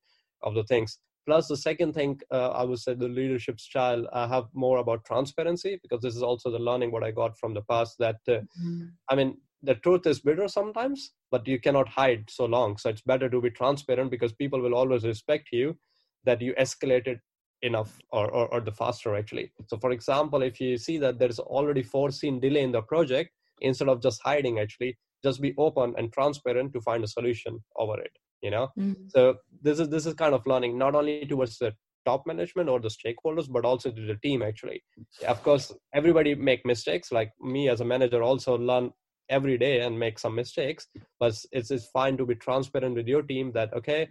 of 0.44 0.54
the 0.54 0.64
things. 0.64 1.00
Plus 1.26 1.48
the 1.48 1.58
second 1.58 1.94
thing 1.94 2.20
uh, 2.32 2.50
i 2.50 2.64
would 2.64 2.80
say 2.80 2.94
the 2.94 3.08
leadership 3.08 3.60
style 3.60 4.08
i 4.12 4.28
have 4.28 4.46
more 4.54 4.80
about 4.80 5.06
transparency 5.06 5.80
because 5.82 6.02
this 6.02 6.16
is 6.16 6.24
also 6.24 6.50
the 6.50 6.60
learning 6.68 6.92
what 6.92 7.04
i 7.04 7.12
got 7.12 7.38
from 7.38 7.54
the 7.54 7.62
past 7.70 7.96
that 8.00 8.18
uh, 8.28 8.42
mm-hmm. 8.64 8.86
i 9.10 9.16
mean 9.16 9.38
the 9.64 9.76
truth 9.76 10.06
is 10.06 10.20
bitter 10.20 10.48
sometimes 10.48 11.14
but 11.32 11.48
you 11.48 11.60
cannot 11.60 11.88
hide 11.88 12.30
so 12.30 12.46
long. 12.46 12.78
So 12.78 12.90
it's 12.90 13.02
better 13.02 13.30
to 13.30 13.42
be 13.42 13.50
transparent 13.50 14.12
because 14.12 14.34
people 14.34 14.62
will 14.62 14.76
always 14.76 15.04
respect 15.06 15.50
you 15.52 15.78
that 16.26 16.42
you 16.42 16.54
escalated 16.60 17.20
enough 17.62 18.00
or, 18.12 18.30
or, 18.32 18.48
or 18.54 18.62
the 18.62 18.72
faster 18.72 19.16
actually. 19.16 19.52
So 19.68 19.78
for 19.78 19.92
example 19.92 20.42
if 20.42 20.60
you 20.60 20.78
see 20.78 20.98
that 20.98 21.20
there's 21.20 21.40
already 21.40 21.84
foreseen 21.84 22.40
delay 22.40 22.64
in 22.64 22.72
the 22.72 22.82
project 22.82 23.32
instead 23.62 23.90
of 23.90 24.02
just 24.02 24.22
hiding 24.24 24.60
actually 24.60 24.98
just 25.24 25.40
be 25.42 25.54
open 25.58 25.94
and 25.98 26.12
transparent 26.12 26.74
to 26.74 26.82
find 26.82 27.04
a 27.04 27.08
solution 27.08 27.60
over 27.78 28.00
it 28.00 28.12
you 28.42 28.50
know? 28.50 28.70
Mm-hmm. 28.78 29.04
so 29.08 29.36
this 29.62 29.80
is 29.80 29.90
this 29.90 30.08
is 30.08 30.16
kind 30.16 30.34
of 30.34 30.46
learning 30.48 30.78
not 30.78 30.96
only 30.96 31.26
towards 31.28 31.60
the 31.60 31.74
top 32.06 32.26
management 32.26 32.70
or 32.70 32.80
the 32.80 32.90
stakeholders 32.90 33.52
but 33.52 33.66
also 33.66 33.92
to 33.92 34.06
the 34.06 34.16
team 34.16 34.42
actually. 34.42 34.84
Of 35.28 35.44
course 35.44 35.72
everybody 35.94 36.36
make 36.36 36.66
mistakes. 36.66 37.12
Like 37.12 37.32
me 37.40 37.70
as 37.70 37.82
a 37.82 37.86
manager 37.86 38.24
also 38.24 38.58
learn 38.58 38.92
every 39.32 39.58
day 39.58 39.82
and 39.82 39.98
make 39.98 40.20
some 40.20 40.36
mistakes 40.36 40.88
but 41.20 41.34
it's, 41.52 41.72
it's 41.72 41.88
fine 41.88 42.18
to 42.18 42.26
be 42.26 42.36
transparent 42.36 42.96
with 42.96 43.08
your 43.08 43.24
team 43.24 43.52
that 43.52 43.74
okay 43.74 44.08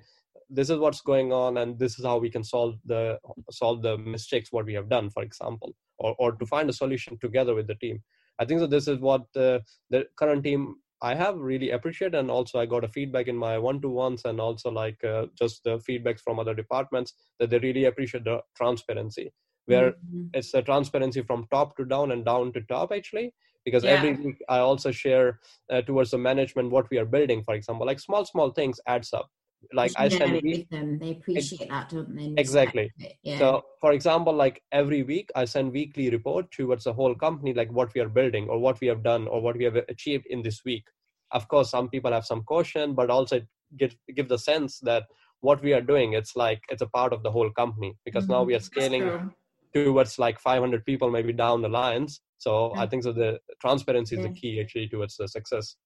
this 0.48 0.68
is 0.68 0.78
what's 0.78 1.00
going 1.00 1.32
on 1.32 1.58
and 1.58 1.78
this 1.78 1.98
is 1.98 2.04
how 2.04 2.18
we 2.18 2.30
can 2.30 2.42
solve 2.42 2.74
the 2.84 3.18
solve 3.50 3.82
the 3.82 3.96
mistakes 3.98 4.52
what 4.52 4.66
we 4.66 4.74
have 4.74 4.88
done 4.88 5.08
for 5.08 5.22
example 5.22 5.74
or, 5.98 6.14
or 6.18 6.32
to 6.32 6.46
find 6.46 6.68
a 6.68 6.72
solution 6.72 7.16
together 7.18 7.54
with 7.54 7.66
the 7.66 7.76
team 7.76 8.02
i 8.38 8.44
think 8.44 8.60
that 8.60 8.70
this 8.70 8.88
is 8.88 8.98
what 8.98 9.22
uh, 9.36 9.58
the 9.90 10.04
current 10.16 10.42
team 10.42 10.74
i 11.02 11.14
have 11.14 11.36
really 11.36 11.70
appreciated 11.70 12.18
and 12.18 12.30
also 12.30 12.58
i 12.58 12.66
got 12.66 12.84
a 12.84 12.88
feedback 12.96 13.28
in 13.28 13.36
my 13.36 13.56
one-to-ones 13.58 14.22
and 14.24 14.40
also 14.40 14.70
like 14.70 15.02
uh, 15.04 15.26
just 15.38 15.62
the 15.64 15.78
feedbacks 15.78 16.20
from 16.20 16.38
other 16.38 16.54
departments 16.54 17.14
that 17.38 17.50
they 17.50 17.58
really 17.58 17.84
appreciate 17.84 18.24
the 18.24 18.40
transparency 18.56 19.32
where 19.66 19.92
mm-hmm. 19.92 20.26
it's 20.34 20.52
a 20.54 20.62
transparency 20.62 21.22
from 21.22 21.46
top 21.52 21.76
to 21.76 21.84
down 21.84 22.10
and 22.10 22.24
down 22.24 22.52
to 22.52 22.60
top 22.62 22.90
actually 22.92 23.32
because 23.64 23.84
yeah. 23.84 23.90
every 23.90 24.12
week 24.12 24.38
i 24.48 24.58
also 24.58 24.90
share 24.90 25.38
uh, 25.70 25.82
towards 25.82 26.10
the 26.10 26.18
management 26.18 26.70
what 26.70 26.88
we 26.90 26.98
are 26.98 27.04
building 27.04 27.42
for 27.42 27.54
example 27.54 27.86
like 27.86 28.00
small 28.00 28.24
small 28.24 28.50
things 28.50 28.80
adds 28.86 29.12
up 29.12 29.28
like 29.72 29.92
I 29.96 30.08
send 30.08 30.40
week, 30.42 30.68
them. 30.70 30.98
They 30.98 31.10
appreciate 31.12 31.68
that, 31.68 31.90
don't 31.90 32.14
they? 32.16 32.34
Exactly. 32.36 32.92
Yeah. 33.22 33.38
So, 33.38 33.64
for 33.80 33.92
example, 33.92 34.32
like 34.32 34.62
every 34.72 35.02
week, 35.02 35.30
I 35.34 35.44
send 35.44 35.72
weekly 35.72 36.10
report 36.10 36.50
towards 36.50 36.84
the 36.84 36.92
whole 36.92 37.14
company, 37.14 37.52
like 37.52 37.70
what 37.70 37.92
we 37.94 38.00
are 38.00 38.08
building 38.08 38.48
or 38.48 38.58
what 38.58 38.80
we 38.80 38.86
have 38.86 39.02
done 39.02 39.28
or 39.28 39.40
what 39.40 39.56
we 39.56 39.64
have 39.64 39.76
achieved 39.76 40.26
in 40.30 40.42
this 40.42 40.62
week. 40.64 40.84
Of 41.32 41.46
course, 41.48 41.70
some 41.70 41.88
people 41.88 42.12
have 42.12 42.26
some 42.26 42.42
caution, 42.44 42.94
but 42.94 43.10
also 43.10 43.40
get 43.76 43.94
give 44.14 44.28
the 44.28 44.38
sense 44.38 44.80
that 44.80 45.04
what 45.40 45.62
we 45.62 45.72
are 45.72 45.80
doing, 45.80 46.14
it's 46.14 46.36
like 46.36 46.60
it's 46.68 46.82
a 46.82 46.86
part 46.86 47.12
of 47.12 47.22
the 47.22 47.30
whole 47.30 47.50
company 47.50 47.96
because 48.04 48.24
mm-hmm. 48.24 48.32
now 48.32 48.42
we 48.42 48.54
are 48.54 48.60
scaling 48.60 49.30
towards 49.74 50.18
like 50.18 50.38
500 50.38 50.84
people 50.84 51.10
maybe 51.10 51.32
down 51.32 51.62
the 51.62 51.68
lines. 51.68 52.20
So 52.38 52.72
yeah. 52.74 52.82
I 52.82 52.86
think 52.86 53.02
so. 53.02 53.12
The 53.12 53.38
transparency 53.60 54.16
is 54.16 54.22
yeah. 54.22 54.28
the 54.28 54.34
key 54.34 54.60
actually 54.60 54.88
towards 54.88 55.16
the 55.16 55.28
success. 55.28 55.76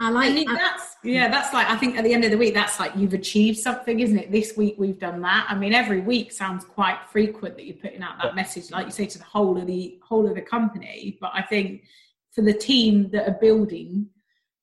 I 0.00 0.10
like 0.10 0.32
I 0.48 0.54
that's 0.54 0.96
yeah, 1.04 1.28
that's 1.28 1.54
like 1.54 1.68
I 1.68 1.76
think 1.76 1.96
at 1.96 2.04
the 2.04 2.12
end 2.12 2.24
of 2.24 2.32
the 2.32 2.36
week, 2.36 2.52
that's 2.52 2.80
like 2.80 2.92
you've 2.96 3.14
achieved 3.14 3.58
something, 3.58 4.00
isn't 4.00 4.18
it? 4.18 4.32
This 4.32 4.56
week 4.56 4.74
we've 4.76 4.98
done 4.98 5.22
that. 5.22 5.46
I 5.48 5.54
mean, 5.54 5.72
every 5.72 6.00
week 6.00 6.32
sounds 6.32 6.64
quite 6.64 6.98
frequent 7.10 7.56
that 7.56 7.64
you're 7.64 7.76
putting 7.76 8.02
out 8.02 8.16
that 8.18 8.28
yeah. 8.28 8.34
message, 8.34 8.72
like 8.72 8.86
you 8.86 8.92
say, 8.92 9.06
to 9.06 9.18
the 9.18 9.24
whole 9.24 9.56
of 9.56 9.66
the 9.66 9.98
whole 10.02 10.26
of 10.28 10.34
the 10.34 10.42
company. 10.42 11.16
But 11.20 11.30
I 11.32 11.42
think 11.42 11.84
for 12.32 12.42
the 12.42 12.52
team 12.52 13.10
that 13.10 13.28
are 13.28 13.38
building 13.40 14.08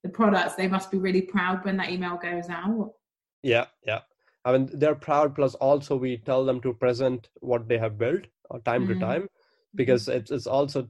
the 0.03 0.09
products, 0.09 0.55
they 0.55 0.67
must 0.67 0.91
be 0.91 0.97
really 0.97 1.21
proud 1.21 1.63
when 1.63 1.77
that 1.77 1.89
email 1.89 2.17
goes 2.17 2.49
out. 2.49 2.93
Yeah, 3.41 3.67
yeah. 3.85 3.99
I 4.43 4.53
mean, 4.53 4.69
they're 4.73 4.95
proud. 4.95 5.35
Plus, 5.35 5.55
also 5.55 5.95
we 5.95 6.17
tell 6.17 6.45
them 6.45 6.61
to 6.61 6.73
present 6.73 7.29
what 7.41 7.67
they 7.67 7.77
have 7.77 7.97
built 7.97 8.25
uh, 8.49 8.59
time 8.65 8.87
mm-hmm. 8.87 8.99
to 8.99 9.05
time, 9.05 9.27
because 9.75 10.03
mm-hmm. 10.03 10.17
it's, 10.17 10.31
it's 10.31 10.47
also 10.47 10.87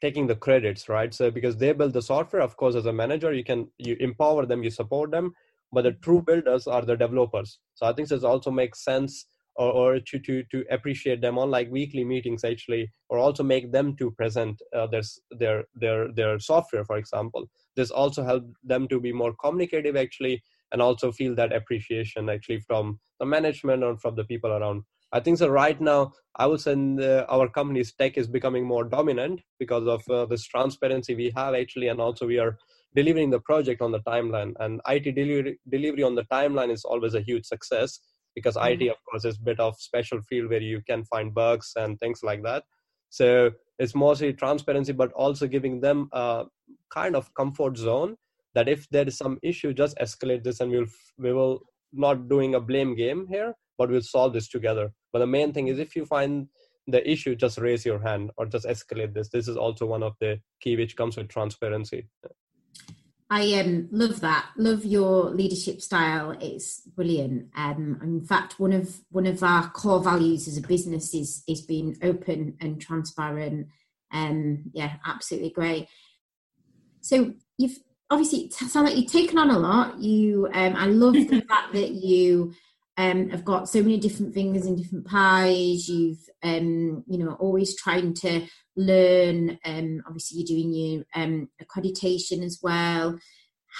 taking 0.00 0.26
the 0.26 0.36
credits 0.36 0.88
right 0.88 1.14
so 1.14 1.30
because 1.30 1.56
they 1.56 1.72
build 1.72 1.92
the 1.92 2.02
software 2.02 2.42
of 2.42 2.56
course 2.56 2.74
as 2.74 2.86
a 2.86 2.92
manager 2.92 3.32
you 3.32 3.44
can 3.44 3.66
you 3.78 3.96
empower 4.00 4.44
them 4.44 4.62
you 4.62 4.70
support 4.70 5.10
them 5.10 5.32
but 5.72 5.84
the 5.84 5.92
true 5.92 6.22
builders 6.22 6.66
are 6.66 6.82
the 6.82 6.96
developers 6.96 7.58
so 7.74 7.86
i 7.86 7.92
think 7.92 8.08
this 8.08 8.24
also 8.32 8.50
makes 8.50 8.84
sense 8.84 9.26
or, 9.56 9.70
or 9.72 10.00
to, 10.00 10.18
to 10.18 10.42
to 10.50 10.64
appreciate 10.70 11.20
them 11.20 11.38
on 11.38 11.50
like 11.50 11.70
weekly 11.70 12.04
meetings 12.04 12.44
actually 12.44 12.90
or 13.08 13.18
also 13.18 13.42
make 13.42 13.70
them 13.72 13.96
to 13.96 14.10
present 14.10 14.60
uh, 14.76 14.86
their 14.86 15.02
their 15.42 15.64
their 15.74 16.12
their 16.12 16.38
software 16.38 16.84
for 16.84 16.96
example 16.96 17.48
this 17.76 17.90
also 17.90 18.24
help 18.24 18.44
them 18.62 18.88
to 18.88 19.00
be 19.00 19.12
more 19.12 19.34
communicative 19.44 19.96
actually 19.96 20.42
and 20.74 20.82
also 20.82 21.10
feel 21.12 21.34
that 21.36 21.54
appreciation 21.54 22.28
actually 22.28 22.58
from 22.58 22.98
the 23.20 23.24
management 23.24 23.84
or 23.84 23.96
from 23.96 24.16
the 24.16 24.24
people 24.24 24.50
around 24.50 24.82
I 25.14 25.20
think 25.20 25.38
so. 25.38 25.48
Right 25.48 25.80
now, 25.80 26.12
I 26.34 26.46
would 26.46 26.60
say 26.60 26.72
uh, 26.72 27.24
our 27.28 27.48
company's 27.48 27.92
tech 27.92 28.18
is 28.18 28.26
becoming 28.26 28.64
more 28.64 28.82
dominant 28.82 29.42
because 29.60 29.86
of 29.86 30.02
uh, 30.10 30.26
this 30.26 30.44
transparency 30.44 31.14
we 31.14 31.32
have 31.36 31.54
actually, 31.54 31.86
and 31.86 32.00
also 32.00 32.26
we 32.26 32.40
are 32.40 32.58
delivering 32.96 33.30
the 33.30 33.38
project 33.38 33.80
on 33.80 33.92
the 33.92 34.00
timeline. 34.00 34.54
And 34.58 34.80
IT 34.88 35.14
delivery 35.14 35.60
delivery 35.68 36.02
on 36.02 36.16
the 36.16 36.24
timeline 36.24 36.72
is 36.72 36.84
always 36.84 37.14
a 37.14 37.20
huge 37.20 37.46
success 37.46 38.00
because 38.34 38.56
mm-hmm. 38.56 38.82
IT, 38.82 38.88
of 38.88 38.96
course, 39.08 39.24
is 39.24 39.38
a 39.38 39.44
bit 39.44 39.60
of 39.60 39.76
special 39.78 40.20
field 40.22 40.50
where 40.50 40.60
you 40.60 40.82
can 40.84 41.04
find 41.04 41.32
bugs 41.32 41.74
and 41.76 41.96
things 42.00 42.24
like 42.24 42.42
that. 42.42 42.64
So 43.10 43.52
it's 43.78 43.94
mostly 43.94 44.32
transparency, 44.32 44.90
but 44.92 45.12
also 45.12 45.46
giving 45.46 45.80
them 45.80 46.08
a 46.10 46.46
kind 46.92 47.14
of 47.14 47.32
comfort 47.34 47.76
zone 47.76 48.16
that 48.54 48.68
if 48.68 48.88
there 48.90 49.06
is 49.06 49.18
some 49.18 49.38
issue, 49.42 49.72
just 49.72 49.96
escalate 49.98 50.44
this, 50.44 50.60
and 50.60 50.70
we'll 50.70 50.86
we 51.18 51.32
will 51.32 51.60
not 51.94 52.28
doing 52.28 52.54
a 52.54 52.60
blame 52.60 52.94
game 52.94 53.26
here 53.28 53.54
but 53.78 53.90
we'll 53.90 54.02
solve 54.02 54.32
this 54.32 54.48
together 54.48 54.92
but 55.12 55.20
the 55.20 55.26
main 55.26 55.52
thing 55.52 55.68
is 55.68 55.78
if 55.78 55.96
you 55.96 56.04
find 56.04 56.48
the 56.86 57.08
issue 57.10 57.34
just 57.34 57.58
raise 57.58 57.84
your 57.84 58.00
hand 58.00 58.30
or 58.36 58.46
just 58.46 58.66
escalate 58.66 59.14
this 59.14 59.28
this 59.28 59.48
is 59.48 59.56
also 59.56 59.86
one 59.86 60.02
of 60.02 60.14
the 60.20 60.38
key 60.60 60.76
which 60.76 60.96
comes 60.96 61.16
with 61.16 61.28
transparency 61.28 62.06
I 63.30 63.54
um, 63.54 63.88
love 63.90 64.20
that. 64.20 64.50
Love 64.58 64.84
your 64.84 65.30
leadership 65.30 65.80
style. 65.80 66.36
It's 66.40 66.82
brilliant. 66.82 67.48
Um, 67.56 67.98
in 68.02 68.20
fact, 68.20 68.60
one 68.60 68.72
of 68.72 69.00
one 69.10 69.26
of 69.26 69.42
our 69.42 69.70
core 69.70 70.04
values 70.04 70.46
as 70.46 70.58
a 70.58 70.60
business 70.60 71.14
is 71.14 71.42
is 71.48 71.62
being 71.62 71.96
open 72.02 72.54
and 72.60 72.80
transparent. 72.80 73.68
Um, 74.12 74.64
yeah, 74.74 74.96
absolutely 75.06 75.50
great. 75.50 75.88
So 77.00 77.32
you've 77.56 77.78
obviously 78.10 78.40
it 78.40 78.52
sounds 78.52 78.74
like 78.74 78.96
you've 78.96 79.10
taken 79.10 79.38
on 79.38 79.50
a 79.50 79.58
lot. 79.58 79.98
You, 79.98 80.48
um, 80.52 80.76
I 80.76 80.86
love 80.86 81.14
the 81.14 81.40
fact 81.48 81.72
that 81.72 81.90
you 81.90 82.52
um, 82.96 83.30
have 83.30 83.44
got 83.44 83.68
so 83.68 83.80
many 83.80 83.98
different 83.98 84.34
fingers 84.34 84.66
in 84.66 84.76
different 84.76 85.06
pies. 85.06 85.88
You've, 85.88 86.28
um, 86.42 87.04
you 87.08 87.18
know, 87.18 87.32
always 87.34 87.76
trying 87.76 88.14
to 88.14 88.46
learn. 88.76 89.58
Um, 89.64 90.02
obviously, 90.06 90.38
you're 90.38 90.46
doing 90.46 90.72
your 90.72 91.04
um, 91.14 91.48
accreditation 91.62 92.44
as 92.44 92.60
well. 92.62 93.18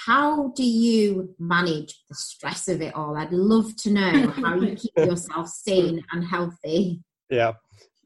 How 0.05 0.49
do 0.49 0.63
you 0.63 1.33
manage 1.39 2.03
the 2.09 2.15
stress 2.15 2.67
of 2.67 2.81
it 2.81 2.93
all? 2.93 3.15
I'd 3.15 3.31
love 3.31 3.75
to 3.77 3.91
know 3.91 4.27
how 4.27 4.55
you 4.55 4.75
keep 4.75 4.91
yourself 4.97 5.47
sane 5.47 6.03
and 6.11 6.25
healthy. 6.25 7.01
Yeah. 7.29 7.53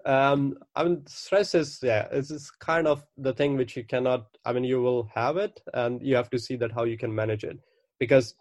Um, 0.10 0.56
I 0.76 0.84
mean, 0.86 1.04
stress 1.06 1.54
is, 1.54 1.80
yeah, 1.84 2.08
it's, 2.12 2.32
it's 2.32 2.50
kind 2.50 2.88
of 2.88 3.04
the 3.16 3.32
thing 3.32 3.56
which 3.58 3.78
you 3.78 3.84
cannot, 3.84 4.26
I 4.44 4.54
mean, 4.54 4.64
you 4.64 4.82
will 4.82 5.08
have 5.14 5.38
it 5.38 5.62
and 5.76 6.02
you 6.02 6.16
have 6.16 6.32
to 6.32 6.40
see 6.40 6.56
that 6.56 6.72
how 6.72 6.84
you 6.84 6.98
can 6.98 7.14
manage 7.14 7.44
it. 7.44 7.60
Because 8.00 8.34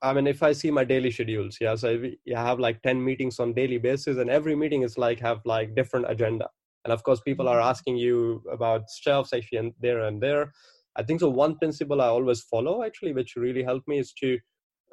I 0.00 0.14
mean, 0.14 0.26
if 0.26 0.42
I 0.42 0.52
see 0.52 0.70
my 0.70 0.82
daily 0.82 1.10
schedules, 1.10 1.58
yeah, 1.60 1.74
so 1.74 2.02
you 2.24 2.36
have 2.36 2.58
like 2.58 2.80
10 2.80 3.04
meetings 3.04 3.38
on 3.38 3.52
daily 3.52 3.76
basis 3.76 4.16
and 4.16 4.30
every 4.30 4.56
meeting 4.56 4.80
is 4.80 4.96
like 4.96 5.20
have 5.20 5.42
like 5.44 5.74
different 5.74 6.10
agenda. 6.10 6.48
And 6.86 6.92
of 6.92 7.02
course, 7.02 7.20
people 7.20 7.48
are 7.48 7.58
mm-hmm. 7.58 7.68
asking 7.68 7.96
you 7.98 8.42
about 8.50 8.88
stuff 8.88 9.28
actually 9.34 9.58
and 9.58 9.74
there 9.78 10.00
and 10.00 10.22
there. 10.22 10.52
I 10.96 11.02
think 11.02 11.20
so 11.20 11.28
one 11.28 11.58
principle 11.58 12.00
I 12.00 12.06
always 12.06 12.40
follow 12.40 12.82
actually, 12.82 13.12
which 13.12 13.36
really 13.36 13.62
helped 13.62 13.86
me 13.88 13.98
is 13.98 14.14
to, 14.20 14.38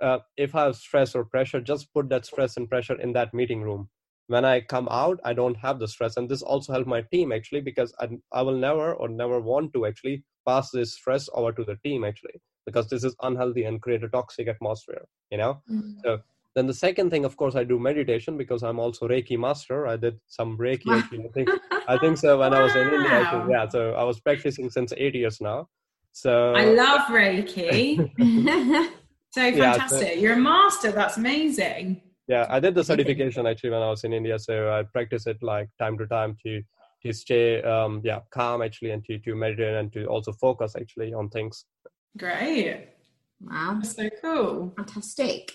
uh, 0.01 0.19
if 0.35 0.55
I 0.55 0.65
have 0.65 0.75
stress 0.75 1.15
or 1.15 1.23
pressure, 1.23 1.61
just 1.61 1.93
put 1.93 2.09
that 2.09 2.25
stress 2.25 2.57
and 2.57 2.67
pressure 2.67 2.99
in 2.99 3.13
that 3.13 3.33
meeting 3.33 3.61
room. 3.61 3.87
When 4.27 4.43
I 4.45 4.61
come 4.61 4.87
out, 4.91 5.19
I 5.23 5.33
don't 5.33 5.55
have 5.55 5.79
the 5.79 5.87
stress. 5.87 6.17
And 6.17 6.27
this 6.27 6.41
also 6.41 6.73
helped 6.73 6.87
my 6.87 7.01
team 7.01 7.31
actually, 7.31 7.61
because 7.61 7.93
I, 7.99 8.09
I 8.31 8.41
will 8.41 8.57
never 8.57 8.93
or 8.93 9.07
never 9.07 9.39
want 9.39 9.73
to 9.73 9.85
actually 9.85 10.23
pass 10.47 10.71
this 10.71 10.93
stress 10.93 11.29
over 11.33 11.51
to 11.51 11.63
the 11.63 11.75
team 11.83 12.03
actually 12.03 12.39
because 12.65 12.89
this 12.89 13.03
is 13.03 13.15
unhealthy 13.21 13.63
and 13.63 13.81
create 13.81 14.03
a 14.03 14.09
toxic 14.09 14.47
atmosphere 14.47 15.05
you 15.29 15.37
know? 15.37 15.61
Mm-hmm. 15.69 15.99
so 16.03 16.19
then 16.55 16.67
the 16.67 16.73
second 16.73 17.09
thing 17.09 17.25
of 17.25 17.35
course 17.37 17.55
i 17.55 17.63
do 17.63 17.77
meditation 17.77 18.37
because 18.37 18.63
i'm 18.63 18.79
also 18.79 19.07
reiki 19.07 19.37
master. 19.37 19.87
I 19.87 19.97
did 19.97 20.19
some 20.27 20.57
reiki 20.57 20.89
actually, 20.97 21.25
I, 21.25 21.31
think, 21.33 21.49
I 21.87 21.97
think 21.97 22.17
so 22.17 22.39
when 22.39 22.51
wow. 22.51 22.59
i 22.59 22.63
was 22.63 22.75
in 22.75 22.87
india 22.93 23.29
think, 23.31 23.43
yeah 23.49 23.67
so 23.67 23.91
i 23.93 24.03
was 24.03 24.19
practicing 24.19 24.69
since 24.69 24.93
eight 24.97 25.15
years 25.15 25.41
now. 25.41 25.67
So 26.13 26.53
i 26.53 26.65
love 26.65 27.01
reiki. 27.09 27.79
So 29.29 29.41
fantastic 29.41 30.07
yeah, 30.07 30.13
so, 30.15 30.19
you're 30.21 30.33
a 30.33 30.37
master. 30.37 30.89
That's 30.89 31.17
amazing 31.17 32.01
yeah 32.27 32.45
i 32.49 32.59
did 32.59 32.75
the 32.75 32.83
certification 32.83 33.47
actually 33.47 33.69
when 33.69 33.81
i 33.81 33.89
was 33.89 34.03
in 34.03 34.13
india 34.13 34.37
so 34.37 34.71
i 34.71 34.83
practice 34.83 35.27
it 35.27 35.37
like 35.41 35.69
time 35.79 35.97
to 35.97 36.07
time 36.07 36.35
to 36.43 36.61
to 37.03 37.13
stay 37.13 37.61
um 37.63 38.01
yeah 38.03 38.19
calm 38.31 38.61
actually 38.61 38.91
and 38.91 39.05
to, 39.05 39.19
to 39.19 39.35
meditate 39.35 39.75
and 39.75 39.93
to 39.93 40.05
also 40.05 40.31
focus 40.33 40.75
actually 40.75 41.13
on 41.13 41.29
things 41.29 41.65
Great. 42.17 42.87
Wow. 43.41 43.79
That's 43.79 43.95
so 43.95 44.09
cool. 44.21 44.73
Fantastic. 44.75 45.51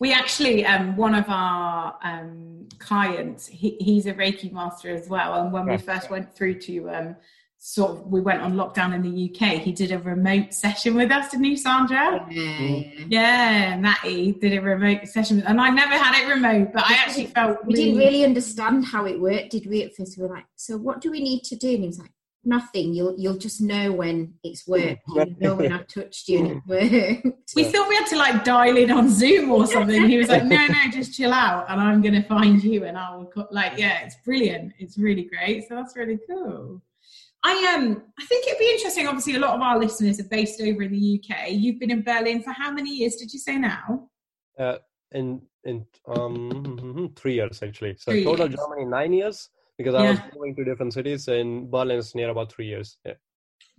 We 0.00 0.12
actually, 0.12 0.64
um, 0.64 0.96
one 0.96 1.14
of 1.14 1.24
our 1.28 1.98
um, 2.02 2.68
clients, 2.78 3.46
he, 3.46 3.76
he's 3.80 4.06
a 4.06 4.14
Reiki 4.14 4.52
master 4.52 4.90
as 4.90 5.08
well. 5.08 5.34
And 5.34 5.52
when 5.52 5.66
we 5.66 5.76
first 5.76 6.08
went 6.08 6.34
through 6.34 6.60
to 6.60 6.90
um, 6.90 7.16
sort 7.58 7.90
of 7.90 8.06
we 8.06 8.20
went 8.20 8.40
on 8.40 8.54
lockdown 8.54 8.94
in 8.94 9.02
the 9.02 9.30
UK, 9.30 9.60
he 9.60 9.72
did 9.72 9.90
a 9.90 9.98
remote 9.98 10.54
session 10.54 10.94
with 10.94 11.10
us, 11.10 11.30
didn't 11.30 11.46
you, 11.46 11.56
Sandra? 11.56 12.26
Yeah. 12.30 12.82
Yeah, 13.08 13.76
Matty 13.76 14.32
did 14.32 14.56
a 14.56 14.62
remote 14.62 15.08
session, 15.08 15.42
and 15.42 15.60
I 15.60 15.68
never 15.70 15.94
had 15.94 16.22
it 16.22 16.32
remote, 16.32 16.70
but 16.72 16.84
I 16.88 16.94
actually 16.94 17.26
felt 17.26 17.64
We 17.66 17.74
didn't 17.74 17.98
really 17.98 18.24
understand 18.24 18.86
how 18.86 19.06
it 19.06 19.20
worked, 19.20 19.50
did 19.50 19.66
we? 19.66 19.82
At 19.82 19.94
first, 19.96 20.16
we 20.16 20.24
were 20.24 20.34
like, 20.34 20.46
"So, 20.56 20.76
what 20.76 21.00
do 21.00 21.10
we 21.10 21.20
need 21.20 21.42
to 21.44 21.56
do?" 21.56 21.70
And 21.70 21.80
he 21.80 21.86
was 21.88 21.98
like, 21.98 22.12
"Nothing. 22.44 22.94
You'll 22.94 23.16
you'll 23.18 23.36
just 23.36 23.60
know 23.60 23.92
when 23.92 24.34
it's 24.44 24.66
worked. 24.68 25.02
You 25.08 25.36
know 25.40 25.56
when 25.56 25.72
I've 25.72 25.88
touched 25.88 26.28
you 26.28 26.38
and 26.38 26.50
it 26.50 27.24
worked." 27.24 27.54
We 27.56 27.64
thought 27.64 27.88
we 27.88 27.96
had 27.96 28.06
to 28.06 28.16
like 28.16 28.44
dial 28.44 28.76
in 28.76 28.92
on 28.92 29.10
Zoom 29.10 29.50
or 29.50 29.66
something. 29.66 30.08
He 30.08 30.16
was 30.16 30.28
like, 30.28 30.44
"No, 30.44 30.64
no, 30.64 30.90
just 30.92 31.12
chill 31.12 31.32
out, 31.32 31.66
and 31.68 31.80
I'm 31.80 32.02
going 32.02 32.14
to 32.14 32.26
find 32.28 32.62
you, 32.62 32.84
and 32.84 32.96
I 32.96 33.16
will." 33.16 33.26
Co-. 33.26 33.48
Like, 33.50 33.78
yeah, 33.78 34.04
it's 34.04 34.16
brilliant. 34.24 34.74
It's 34.78 34.96
really 34.96 35.24
great. 35.24 35.68
So 35.68 35.74
that's 35.74 35.96
really 35.96 36.20
cool. 36.28 36.80
I 37.44 37.74
um, 37.76 38.02
I 38.18 38.24
think 38.26 38.46
it'd 38.46 38.58
be 38.58 38.70
interesting. 38.70 39.06
Obviously, 39.06 39.36
a 39.36 39.38
lot 39.38 39.54
of 39.54 39.60
our 39.60 39.78
listeners 39.78 40.18
are 40.20 40.24
based 40.28 40.60
over 40.60 40.82
in 40.82 40.92
the 40.92 41.22
UK. 41.22 41.50
You've 41.52 41.78
been 41.78 41.90
in 41.90 42.02
Berlin 42.02 42.42
for 42.42 42.50
how 42.52 42.70
many 42.72 42.90
years? 42.90 43.16
Did 43.16 43.32
you 43.32 43.38
say 43.38 43.56
now? 43.58 44.08
Uh, 44.58 44.76
in 45.12 45.40
in 45.64 45.86
um 46.08 47.12
three 47.16 47.34
years 47.34 47.62
actually. 47.62 47.94
So 47.98 48.10
Three 48.12 48.24
total 48.24 48.48
years. 48.48 48.58
Germany 48.60 48.84
nine 48.86 49.12
years 49.12 49.48
because 49.76 49.94
I 49.94 50.10
was 50.10 50.18
Yeah. 50.18 50.30
moving 50.34 50.56
to 50.56 50.64
different 50.64 50.92
cities. 50.94 51.28
In 51.28 51.70
Berlin, 51.70 51.98
it's 51.98 52.14
near 52.14 52.30
about 52.30 52.52
three 52.52 52.66
years. 52.66 52.98
Yeah. 53.06 53.14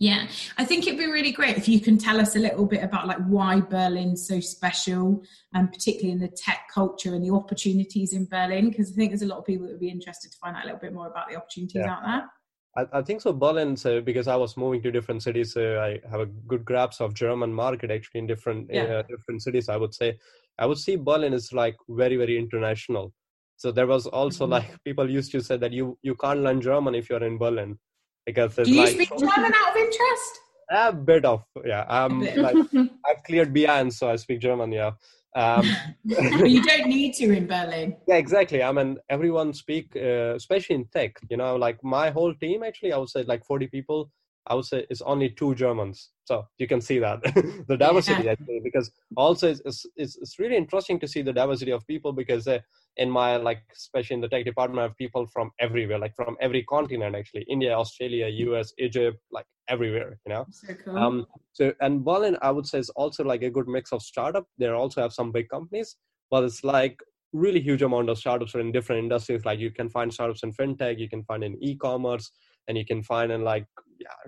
Yeah, 0.01 0.28
I 0.57 0.64
think 0.64 0.88
it'd 0.88 0.97
be 0.97 1.07
really 1.07 1.34
great 1.34 1.57
if 1.57 1.68
you 1.68 1.82
can 1.82 1.97
tell 1.97 2.22
us 2.22 2.38
a 2.38 2.39
little 2.39 2.66
bit 2.66 2.82
about 2.86 3.05
like 3.05 3.18
why 3.28 3.60
Berlin's 3.60 4.26
so 4.26 4.39
special, 4.39 5.22
and 5.53 5.70
particularly 5.70 6.12
in 6.14 6.20
the 6.20 6.30
tech 6.30 6.70
culture 6.74 7.14
and 7.14 7.22
the 7.26 7.32
opportunities 7.36 8.14
in 8.14 8.26
Berlin, 8.26 8.70
because 8.70 8.93
I 8.93 8.95
think 8.95 9.12
there's 9.12 9.24
a 9.24 9.28
lot 9.28 9.39
of 9.39 9.45
people 9.45 9.66
that 9.66 9.74
would 9.74 9.82
be 9.82 9.89
interested 9.89 10.32
to 10.32 10.38
find 10.38 10.55
out 10.55 10.64
a 10.64 10.68
little 10.68 10.80
bit 10.80 10.93
more 10.93 11.07
about 11.07 11.28
the 11.30 11.36
opportunities 11.36 11.82
Yeah. 11.84 11.91
out 11.91 12.03
there. 12.05 12.32
I, 12.78 12.86
I 12.94 13.02
think 13.02 13.22
so. 13.22 13.34
Berlin, 13.34 13.76
so 13.76 14.02
because 14.02 14.28
I 14.28 14.36
was 14.36 14.56
moving 14.58 14.82
to 14.84 14.92
different 14.92 15.24
cities, 15.24 15.54
so 15.54 15.80
I 15.80 16.00
have 16.10 16.20
a 16.22 16.26
good 16.26 16.64
grasp 16.66 17.02
of 17.02 17.14
German 17.14 17.54
market 17.54 17.92
actually 17.92 18.20
in 18.20 18.28
different 18.28 18.70
Yeah. 18.72 18.84
uh, 18.84 19.02
different 19.04 19.42
cities. 19.42 19.70
I 19.70 19.78
would 19.78 19.94
say, 19.94 20.18
I 20.60 20.66
would 20.66 20.78
see 20.78 20.96
Berlin 20.96 21.34
is 21.34 21.52
like 21.54 21.76
very 21.90 22.16
very 22.18 22.38
international. 22.38 23.14
So 23.58 23.72
there 23.72 23.88
was 23.88 24.06
also 24.08 24.46
Mhm. 24.46 24.50
like 24.52 24.84
people 24.84 25.10
used 25.10 25.32
to 25.32 25.42
say 25.42 25.58
that 25.58 25.74
you 25.74 25.98
you 26.02 26.16
can't 26.16 26.42
learn 26.42 26.62
German 26.62 26.96
if 26.96 27.10
you're 27.10 27.24
in 27.24 27.38
Berlin 27.38 27.78
because 28.26 28.56
Do 28.56 28.72
you 28.72 28.78
like 28.78 28.94
speak 28.94 29.10
German 29.10 29.54
out 29.62 29.70
of 29.72 29.76
interest? 29.78 30.40
a 30.72 30.94
bit 30.94 31.26
of 31.26 31.44
yeah. 31.66 32.08
Bit. 32.08 32.38
like 32.38 32.56
I've 33.08 33.24
cleared 33.24 33.54
B1, 33.54 33.92
so 33.92 34.10
I 34.10 34.16
speak 34.18 34.40
German. 34.40 34.72
Yeah. 34.72 34.92
Um, 35.36 35.70
you 36.04 36.64
don't 36.64 36.88
need 36.88 37.14
to 37.16 37.32
in 37.32 37.46
Berlin. 37.46 37.96
yeah 38.08 38.16
exactly 38.16 38.64
i 38.64 38.72
mean 38.72 38.98
everyone 39.10 39.54
speak 39.54 39.96
uh, 39.96 40.34
especially 40.36 40.76
in 40.76 40.86
tech 40.86 41.20
you 41.30 41.38
know 41.38 41.56
like 41.56 41.78
my 41.84 42.10
whole 42.10 42.34
team 42.34 42.64
actually 42.64 42.92
i 42.94 42.98
would 42.98 43.10
say 43.10 43.22
like 43.24 43.46
40 43.46 43.68
people 43.68 44.10
i 44.48 44.56
would 44.56 44.66
say 44.66 44.88
is 44.90 45.04
only 45.04 45.30
two 45.30 45.54
germans 45.54 46.10
so 46.24 46.48
you 46.58 46.68
can 46.68 46.82
see 46.82 46.98
that 46.98 47.22
the 47.68 47.78
diversity 47.78 48.24
Yeah. 48.24 48.32
actually 48.32 48.60
because 48.64 48.92
also 49.16 49.50
it's, 49.52 49.62
it's, 49.66 49.86
it's, 49.96 50.18
it's 50.18 50.40
really 50.40 50.58
interesting 50.58 51.00
to 51.00 51.08
see 51.08 51.22
the 51.22 51.34
diversity 51.34 51.72
of 51.72 51.86
people 51.86 52.12
because 52.12 52.48
uh, 52.48 52.60
in 53.00 53.10
my 53.10 53.30
like 53.38 53.62
especially 53.76 54.16
in 54.16 54.22
the 54.22 54.28
tech 54.34 54.45
department 54.45 54.80
i 54.80 54.84
have 54.88 54.97
people 55.04 55.26
from 55.34 55.52
everywhere 55.60 56.00
like 56.04 56.16
from 56.16 56.36
every 56.47 56.64
continent 56.76 57.16
actually 57.20 57.45
india 57.56 57.74
australia 57.84 58.28
us 58.60 58.74
egypt 58.88 59.18
like 59.38 59.45
everywhere 59.76 60.12
you 60.26 60.34
know 60.34 60.45
So 60.52 60.74
cool. 60.84 60.97
um, 61.04 61.26
so 61.54 61.74
and 61.82 62.04
Berlin, 62.06 62.38
I 62.41 62.52
would 62.52 62.66
say, 62.66 62.80
is 62.80 62.89
also 62.91 63.24
like 63.24 63.43
a 63.43 63.50
good 63.50 63.68
mix 63.68 63.91
of 63.91 64.02
startup. 64.02 64.45
There 64.58 64.76
also 64.76 65.02
have 65.02 65.14
some 65.14 65.32
big 65.32 65.47
companies, 65.50 65.95
but 66.32 66.43
it's 66.43 66.64
like 66.64 67.00
really 67.32 67.62
huge 67.62 67.82
amount 67.84 68.10
of 68.10 68.18
startups 68.18 68.56
are 68.56 68.60
in 68.60 68.72
different 68.72 69.04
industries. 69.04 69.45
Like 69.45 69.60
you 69.60 69.72
can 69.72 69.89
find 69.89 70.14
startups 70.14 70.43
in 70.43 70.52
fintech, 70.54 71.00
you 71.00 71.10
can 71.10 71.24
find 71.24 71.43
in 71.43 71.58
e-commerce, 71.62 72.32
and 72.68 72.78
you 72.78 72.86
can 72.86 73.04
find 73.04 73.32
in 73.32 73.43
like 73.43 73.66
yeah, 74.00 74.20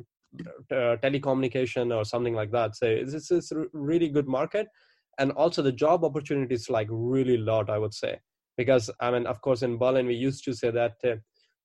uh, 0.77 0.97
telecommunication 0.97 1.95
or 1.95 2.03
something 2.05 2.33
like 2.33 2.51
that. 2.51 2.75
So 2.75 2.85
it's, 2.87 3.13
it's 3.13 3.31
it's 3.31 3.51
a 3.51 3.65
really 3.73 4.09
good 4.09 4.27
market, 4.27 4.67
and 5.19 5.31
also 5.31 5.61
the 5.61 5.71
job 5.71 6.03
opportunities 6.03 6.69
like 6.69 6.87
really 6.89 7.37
lot. 7.37 7.69
I 7.69 7.77
would 7.77 7.93
say 7.93 8.19
because 8.57 8.89
I 8.99 9.11
mean, 9.11 9.25
of 9.27 9.41
course, 9.41 9.61
in 9.63 9.77
Berlin 9.77 10.07
we 10.07 10.15
used 10.15 10.43
to 10.45 10.53
say 10.53 10.71
that. 10.71 10.95
Uh, 11.03 11.15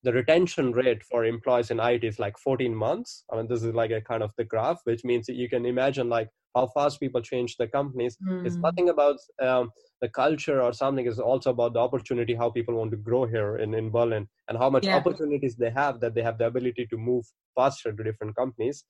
the 0.02 0.12
retention 0.12 0.70
rate 0.70 1.02
for 1.02 1.24
employees 1.24 1.72
in 1.72 1.80
IT 1.80 2.04
is 2.04 2.20
like 2.20 2.38
14 2.38 2.72
months. 2.72 3.24
I 3.32 3.36
mean, 3.36 3.48
this 3.48 3.64
is 3.64 3.74
like 3.74 3.90
a 3.90 4.00
kind 4.00 4.22
of 4.22 4.30
the 4.36 4.44
graph, 4.44 4.78
which 4.84 5.04
means 5.04 5.26
that 5.26 5.34
you 5.34 5.48
can 5.48 5.66
imagine 5.66 6.08
like 6.08 6.28
how 6.54 6.68
fast 6.68 7.00
people 7.00 7.20
change 7.20 7.56
the 7.56 7.66
companies. 7.66 8.16
It's 8.44 8.56
Mm. 8.56 8.62
nothing 8.62 8.88
about 8.88 9.16
um, 9.42 9.72
the 10.00 10.08
culture 10.08 10.62
or 10.62 10.72
something. 10.72 11.06
It's 11.06 11.18
also 11.18 11.50
about 11.50 11.72
the 11.74 11.80
opportunity, 11.80 12.34
how 12.36 12.50
people 12.50 12.76
want 12.76 12.92
to 12.92 12.96
grow 12.96 13.24
here 13.26 13.56
in, 13.56 13.74
in 13.74 13.90
Berlin 13.90 14.28
and 14.48 14.56
how 14.56 14.70
much 14.70 14.86
Yeah. 14.86 14.94
opportunities 14.94 15.56
they 15.56 15.70
have 15.70 15.98
that 16.00 16.14
they 16.14 16.22
have 16.22 16.38
the 16.38 16.46
ability 16.46 16.86
to 16.90 16.96
move 16.96 17.24
faster 17.56 17.92
to 17.92 18.04
different 18.04 18.36
companies. 18.36 18.84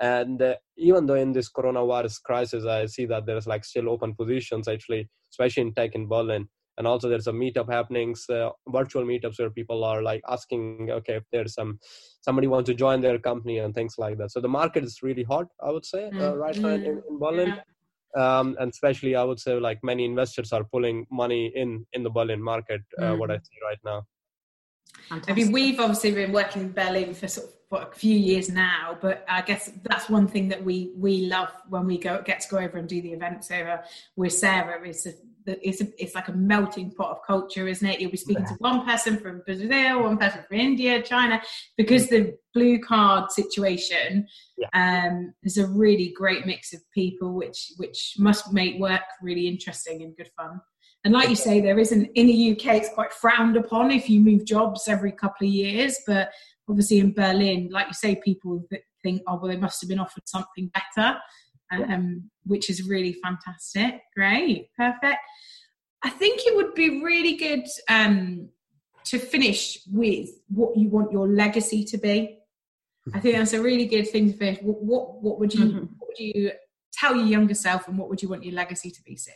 And 0.00 0.40
uh, 0.40 0.54
even 0.78 1.04
though 1.06 1.14
in 1.16 1.32
this 1.32 1.50
coronavirus 1.50 2.22
crisis, 2.22 2.64
I 2.64 2.86
see 2.86 3.04
that 3.06 3.26
there's 3.26 3.46
like 3.46 3.64
still 3.66 3.90
open 3.90 4.14
positions 4.14 4.68
actually, 4.68 5.10
especially 5.30 5.64
in 5.64 5.74
tech 5.74 5.94
in 5.94 6.08
Berlin 6.08 6.48
and 6.78 6.86
also 6.86 7.08
there's 7.08 7.26
a 7.26 7.32
meetup 7.32 7.70
happenings 7.70 8.28
uh, 8.30 8.50
virtual 8.68 9.04
meetups 9.04 9.38
where 9.38 9.50
people 9.50 9.84
are 9.84 10.02
like 10.02 10.22
asking 10.28 10.90
okay 10.90 11.16
if 11.16 11.24
there's 11.32 11.54
some 11.54 11.78
somebody 12.20 12.46
wants 12.46 12.68
to 12.68 12.74
join 12.74 13.00
their 13.00 13.18
company 13.18 13.58
and 13.58 13.74
things 13.74 13.96
like 13.98 14.16
that. 14.18 14.30
So 14.30 14.40
the 14.40 14.48
market 14.48 14.84
is 14.84 15.02
really 15.02 15.24
hot 15.24 15.48
i 15.62 15.70
would 15.70 15.84
say 15.84 16.10
uh, 16.20 16.34
right 16.36 16.56
now 16.56 16.68
in, 16.68 17.02
in 17.08 17.18
berlin. 17.18 17.54
Um, 18.14 18.56
and 18.60 18.70
especially 18.70 19.16
i 19.16 19.24
would 19.24 19.40
say 19.40 19.58
like 19.58 19.78
many 19.82 20.04
investors 20.04 20.52
are 20.52 20.64
pulling 20.64 21.06
money 21.10 21.52
in 21.54 21.86
in 21.94 22.02
the 22.02 22.10
berlin 22.10 22.42
market 22.42 22.82
uh, 22.98 23.14
what 23.14 23.30
i 23.30 23.36
see 23.36 23.58
right 23.68 23.78
now. 23.84 24.06
I 25.10 25.32
mean, 25.32 25.52
we've 25.52 25.80
obviously 25.80 26.12
been 26.12 26.32
working 26.32 26.62
in 26.62 26.72
Berlin 26.72 27.14
for 27.14 27.28
sort 27.28 27.48
of 27.48 27.52
what, 27.68 27.88
a 27.88 27.94
few 27.94 28.16
years 28.16 28.48
now, 28.50 28.96
but 29.00 29.24
I 29.28 29.42
guess 29.42 29.70
that's 29.82 30.08
one 30.08 30.28
thing 30.28 30.48
that 30.48 30.62
we 30.62 30.92
we 30.96 31.26
love 31.26 31.50
when 31.68 31.86
we 31.86 31.98
go 31.98 32.22
get 32.22 32.40
to 32.40 32.48
go 32.48 32.58
over 32.58 32.78
and 32.78 32.88
do 32.88 33.00
the 33.00 33.12
events 33.12 33.50
over 33.50 33.82
with 34.16 34.32
Sarah. 34.32 34.86
Is 34.86 35.06
it's 35.46 35.80
a, 35.80 35.86
it's 35.98 36.14
like 36.14 36.28
a 36.28 36.32
melting 36.32 36.92
pot 36.92 37.10
of 37.10 37.18
culture, 37.26 37.68
isn't 37.68 37.86
it? 37.86 38.00
You'll 38.00 38.10
be 38.10 38.16
speaking 38.16 38.44
to 38.46 38.54
one 38.58 38.84
person 38.84 39.18
from 39.18 39.42
Brazil, 39.44 40.02
one 40.02 40.18
person 40.18 40.44
from 40.48 40.58
India, 40.58 41.02
China, 41.02 41.42
because 41.76 42.08
the 42.08 42.36
blue 42.54 42.78
card 42.78 43.30
situation. 43.30 44.26
Yeah. 44.56 44.68
Um, 44.74 45.34
there's 45.42 45.58
a 45.58 45.66
really 45.66 46.12
great 46.16 46.46
mix 46.46 46.72
of 46.72 46.80
people, 46.92 47.34
which 47.34 47.72
which 47.76 48.14
must 48.18 48.52
make 48.52 48.80
work 48.80 49.02
really 49.22 49.48
interesting 49.48 50.02
and 50.02 50.16
good 50.16 50.30
fun. 50.36 50.60
And 51.04 51.12
like 51.12 51.28
you 51.28 51.36
say, 51.36 51.60
there 51.60 51.78
isn't 51.78 52.10
in 52.14 52.26
the 52.26 52.52
UK. 52.52 52.76
It's 52.76 52.94
quite 52.94 53.12
frowned 53.12 53.56
upon 53.56 53.90
if 53.90 54.08
you 54.08 54.20
move 54.20 54.44
jobs 54.44 54.86
every 54.86 55.12
couple 55.12 55.46
of 55.46 55.52
years. 55.52 55.98
But 56.06 56.30
obviously 56.68 57.00
in 57.00 57.12
Berlin, 57.12 57.68
like 57.72 57.88
you 57.88 57.94
say, 57.94 58.20
people 58.24 58.64
think, 59.02 59.22
oh 59.26 59.36
well, 59.36 59.50
they 59.50 59.56
must 59.56 59.80
have 59.80 59.88
been 59.88 59.98
offered 59.98 60.28
something 60.28 60.70
better, 60.72 61.18
um, 61.72 62.30
which 62.44 62.68
is 62.70 62.88
really 62.88 63.14
fantastic. 63.22 64.00
Great, 64.16 64.68
perfect. 64.76 65.18
I 66.02 66.10
think 66.10 66.40
it 66.46 66.56
would 66.56 66.74
be 66.74 67.02
really 67.02 67.34
good 67.36 67.64
um, 67.88 68.48
to 69.04 69.18
finish 69.18 69.78
with 69.90 70.28
what 70.48 70.76
you 70.76 70.88
want 70.88 71.12
your 71.12 71.28
legacy 71.28 71.84
to 71.84 71.98
be. 71.98 72.38
I 73.14 73.20
think 73.20 73.36
that's 73.36 73.52
a 73.52 73.62
really 73.62 73.86
good 73.86 74.04
thing 74.08 74.32
to 74.32 74.36
finish. 74.36 74.60
What 74.62 74.82
what, 74.82 75.22
what 75.22 75.40
would 75.40 75.54
you 75.54 75.64
Mhm. 75.66 75.88
what 75.98 76.08
would 76.08 76.18
you 76.18 76.52
tell 76.92 77.16
your 77.16 77.26
younger 77.26 77.54
self, 77.54 77.88
and 77.88 77.98
what 77.98 78.08
would 78.08 78.22
you 78.22 78.28
want 78.28 78.44
your 78.44 78.54
legacy 78.54 78.90
to 78.90 79.02
be, 79.02 79.16
Sid? 79.16 79.34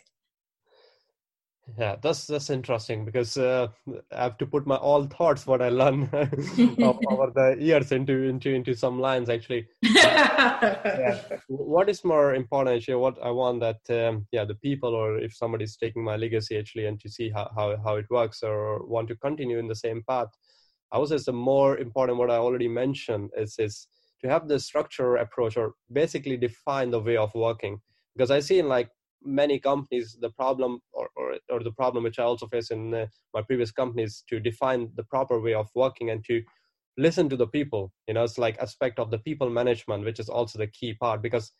Yeah 1.78 1.96
that's 2.00 2.26
that's 2.26 2.48
interesting 2.48 3.04
because 3.04 3.36
uh, 3.36 3.66
i 4.12 4.22
have 4.22 4.38
to 4.38 4.46
put 4.46 4.66
my 4.66 4.76
all 4.76 5.04
thoughts 5.04 5.46
what 5.46 5.60
i 5.60 5.68
learn 5.68 6.08
over 6.12 7.32
the 7.34 7.56
years 7.58 7.90
into 7.90 8.22
into 8.22 8.50
into 8.50 8.74
some 8.74 9.00
lines 9.00 9.28
actually 9.28 9.66
yeah. 9.82 11.20
what 11.48 11.88
is 11.88 12.04
more 12.04 12.34
important 12.34 12.76
actually 12.76 12.94
what 12.94 13.18
i 13.22 13.30
want 13.30 13.60
that 13.60 13.80
um, 13.90 14.26
yeah 14.30 14.44
the 14.44 14.54
people 14.54 14.94
or 14.94 15.18
if 15.18 15.34
somebody 15.34 15.64
is 15.64 15.76
taking 15.76 16.04
my 16.04 16.16
legacy 16.16 16.56
actually 16.56 16.86
and 16.86 17.00
to 17.00 17.08
see 17.08 17.30
how, 17.30 17.50
how, 17.56 17.76
how 17.84 17.96
it 17.96 18.06
works 18.10 18.42
or 18.42 18.86
want 18.86 19.08
to 19.08 19.16
continue 19.16 19.58
in 19.58 19.66
the 19.66 19.74
same 19.74 20.02
path 20.08 20.28
i 20.92 20.98
would 20.98 21.08
say 21.08 21.18
the 21.26 21.32
more 21.32 21.78
important 21.78 22.16
what 22.16 22.30
i 22.30 22.36
already 22.36 22.68
mentioned 22.68 23.28
is 23.36 23.56
is 23.58 23.88
to 24.22 24.28
have 24.28 24.46
the 24.46 24.58
structure 24.58 25.16
approach 25.16 25.56
or 25.56 25.74
basically 25.92 26.36
define 26.36 26.90
the 26.90 27.00
way 27.00 27.16
of 27.16 27.34
working 27.34 27.80
because 28.14 28.30
i 28.30 28.38
see 28.38 28.60
in 28.60 28.68
like 28.68 28.88
many 29.26 29.58
companies 29.58 30.16
the 30.20 30.30
problem 30.30 30.80
or, 30.92 31.08
or, 31.16 31.36
or 31.50 31.62
the 31.62 31.72
problem 31.72 32.04
which 32.04 32.18
i 32.18 32.22
also 32.22 32.46
face 32.46 32.70
in 32.70 32.94
uh, 32.94 33.06
my 33.34 33.42
previous 33.42 33.70
companies 33.70 34.24
to 34.28 34.40
define 34.40 34.88
the 34.96 35.04
proper 35.04 35.40
way 35.40 35.54
of 35.54 35.68
working 35.74 36.10
and 36.10 36.24
to 36.24 36.42
listen 36.98 37.28
to 37.28 37.36
the 37.36 37.46
people. 37.46 37.92
You 38.08 38.14
know 38.14 38.24
it's 38.24 38.38
like 38.38 38.58
aspect 38.58 38.98
of 38.98 39.10
the 39.10 39.18
people 39.18 39.50
management 39.50 40.04
which 40.04 40.20
is 40.20 40.28
also 40.28 40.58
the 40.58 40.66
key 40.68 40.94
part 40.94 41.22
because 41.22 41.52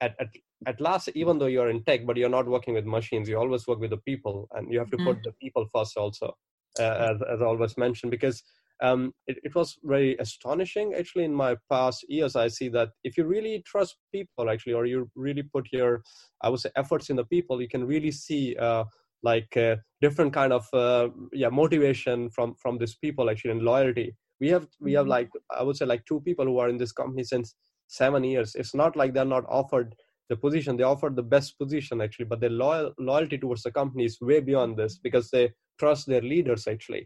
at, 0.00 0.14
at, 0.18 0.28
at 0.66 0.80
last 0.80 1.08
even 1.14 1.38
though 1.38 1.46
you're 1.46 1.70
in 1.70 1.84
tech 1.84 2.06
but 2.06 2.16
you're 2.16 2.28
not 2.28 2.46
working 2.46 2.74
with 2.74 2.86
machines 2.86 3.28
you 3.28 3.38
always 3.38 3.66
work 3.66 3.80
with 3.80 3.90
the 3.90 3.98
people 3.98 4.48
and 4.52 4.72
you 4.72 4.78
have 4.78 4.90
to 4.90 4.96
put 4.96 5.22
the 5.22 5.32
people 5.42 5.66
first 5.72 5.96
also 5.96 6.34
uh, 6.78 7.10
as, 7.12 7.22
as 7.30 7.42
i 7.42 7.44
always 7.44 7.76
mentioned 7.76 8.10
because 8.10 8.42
um, 8.82 9.12
it, 9.26 9.38
it 9.44 9.54
was 9.54 9.78
very 9.84 10.16
astonishing 10.18 10.94
actually 10.94 11.24
in 11.24 11.34
my 11.34 11.56
past 11.70 12.04
years. 12.08 12.36
I 12.36 12.48
see 12.48 12.68
that 12.70 12.90
if 13.04 13.16
you 13.16 13.24
really 13.24 13.62
trust 13.66 13.96
people 14.12 14.50
actually 14.50 14.72
or 14.74 14.86
you 14.86 15.10
really 15.14 15.42
put 15.42 15.68
your 15.72 16.02
i 16.42 16.48
would 16.48 16.60
say 16.60 16.70
efforts 16.76 17.10
in 17.10 17.16
the 17.16 17.24
people 17.24 17.60
you 17.60 17.68
can 17.68 17.86
really 17.86 18.10
see 18.10 18.56
uh, 18.56 18.84
like 19.22 19.54
uh, 19.56 19.76
different 20.00 20.32
kind 20.32 20.52
of 20.52 20.66
uh, 20.72 21.08
yeah 21.32 21.48
motivation 21.50 22.30
from 22.30 22.54
from 22.56 22.78
these 22.78 22.94
people 22.96 23.28
actually 23.30 23.50
and 23.52 23.62
loyalty. 23.62 24.14
We 24.40 24.48
have 24.48 24.66
we 24.80 24.92
have 24.94 25.06
Mhm. 25.06 25.10
like 25.16 25.30
i 25.58 25.62
would 25.62 25.76
say 25.76 25.86
like 25.86 26.04
two 26.06 26.20
people 26.20 26.46
who 26.46 26.58
are 26.58 26.68
in 26.68 26.78
this 26.78 26.92
company 26.92 27.24
since 27.24 27.54
seven 27.88 28.24
years. 28.24 28.54
It's 28.54 28.74
not 28.74 28.96
like 28.96 29.12
they're 29.14 29.24
not 29.36 29.44
offered 29.48 29.94
the 30.30 30.36
position. 30.36 30.76
They 30.76 30.84
offered 30.84 31.16
the 31.16 31.22
best 31.34 31.58
position 31.58 32.00
actually 32.00 32.26
but 32.26 32.40
their 32.40 32.50
loyal 32.64 32.92
loyalty 32.98 33.38
towards 33.38 33.62
the 33.62 33.72
company 33.72 34.04
is 34.04 34.20
way 34.20 34.40
beyond 34.40 34.76
this 34.76 34.98
because 34.98 35.30
they 35.30 35.52
trust 35.80 36.06
their 36.06 36.22
leaders 36.32 36.66
actually. 36.74 37.04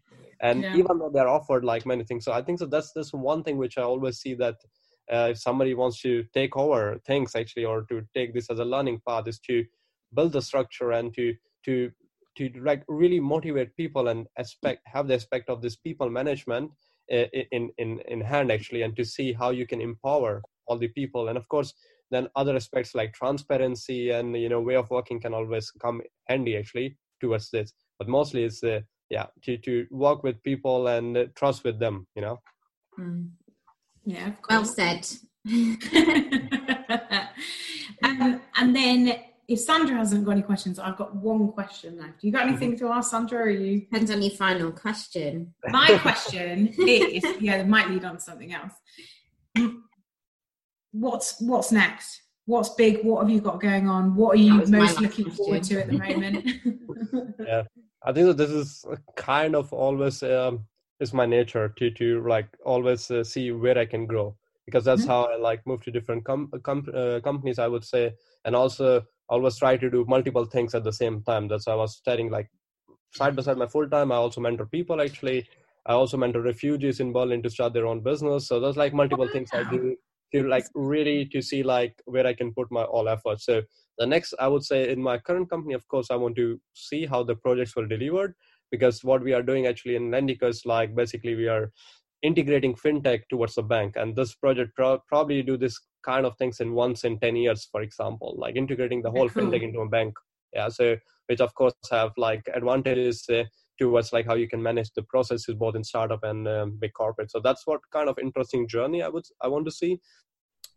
And 0.48 0.58
Yeah. 0.62 0.76
even 0.80 0.98
though 0.98 1.10
they're 1.14 1.36
offered 1.38 1.64
like 1.64 1.86
many 1.92 2.04
things. 2.04 2.24
So 2.24 2.32
i 2.32 2.42
think 2.42 2.58
so 2.58 2.66
that's 2.74 2.90
that's 2.96 3.12
one 3.32 3.42
thing 3.44 3.56
which 3.58 3.78
i 3.78 3.82
always 3.92 4.16
see 4.24 4.34
that 4.44 4.56
uh, 5.14 5.28
if 5.32 5.38
somebody 5.38 5.74
wants 5.82 6.00
to 6.06 6.12
take 6.38 6.54
over 6.64 6.82
things 7.06 7.34
actually 7.40 7.66
or 7.72 7.78
to 7.90 7.96
take 8.16 8.30
this 8.34 8.50
as 8.50 8.58
a 8.58 8.70
learning 8.74 9.00
path 9.06 9.28
is 9.32 9.38
to 9.50 9.64
build 10.16 10.32
the 10.32 10.42
structure 10.50 10.90
and 10.98 11.14
to 11.18 11.34
to 11.66 11.90
to 12.38 12.50
like 12.70 12.82
really 12.88 13.20
motivate 13.20 13.76
people 13.76 14.08
and 14.08 14.26
aspect 14.44 14.80
have 14.94 15.06
the 15.08 15.14
aspect 15.14 15.48
of 15.48 15.62
this 15.62 15.76
people 15.86 16.10
management 16.10 16.70
uh, 17.12 17.26
in 17.56 17.70
in 17.78 18.00
in 18.14 18.20
hand 18.32 18.50
actually 18.56 18.82
and 18.82 18.96
to 18.96 19.04
see 19.04 19.32
how 19.32 19.50
you 19.50 19.66
can 19.66 19.80
empower 19.80 20.32
all 20.66 20.78
the 20.78 20.88
people. 20.88 21.28
And 21.28 21.38
of 21.38 21.48
course 21.48 21.74
then 22.10 22.28
other 22.36 22.54
aspects 22.56 22.94
like 22.94 23.12
transparency 23.12 24.10
and 24.10 24.36
you 24.36 24.48
know 24.48 24.60
way 24.60 24.76
of 24.76 24.90
working 24.90 25.20
can 25.20 25.34
always 25.34 25.70
come 25.84 26.02
handy 26.28 26.56
actually 26.56 26.96
towards 27.20 27.50
this 27.50 27.72
but 27.98 28.08
mostly 28.08 28.44
it's 28.44 28.62
uh, 28.64 28.80
yeah 29.10 29.26
to 29.42 29.56
to 29.58 29.86
work 29.90 30.22
with 30.22 30.42
people 30.42 30.88
and 30.88 31.16
uh, 31.16 31.24
trust 31.34 31.64
with 31.64 31.78
them 31.78 32.06
you 32.14 32.22
know 32.22 32.38
Mm. 32.98 33.30
Yeah, 34.04 34.28
of 34.28 34.36
Well 34.48 34.64
said. 34.64 35.06
um, 38.02 38.40
and 38.56 38.76
then 38.76 39.18
if 39.48 39.60
Sandra 39.60 39.96
hasn't 39.96 40.24
got 40.24 40.32
any 40.32 40.42
questions, 40.42 40.78
I've 40.78 40.96
got 40.96 41.14
one 41.16 41.48
question 41.52 41.98
left. 41.98 42.20
Do 42.20 42.26
you 42.26 42.32
got 42.32 42.46
anything 42.46 42.78
to 42.78 42.88
ask 42.88 43.10
Sandra? 43.10 43.40
Or 43.40 43.42
are 43.44 43.50
you? 43.50 43.80
Depends 43.80 44.10
on 44.10 44.22
your 44.22 44.32
final 44.32 44.72
question. 44.72 45.54
My 45.68 45.98
question 46.00 46.68
is, 46.78 47.24
yeah, 47.40 47.56
it 47.56 47.68
might 47.68 47.90
lead 47.90 48.04
on 48.04 48.16
to 48.16 48.20
something 48.20 48.54
else. 48.54 48.72
What's 50.92 51.40
what's 51.40 51.72
next? 51.72 52.22
What's 52.46 52.70
big? 52.70 53.04
What 53.04 53.22
have 53.22 53.30
you 53.30 53.40
got 53.40 53.60
going 53.60 53.88
on? 53.88 54.14
What 54.14 54.36
are 54.36 54.40
you 54.40 54.52
most 54.54 54.70
last 54.70 55.00
looking 55.00 55.30
forward 55.30 55.62
to 55.64 55.80
at 55.80 55.86
the 55.88 55.98
moment? 55.98 56.46
Yeah. 57.46 57.62
I 58.06 58.12
think 58.12 58.26
that 58.26 58.36
this 58.36 58.50
is 58.50 58.84
kind 59.16 59.56
of 59.56 59.72
always 59.72 60.22
um, 60.22 60.66
is 61.00 61.14
my 61.14 61.24
nature 61.26 61.70
to 61.78 61.90
to 61.90 62.26
like 62.28 62.48
always 62.64 63.10
uh, 63.10 63.24
see 63.24 63.50
where 63.50 63.78
I 63.78 63.86
can 63.86 64.06
grow 64.06 64.36
because 64.66 64.84
that's 64.84 65.04
Mhm. 65.04 65.08
how 65.08 65.22
I 65.24 65.36
like 65.36 65.66
move 65.66 65.82
to 65.84 65.90
different 65.90 66.24
com- 66.24 66.50
com- 66.62 66.88
uh, 66.94 67.20
companies 67.20 67.58
I 67.58 67.68
would 67.68 67.84
say 67.84 68.14
and 68.44 68.54
also 68.54 69.04
always 69.28 69.56
try 69.56 69.76
to 69.78 69.90
do 69.90 70.04
multiple 70.06 70.44
things 70.44 70.74
at 70.74 70.84
the 70.84 70.92
same 70.92 71.22
time. 71.22 71.48
That's 71.48 71.66
why 71.66 71.72
I 71.72 71.76
was 71.76 71.96
studying 71.96 72.30
like 72.30 72.50
side 73.14 73.34
by 73.36 73.42
side 73.42 73.56
my 73.56 73.66
full 73.66 73.88
time. 73.88 74.12
I 74.12 74.16
also 74.16 74.40
mentor 74.42 74.66
people 74.66 75.00
actually. 75.00 75.46
I 75.86 75.92
also 75.94 76.16
mentor 76.18 76.42
refugees 76.42 77.00
in 77.00 77.12
Berlin 77.12 77.42
to 77.42 77.50
start 77.50 77.72
their 77.72 77.86
own 77.86 78.00
business. 78.00 78.46
So 78.48 78.60
there's 78.60 78.76
like 78.76 78.92
multiple 78.94 79.28
things 79.28 79.50
I 79.52 79.64
do 79.70 79.96
to 80.34 80.48
like 80.48 80.66
really 80.74 81.26
to 81.26 81.40
see 81.40 81.62
like 81.62 81.94
where 82.04 82.26
I 82.26 82.34
can 82.34 82.52
put 82.52 82.70
my 82.70 82.82
all 82.82 83.08
effort. 83.08 83.40
So 83.40 83.62
the 83.98 84.06
next 84.06 84.34
i 84.38 84.48
would 84.48 84.64
say 84.64 84.90
in 84.90 85.00
my 85.00 85.18
current 85.18 85.48
company 85.48 85.74
of 85.74 85.86
course 85.88 86.10
i 86.10 86.16
want 86.16 86.36
to 86.36 86.60
see 86.74 87.06
how 87.06 87.22
the 87.22 87.36
projects 87.36 87.76
were 87.76 87.86
delivered 87.86 88.34
because 88.70 89.04
what 89.04 89.22
we 89.22 89.32
are 89.32 89.42
doing 89.42 89.66
actually 89.66 89.94
in 89.94 90.10
Lendico 90.10 90.48
is 90.48 90.62
like 90.64 90.94
basically 90.96 91.34
we 91.36 91.46
are 91.46 91.70
integrating 92.22 92.74
fintech 92.74 93.22
towards 93.30 93.54
the 93.54 93.62
bank 93.62 93.94
and 93.96 94.16
this 94.16 94.34
project 94.34 94.74
pro- 94.74 94.98
probably 95.06 95.42
do 95.42 95.56
this 95.56 95.78
kind 96.04 96.26
of 96.26 96.36
things 96.38 96.60
in 96.60 96.72
once 96.72 97.04
in 97.04 97.18
10 97.20 97.36
years 97.36 97.68
for 97.70 97.82
example 97.82 98.34
like 98.38 98.56
integrating 98.56 99.02
the 99.02 99.10
whole 99.10 99.28
cool. 99.28 99.42
fintech 99.42 99.62
into 99.62 99.80
a 99.80 99.88
bank 99.88 100.14
yeah 100.52 100.68
so 100.68 100.96
which 101.26 101.40
of 101.40 101.54
course 101.54 101.74
have 101.90 102.10
like 102.16 102.42
advantages 102.54 103.24
uh, 103.30 103.44
towards 103.78 104.12
like 104.12 104.26
how 104.26 104.34
you 104.34 104.48
can 104.48 104.62
manage 104.62 104.90
the 104.92 105.02
processes 105.02 105.54
both 105.54 105.74
in 105.74 105.84
startup 105.84 106.22
and 106.22 106.46
um, 106.46 106.76
big 106.78 106.92
corporate. 106.92 107.30
So 107.30 107.40
that's 107.40 107.66
what 107.66 107.80
kind 107.92 108.08
of 108.08 108.18
interesting 108.18 108.68
journey 108.68 109.02
i 109.02 109.08
would 109.08 109.24
i 109.40 109.48
want 109.48 109.64
to 109.66 109.70
see. 109.70 110.00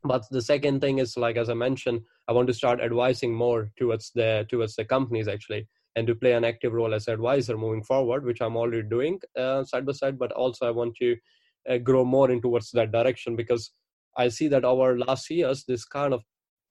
But 0.03 0.23
the 0.29 0.41
second 0.41 0.81
thing 0.81 0.99
is 0.99 1.17
like 1.17 1.37
as 1.37 1.49
i 1.49 1.53
mentioned 1.53 2.01
i 2.27 2.31
want 2.31 2.47
to 2.47 2.53
start 2.53 2.81
advising 2.81 3.33
more 3.33 3.71
towards 3.77 4.11
the 4.13 4.45
towards 4.49 4.75
the 4.75 4.85
companies 4.85 5.27
actually 5.27 5.67
and 5.95 6.05
to 6.07 6.15
play 6.15 6.33
an 6.33 6.45
active 6.45 6.73
role 6.73 6.93
as 6.93 7.07
advisor 7.07 7.57
moving 7.57 7.83
forward 7.83 8.23
which 8.23 8.41
i'm 8.41 8.57
already 8.57 8.83
doing 8.83 9.19
uh, 9.37 9.63
side 9.63 9.85
by 9.85 9.93
side. 9.93 10.17
But 10.19 10.31
also 10.31 10.67
i 10.67 10.71
want 10.71 10.95
to 10.97 11.15
uh, 11.69 11.77
grow 11.77 12.05
more 12.05 12.31
in 12.31 12.41
towards 12.41 12.71
that 12.71 12.91
direction 12.91 13.35
because 13.35 13.71
i 14.17 14.27
see 14.27 14.47
that 14.47 14.65
over 14.65 14.97
last 14.97 15.29
years 15.29 15.63
this 15.67 15.85
kind 15.85 16.13
of 16.13 16.23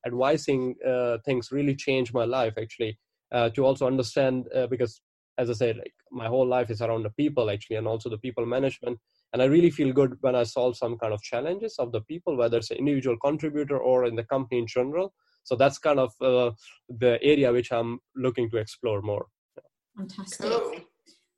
advising 0.07 0.77
uh, 0.87 1.19
things 1.25 1.51
really 1.51 1.75
changed 1.75 2.15
my 2.15 2.25
life 2.25 2.55
actually 2.59 2.99
uh, 3.33 3.51
to 3.51 3.65
also 3.65 3.87
understand 3.87 4.47
uh, 4.55 4.67
because 4.69 5.01
as 5.39 5.51
i 5.51 5.53
said 5.53 5.77
like 5.77 5.95
my 6.11 6.27
whole 6.27 6.47
life 6.47 6.71
is 6.71 6.83
around 6.83 7.03
the 7.03 7.11
people 7.11 7.51
actually 7.51 7.77
and 7.77 7.87
also 7.87 8.09
the 8.09 8.19
people 8.19 8.47
management 8.47 8.99
and 9.33 9.43
i 9.43 9.45
really 9.45 9.71
feel 9.71 9.93
good 9.93 10.17
when 10.21 10.35
i 10.35 10.43
solve 10.43 10.77
some 10.77 10.97
kind 10.99 11.13
of 11.13 11.23
challenges 11.23 11.77
of 11.79 11.93
the 11.93 12.01
people 12.03 12.37
whether 12.37 12.59
it's 12.59 12.71
an 12.71 12.79
individual 12.79 13.17
contributor 13.23 13.79
or 13.79 14.05
in 14.05 14.17
the 14.17 14.25
company 14.25 14.61
in 14.61 14.67
general 14.67 15.13
so 15.45 15.55
that's 15.55 15.79
kind 15.79 16.01
of 16.01 16.13
uh, 16.21 16.51
the 16.89 17.19
area 17.23 17.53
which 17.53 17.73
i'm 17.73 17.99
looking 18.15 18.51
to 18.51 18.57
explore 18.57 19.03
more 19.03 19.27
Fantastic. 19.97 20.51
Cool. 20.51 20.81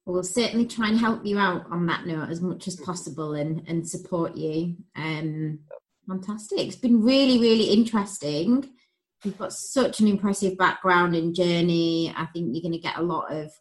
We'll 0.06 0.22
certainly 0.22 0.66
try 0.66 0.88
and 0.88 0.98
help 0.98 1.24
you 1.24 1.38
out 1.38 1.66
on 1.70 1.86
that 1.86 2.06
note 2.06 2.30
as 2.30 2.40
much 2.40 2.66
as 2.66 2.76
possible 2.76 3.34
and, 3.34 3.62
and 3.68 3.88
support 3.88 4.36
you. 4.36 4.76
Um, 4.96 5.60
fantastic. 6.08 6.60
It's 6.60 6.76
been 6.76 7.02
really, 7.02 7.38
really 7.38 7.70
interesting. 7.70 8.70
You've 9.22 9.38
got 9.38 9.52
such 9.52 10.00
an 10.00 10.08
impressive 10.08 10.56
background 10.56 11.14
and 11.14 11.34
journey. 11.34 12.12
I 12.16 12.26
think 12.26 12.50
you're 12.52 12.62
going 12.62 12.72
to 12.72 12.78
get 12.78 12.98
a 12.98 13.02
lot 13.02 13.32
of 13.32 13.52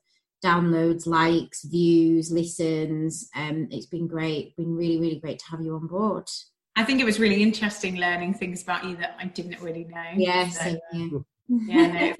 downloads, 0.44 1.08
likes, 1.08 1.64
views, 1.64 2.32
listens. 2.32 3.30
Um, 3.36 3.68
it's 3.72 3.86
been 3.86 4.08
great. 4.08 4.56
Been 4.56 4.76
really, 4.76 5.00
really 5.00 5.20
great 5.20 5.40
to 5.40 5.46
have 5.52 5.62
you 5.62 5.76
on 5.76 5.88
board. 5.88 6.30
I 6.76 6.84
think 6.84 7.02
it 7.02 7.06
was 7.06 7.20
really 7.20 7.42
interesting 7.42 7.98
learning 7.98 8.36
things 8.36 8.62
about 8.62 8.86
you 8.86 8.96
that 8.98 9.18
I 9.20 9.26
didn't 9.26 9.60
really 9.62 9.86
know. 9.86 10.04
Yes. 10.16 10.60
So, 10.60 10.78
yeah. 10.94 11.20
yeah, 11.50 12.14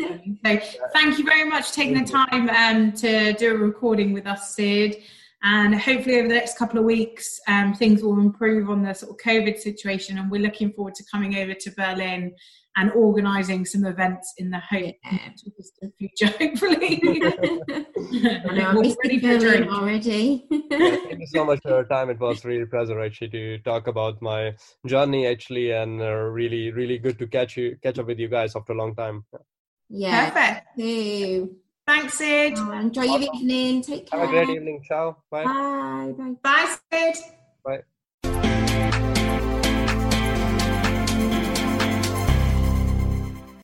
no, 0.43 0.59
so 0.59 0.68
thank 0.93 1.20
you 1.20 1.26
very 1.26 1.47
much 1.47 1.70
for 1.70 1.76
taking 1.76 2.03
the 2.03 2.09
time 2.09 2.49
um, 2.49 2.91
to 2.93 3.34
do 3.34 3.53
a 3.53 3.57
recording 3.57 4.13
with 4.13 4.26
us, 4.26 4.55
Sid. 4.55 4.97
And 5.43 5.79
hopefully, 5.79 6.17
over 6.19 6.27
the 6.27 6.33
next 6.33 6.57
couple 6.57 6.79
of 6.79 6.85
weeks, 6.85 7.39
um, 7.47 7.73
things 7.73 8.01
will 8.01 8.19
improve 8.19 8.69
on 8.69 8.81
the 8.81 8.93
sort 8.93 9.11
of 9.11 9.17
COVID 9.17 9.57
situation. 9.59 10.17
And 10.17 10.31
we're 10.31 10.41
looking 10.41 10.71
forward 10.73 10.95
to 10.95 11.03
coming 11.11 11.38
over 11.38 11.53
to 11.53 11.71
Berlin 11.77 12.33
and 12.75 12.91
organising 12.91 13.65
some 13.65 13.85
events 13.85 14.33
in 14.38 14.49
the 14.51 14.59
hope 14.59 14.95
Yeah. 15.03 15.17
in 15.45 15.53
the 15.81 15.91
future, 15.97 16.27
hopefully. 16.39 17.01
I 17.03 18.53
know, 18.55 18.65
I'm 18.67 18.75
We're 18.75 18.81
missing 18.83 18.97
ready 19.03 19.19
for 19.19 19.39
Berlin 19.39 19.69
already. 19.69 20.45
Thank 20.69 21.19
you 21.19 21.27
so 21.27 21.45
much 21.45 21.59
for 21.63 21.69
your 21.69 21.85
time. 21.85 22.09
It 22.11 22.19
was 22.19 22.43
really 22.45 22.63
a 22.63 22.67
pleasure 22.67 22.99
actually 23.01 23.29
to 23.29 23.57
talk 23.59 23.88
about 23.88 24.21
my 24.21 24.53
journey 24.85 25.25
actually, 25.27 25.71
and 25.71 26.01
uh, 26.01 26.05
really, 26.13 26.71
really 26.71 26.97
good 26.99 27.17
to 27.19 27.27
catch 27.27 27.57
you, 27.57 27.77
catch 27.81 27.97
up 27.99 28.05
with 28.07 28.19
you 28.19 28.27
guys 28.27 28.55
after 28.55 28.73
a 28.73 28.77
long 28.77 28.95
time. 28.95 29.23
yeah. 29.89 30.29
Perfect. 30.29 30.67
Too. 30.77 31.55
Thanks, 31.88 32.15
Sid. 32.15 32.53
Oh, 32.57 32.71
enjoy 32.73 33.03
your 33.03 33.21
evening. 33.33 33.81
Take 33.81 34.09
care. 34.09 34.19
Have 34.19 34.29
a 34.29 34.31
great 34.31 34.49
evening. 34.49 34.83
Ciao. 34.85 35.15
Bye. 35.31 35.45
Bye. 35.45 36.13
Bye. 36.17 36.35
Bye, 36.43 36.75
Sid. 36.91 37.23
Bye. 37.63 37.83